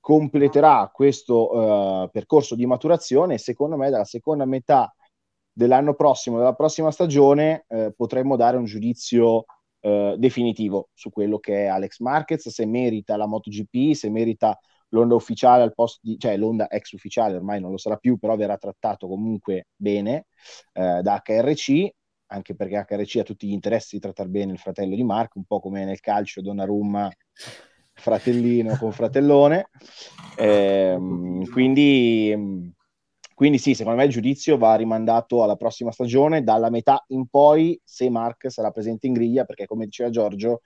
[0.00, 4.92] completerà questo uh, percorso di maturazione secondo me dalla seconda metà
[5.52, 9.44] dell'anno prossimo, della prossima stagione, eh, potremmo dare un giudizio
[9.80, 14.58] eh, definitivo su quello che è Alex Marquez, se merita la MotoGP, se merita
[14.90, 18.36] l'onda ufficiale al posto di, cioè l'onda ex ufficiale ormai non lo sarà più, però
[18.36, 20.26] verrà trattato comunque bene
[20.72, 21.90] eh, da HRC
[22.30, 25.44] anche perché HRC ha tutti gli interessi di trattare bene il fratello di Marco, un
[25.44, 27.10] po' come nel calcio Donnarumma
[27.92, 29.68] fratellino con fratellone.
[30.36, 30.96] Eh,
[31.52, 32.72] quindi,
[33.34, 37.78] quindi sì, secondo me il giudizio va rimandato alla prossima stagione, dalla metà in poi,
[37.84, 40.60] se Mark sarà presente in griglia, perché come diceva Giorgio,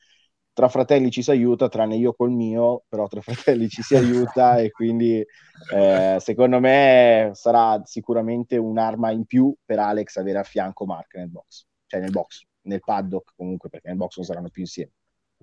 [0.54, 4.56] tra fratelli ci si aiuta, tranne io col mio, però tra fratelli ci si aiuta
[4.62, 5.22] e quindi
[5.74, 11.28] eh, secondo me sarà sicuramente un'arma in più per Alex avere a fianco Mark nel
[11.28, 14.92] box, cioè nel box, nel paddock comunque, perché nel box non saranno più insieme.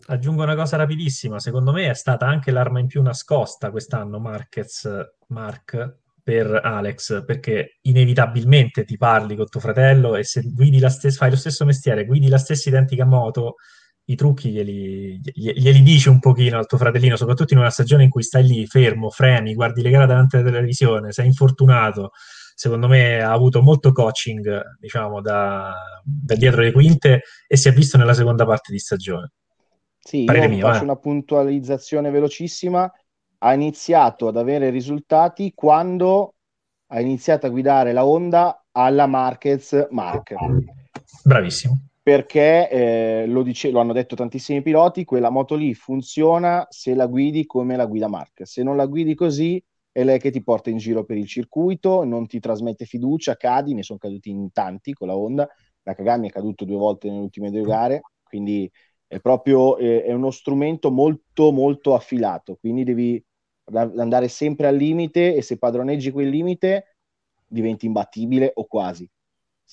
[0.08, 4.90] Aggiungo una cosa rapidissima, secondo me è stata anche l'arma in più nascosta quest'anno Marquez,
[5.28, 11.18] Mark per Alex, perché inevitabilmente ti parli con tuo fratello e se guidi la stessa,
[11.18, 13.56] fai lo stesso mestiere, guidi la stessa identica moto,
[14.06, 18.10] i trucchi glieli, glieli dici un pochino al tuo fratellino, soprattutto in una stagione in
[18.10, 22.12] cui stai lì fermo, freni, guardi le gare davanti alla televisione, sei infortunato.
[22.56, 25.74] Secondo me ha avuto molto coaching, diciamo, da,
[26.04, 29.32] da dietro le quinte e si è visto nella seconda parte di stagione.
[29.98, 30.84] Sì, Parere io mio, faccio eh.
[30.84, 32.92] una puntualizzazione velocissima.
[33.44, 36.36] Ha iniziato ad avere risultati quando
[36.88, 40.36] ha iniziato a guidare la Honda alla Marquez Mark.
[41.24, 41.91] Bravissimo.
[42.04, 47.06] Perché eh, lo, dice, lo hanno detto tantissimi piloti, quella moto lì funziona se la
[47.06, 48.48] guidi come la guida Mark.
[48.48, 52.04] Se non la guidi così, è lei che ti porta in giro per il circuito,
[52.04, 55.48] non ti trasmette fiducia, cadi, ne sono caduti in tanti con la Honda,
[55.84, 58.70] la Kagami è caduto due volte nelle ultime due gare, quindi
[59.06, 63.24] è proprio eh, è uno strumento molto molto affilato, quindi devi
[63.74, 66.96] andare sempre al limite e se padroneggi quel limite
[67.48, 69.08] diventi imbattibile o quasi.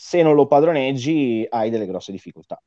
[0.00, 2.62] Se non lo padroneggi hai delle grosse difficoltà.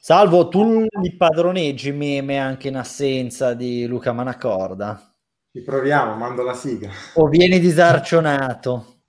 [0.00, 5.14] Salvo, tu li padroneggi meme anche in assenza di Luca Manacorda?
[5.52, 6.90] Ci proviamo, mando la sigla.
[7.14, 9.02] O vieni disarcionato?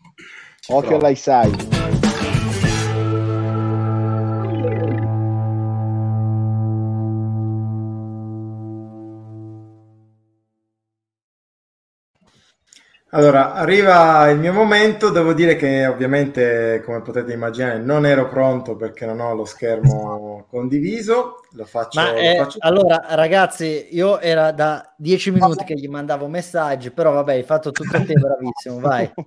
[0.67, 1.74] Occhio all'eyesight.
[13.15, 18.75] Allora, arriva il mio momento, devo dire che ovviamente, come potete immaginare, non ero pronto
[18.75, 22.01] perché non ho lo schermo condiviso, lo faccio...
[22.01, 22.57] Ma, eh, lo faccio...
[22.59, 27.71] Allora, ragazzi, io era da dieci minuti che gli mandavo messaggi, però vabbè, hai fatto
[27.71, 29.09] tutto te, bravissimo, vai.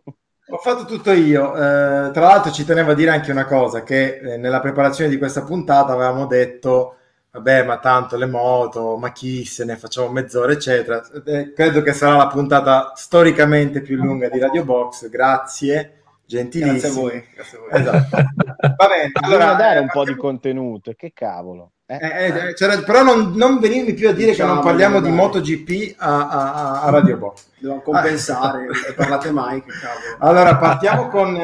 [0.51, 4.19] Ho fatto tutto io, eh, tra l'altro ci tenevo a dire anche una cosa, che
[4.19, 6.97] eh, nella preparazione di questa puntata avevamo detto
[7.31, 11.03] vabbè, ma tanto le moto, ma chi se ne facciamo mezz'ora, eccetera.
[11.25, 15.09] Eh, credo che sarà la puntata storicamente più lunga di Radio Box.
[15.09, 16.79] Grazie, gentilissimo.
[16.79, 17.29] Grazie a voi.
[17.35, 17.81] Grazie a voi.
[17.81, 18.17] Esatto.
[18.77, 21.73] Va bene, allora dare un po' di contenuto, che cavolo.
[21.91, 21.97] Eh?
[22.01, 25.95] Eh, eh però non, non, venirmi più a dire diciamo, che non parliamo di MotoGP
[25.97, 27.47] a, a, a Radio Box.
[27.59, 28.93] Devo compensare, ah.
[28.95, 30.17] parlate mai, che cavolo.
[30.19, 31.35] Allora, partiamo con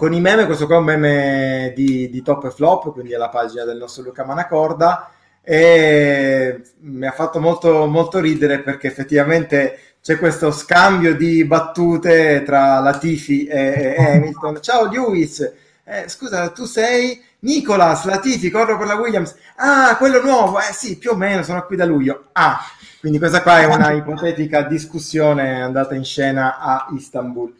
[0.00, 3.18] con i meme, questo qua è un meme di, di top e flop, quindi è
[3.18, 5.10] la pagina del nostro Luca Manacorda
[5.42, 12.78] e mi ha fatto molto, molto ridere perché effettivamente c'è questo scambio di battute tra
[12.78, 14.62] Latifi e, e Hamilton.
[14.64, 15.40] Ciao Lewis,
[15.84, 19.36] eh, scusa, tu sei Nicolas Latifi, corro per la Williams.
[19.56, 22.28] Ah, quello nuovo, eh sì, più o meno, sono qui da luglio.
[22.32, 22.58] Ah,
[23.00, 27.52] quindi questa qua è una ipotetica discussione andata in scena a Istanbul.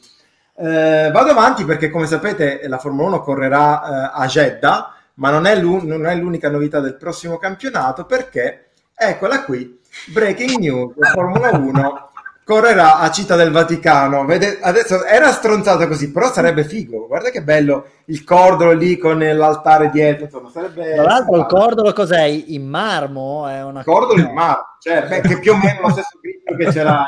[0.63, 5.47] Eh, vado avanti perché, come sapete, la Formula 1 correrà eh, a Jeddah, ma non
[5.47, 9.81] è, non è, l'unica novità del prossimo campionato perché, eccola qui,
[10.13, 12.11] breaking news, Formula 1
[12.45, 14.27] correrà a Città del Vaticano.
[14.27, 17.07] Vede, adesso era stronzata così, però sarebbe figo.
[17.07, 20.25] Guarda che bello il cordolo lì con l'altare dietro.
[20.25, 20.93] Insomma, sarebbe.
[20.93, 22.25] Tra l'altro, il cordolo cos'è?
[22.25, 23.47] In marmo?
[23.49, 26.71] È una cordolo in marmo, cioè, beh, che più o meno lo stesso grigio che
[26.77, 27.07] c'era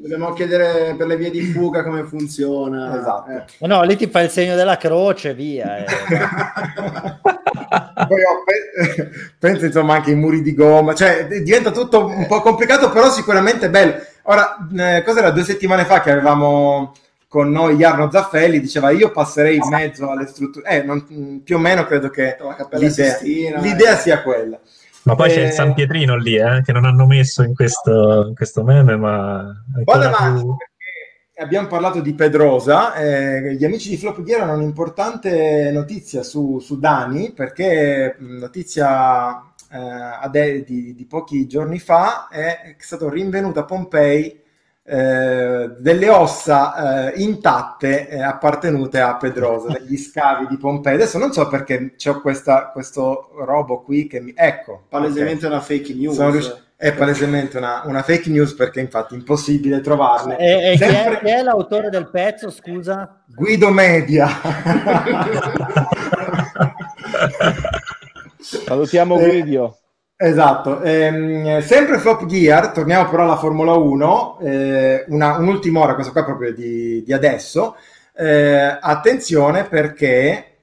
[0.00, 2.98] Dobbiamo chiedere per le vie di fuga come funziona.
[2.98, 3.30] Esatto.
[3.30, 3.66] Eh.
[3.66, 5.76] No, lì ti fa il segno della croce, via.
[5.76, 5.84] Eh.
[8.08, 8.42] Poi oh,
[9.38, 13.68] penso insomma anche ai muri di gomma, cioè diventa tutto un po' complicato, però sicuramente
[13.68, 13.96] bello.
[14.22, 16.94] Ora, eh, cos'era due settimane fa che avevamo
[17.28, 21.58] con noi Jarno Zaffelli, diceva io passerei in mezzo alle strutture, eh, non, più o
[21.58, 22.38] meno credo che
[22.72, 24.58] l'idea, l'idea sia quella.
[25.02, 25.34] Ma poi e...
[25.34, 28.96] c'è il San Pietrino lì, eh, che non hanno messo in questo, in questo meme,
[28.96, 29.64] ma...
[29.84, 30.56] Vado avanti, più...
[30.56, 36.58] perché abbiamo parlato di Pedrosa, eh, gli amici di Flop Gear hanno un'importante notizia su,
[36.58, 44.39] su Dani, perché notizia eh, di, di, pochi giorni fa è stato rinvenuto a Pompei
[44.92, 50.94] eh, delle ossa eh, intatte eh, appartenute a Pedrosa, degli scavi di Pompei.
[50.94, 54.32] Adesso non so perché c'ho questa, questo robo qui che mi...
[54.34, 54.86] Ecco.
[54.88, 55.50] Palesemente okay.
[55.56, 56.18] una fake news.
[56.74, 60.38] È palesemente una, una, fake news perché infatti è impossibile trovarne.
[60.38, 60.96] E, e Sempre...
[60.96, 63.22] chi, è, chi, è, l'autore del pezzo, scusa?
[63.26, 64.28] Guido Media.
[68.40, 69.76] Salutiamo Guido.
[70.22, 76.12] Esatto, ehm, sempre Flop Gear, torniamo però alla Formula 1, eh, una, un'ultima ora, questa
[76.12, 77.76] qua proprio di, di adesso,
[78.12, 80.58] eh, attenzione perché,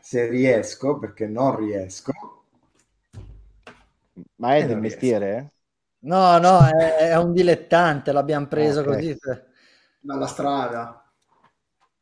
[0.00, 2.12] se riesco, perché non riesco...
[4.36, 5.50] Ma è eh, del mestiere?
[5.98, 8.94] No, no, è, è, un dilettante, l'abbiamo preso okay.
[8.94, 9.18] così.
[10.00, 11.04] Dalla strada.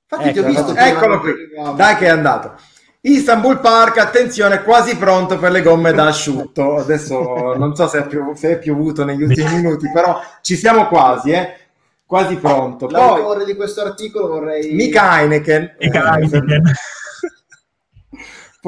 [0.08, 0.76] Infatti ecco, ti ho visto...
[0.76, 1.32] Eccolo qui,
[1.74, 2.76] dai che è andato.
[3.00, 6.76] Istanbul Park, attenzione, quasi pronto per le gomme da asciutto.
[6.76, 10.88] Adesso non so se è, piovuto, se è piovuto negli ultimi minuti, però ci siamo
[10.88, 11.56] quasi, eh?
[12.04, 12.86] Quasi pronto.
[12.86, 14.72] Poi, di questo articolo vorrei...
[14.72, 15.76] Mica Heineken.
[15.78, 16.72] Mica Heineken.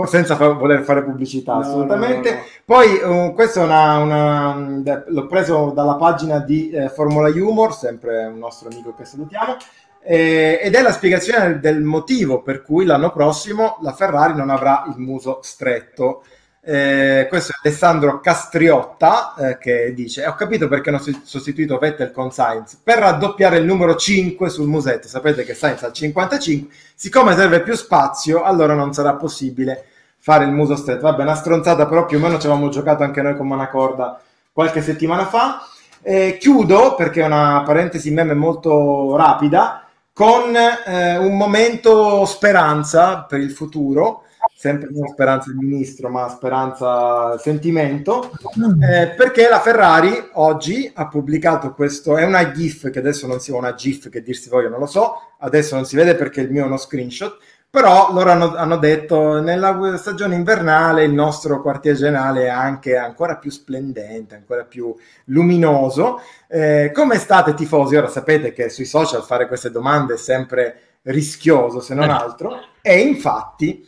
[0.07, 2.31] senza fa- voler fare pubblicità no, assolutamente.
[2.31, 7.29] No, no, Poi uh, questo è una, una, l'ho preso dalla pagina di eh, Formula
[7.29, 9.57] Humor, sempre un nostro amico che salutiamo
[10.03, 14.85] eh, ed è la spiegazione del motivo per cui l'anno prossimo la Ferrari non avrà
[14.89, 16.25] il muso stretto.
[16.63, 22.33] Eh, questo è Alessandro Castriotta eh, che dice: Ho capito perché hanno sostituito Vettel con
[22.33, 25.07] Sainz per raddoppiare il numero 5 sul musetto.
[25.07, 26.75] Sapete che Sainz ha 55.
[26.95, 29.85] Siccome serve più spazio, allora non sarà possibile
[30.19, 31.03] fare il muso stretto.
[31.03, 34.21] Vabbè, una stronzata, però più o meno ci avevamo giocato anche noi con Manacorda
[34.53, 35.67] qualche settimana fa.
[36.03, 39.85] Eh, chiudo perché è una parentesi meme molto rapida
[40.21, 44.25] con eh, un momento speranza per il futuro
[44.55, 48.83] sempre non speranza il ministro, ma speranza sentimento, mm.
[48.83, 53.51] eh, perché la Ferrari oggi ha pubblicato questo, è una GIF che adesso non si
[53.51, 56.51] una GIF che dir si voglia, non lo so, adesso non si vede perché il
[56.51, 57.39] mio è uno screenshot,
[57.71, 63.37] però loro hanno, hanno detto nella stagione invernale il nostro quartier generale è anche ancora
[63.37, 64.93] più splendente, ancora più
[65.27, 66.21] luminoso.
[66.49, 67.95] Eh, come state tifosi?
[67.95, 72.99] Ora sapete che sui social fare queste domande è sempre rischioso se non altro e
[72.99, 73.87] infatti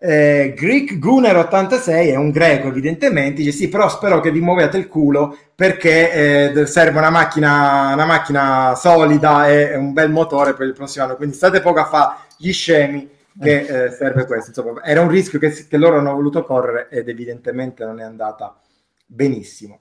[0.00, 4.76] eh, Greek Gunner 86 è un greco evidentemente, dice sì però spero che vi muoviate
[4.76, 10.66] il culo perché eh, serve una macchina, una macchina solida e un bel motore per
[10.66, 14.82] il prossimo anno, quindi state poco a fare gli scemi che eh, serve questo, insomma
[14.82, 18.58] era un rischio che, che loro hanno voluto correre ed evidentemente non è andata
[19.06, 19.80] benissimo.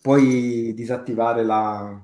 [0.00, 2.00] Puoi disattivare la...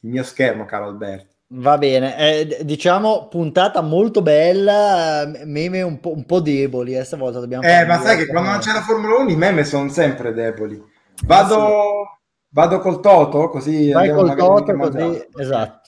[0.00, 1.34] il mio schermo, caro Alberto.
[1.52, 7.40] Va bene, eh, diciamo puntata molto bella, meme un po', un po deboli, eh, stavolta
[7.40, 7.64] dobbiamo...
[7.64, 10.80] Eh, ma sai che quando non c'è la Formula 1 i meme sono sempre deboli.
[11.24, 12.20] Vado,
[12.50, 13.90] vado col Toto, così...
[13.90, 15.79] Vai col Toto, così, esatto.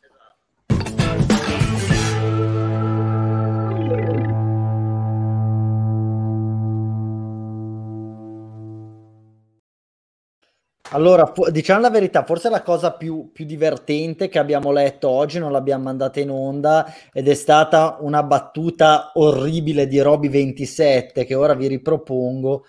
[10.92, 15.50] Allora, diciamo la verità, forse la cosa più, più, divertente che abbiamo letto oggi, non
[15.50, 21.54] l'abbiamo mandata in onda, ed è stata una battuta orribile di Roby 27, che ora
[21.54, 22.66] vi ripropongo.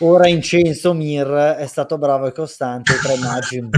[0.00, 3.58] Ora Incenso Mir è stato bravo e costante tra i Maggi.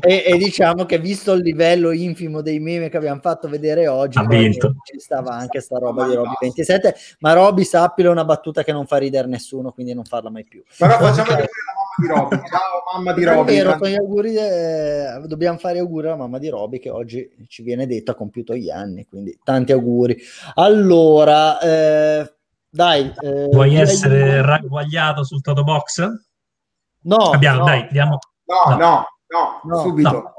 [0.00, 4.18] e, e, diciamo che visto il livello infimo dei meme che abbiamo fatto vedere oggi,
[4.84, 8.72] ci stava anche sta roba di Roby 27, ma Roby sappilo è una battuta che
[8.72, 10.62] non fa ridere nessuno, quindi non farla mai più.
[10.76, 11.46] Però facciamo okay
[11.96, 12.36] di Roby.
[12.48, 13.54] Ciao mamma di Roby.
[13.54, 17.62] Vero, con gli auguri eh, dobbiamo fare auguri alla mamma di Roby che oggi ci
[17.62, 20.16] viene detto ha compiuto gli anni, quindi tanti auguri.
[20.54, 22.34] Allora, eh,
[22.68, 23.12] dai.
[23.20, 24.44] Eh, Vuoi essere io...
[24.44, 26.06] ragguagliato sul Toto Box?
[27.02, 27.16] No.
[27.16, 28.18] Abbiamo, no, dai, andiamo.
[28.44, 30.34] No, no, no, no subito.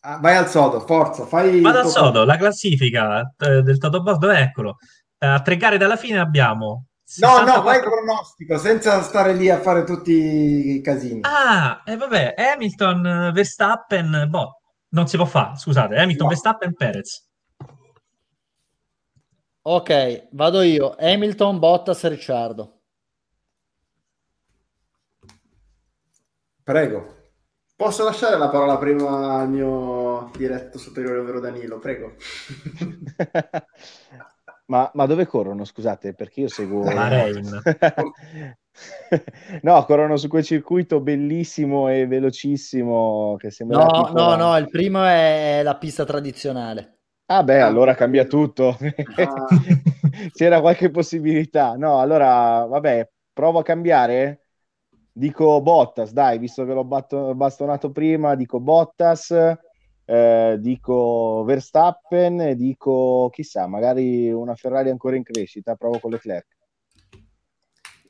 [0.00, 1.60] Ah, vai al sodo, forza, fai...
[1.60, 4.76] Vado al sodo, la classifica eh, del Toto Box, dove eccolo?
[5.18, 6.86] Eh, a tre gare dalla fine abbiamo
[7.16, 11.20] No, no, vai pronostico, senza stare lì a fare tutti i casini.
[11.22, 14.60] Ah, e eh, vabbè, Hamilton, Verstappen, boh,
[14.90, 16.28] non si può fare, scusate, Hamilton, no.
[16.28, 17.26] Verstappen, Perez.
[19.62, 20.94] Ok, vado io.
[20.98, 22.80] Hamilton, Bottas, Ricciardo.
[26.62, 27.16] Prego.
[27.74, 31.78] Posso lasciare la parola prima al mio diretto superiore, ovvero Danilo?
[31.78, 32.14] Prego.
[34.68, 36.12] Ma, ma, dove corrono, scusate?
[36.12, 36.82] Perché io seguo...
[36.82, 37.62] Bahrain.
[39.62, 43.84] no, corrono su quel circuito bellissimo e velocissimo che sembra...
[43.84, 44.12] No, tipo...
[44.12, 46.98] no, no, il primo è la pista tradizionale.
[47.30, 48.76] Ah beh, allora cambia tutto.
[49.16, 49.46] Ah.
[50.32, 51.74] C'era qualche possibilità.
[51.74, 54.42] No, allora, vabbè, provo a cambiare.
[55.10, 56.84] Dico Bottas, dai, visto che l'ho
[57.34, 59.34] bastonato prima, dico Bottas
[60.10, 66.46] eh, dico Verstappen, dico chissà, magari una Ferrari ancora in crescita, provo con Leclerc.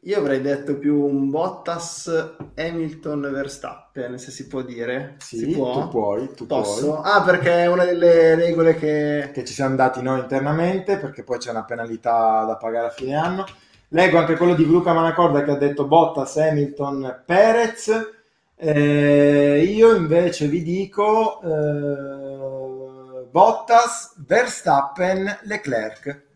[0.02, 5.16] Io avrei detto più un Bottas Hamilton Verstappen, se si può dire.
[5.18, 5.72] Sì, si può?
[5.72, 6.86] tu puoi, tu Posso?
[6.86, 7.00] Puoi.
[7.02, 9.30] Ah, perché è una delle regole che...
[9.34, 13.16] che ci siamo dati noi internamente, perché poi c'è una penalità da pagare a fine
[13.16, 13.44] anno.
[13.88, 18.17] Leggo anche quello di Luca Manacorda che ha detto Bottas, Hamilton, Perez
[18.60, 26.26] eh, io invece vi dico eh, Bottas, Verstappen, Leclerc.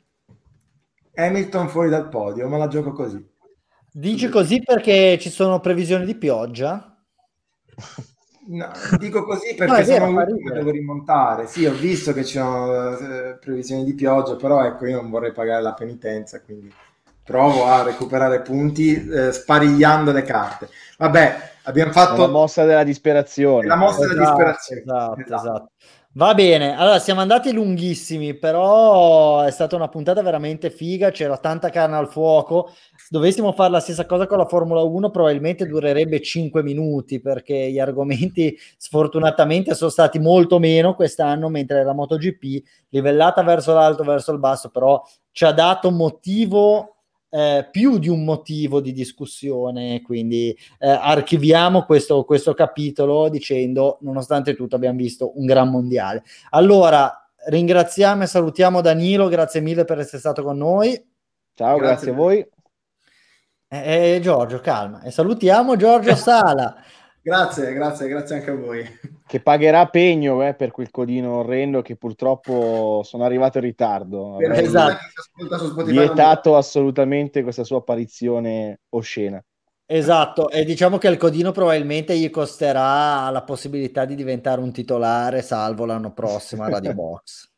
[1.15, 3.29] Hamilton fuori dal podio, ma la gioco così.
[3.91, 6.97] Dici così perché ci sono previsioni di pioggia?
[8.47, 11.47] No, dico così perché no, sono vero, che devo rimontare.
[11.47, 15.33] Sì, ho visto che ci sono eh, previsioni di pioggia, però ecco, io non vorrei
[15.33, 16.73] pagare la penitenza, quindi
[17.25, 20.69] provo a recuperare punti eh, sparigliando le carte.
[20.99, 23.67] Vabbè, abbiamo fatto la mossa della disperazione.
[23.67, 24.81] La mossa esatto, della disperazione.
[24.83, 25.35] Esatto, esatto.
[25.35, 25.71] esatto.
[26.15, 31.71] Va bene, allora siamo andati lunghissimi, però è stata una puntata veramente figa, c'era tanta
[31.71, 32.71] carne al fuoco.
[32.95, 37.71] Se dovessimo fare la stessa cosa con la Formula 1, probabilmente durerebbe 5 minuti, perché
[37.71, 44.33] gli argomenti sfortunatamente sono stati molto meno quest'anno, mentre la MotoGP, livellata verso l'alto, verso
[44.33, 46.97] il basso, però ci ha dato motivo
[47.35, 54.55] eh, più di un motivo di discussione, quindi eh, archiviamo questo, questo capitolo dicendo, nonostante
[54.55, 56.25] tutto, abbiamo visto un gran mondiale.
[56.51, 60.91] Allora, ringraziamo e salutiamo Danilo, grazie mille per essere stato con noi.
[61.55, 62.47] Ciao, grazie, grazie a voi.
[63.67, 65.01] E, e Giorgio, calma.
[65.01, 66.77] E salutiamo Giorgio Sala.
[67.25, 68.99] Grazie, grazie, grazie anche a voi.
[69.25, 74.39] Che pagherà pegno eh, per quel codino orrendo che purtroppo sono arrivato in ritardo.
[74.41, 74.99] Esatto.
[75.87, 79.43] vietato assolutamente questa sua apparizione oscena.
[79.87, 85.43] Esatto, e diciamo che il codino probabilmente gli costerà la possibilità di diventare un titolare
[85.43, 87.51] salvo l'anno prossimo a Radio Box.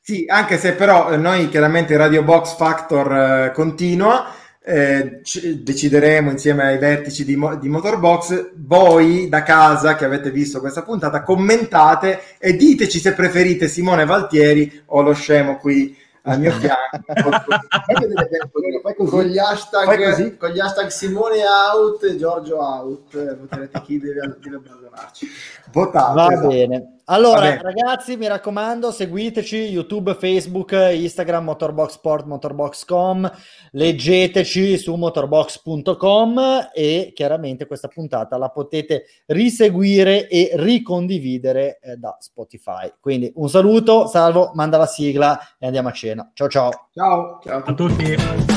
[0.00, 4.26] sì, anche se però noi chiaramente Radio Box Factor eh, continua
[4.68, 5.20] eh,
[5.62, 8.50] decideremo insieme ai vertici di, di Motorbox.
[8.56, 14.82] Voi da casa che avete visto questa puntata, commentate e diteci se preferite Simone Valtieri
[14.86, 17.44] o lo scemo qui al mio fianco.
[19.06, 24.85] con, gli hashtag, con gli hashtag Simone out e Giorgio out, voterete chi deve, deve
[24.96, 25.26] abbandonarci.
[25.72, 26.48] Votate, Va esatto.
[26.48, 26.90] bene.
[27.08, 33.30] Allora, ragazzi, mi raccomando, seguiteci YouTube, Facebook, Instagram, Motorbox Sport, Motorbox.com,
[33.72, 42.92] leggeteci su motorbox.com e chiaramente questa puntata la potete riseguire e ricondividere eh, da Spotify.
[42.98, 46.28] Quindi un saluto, salvo, manda la sigla e andiamo a cena.
[46.34, 46.70] Ciao ciao.
[46.92, 48.55] Ciao, ciao a tutti.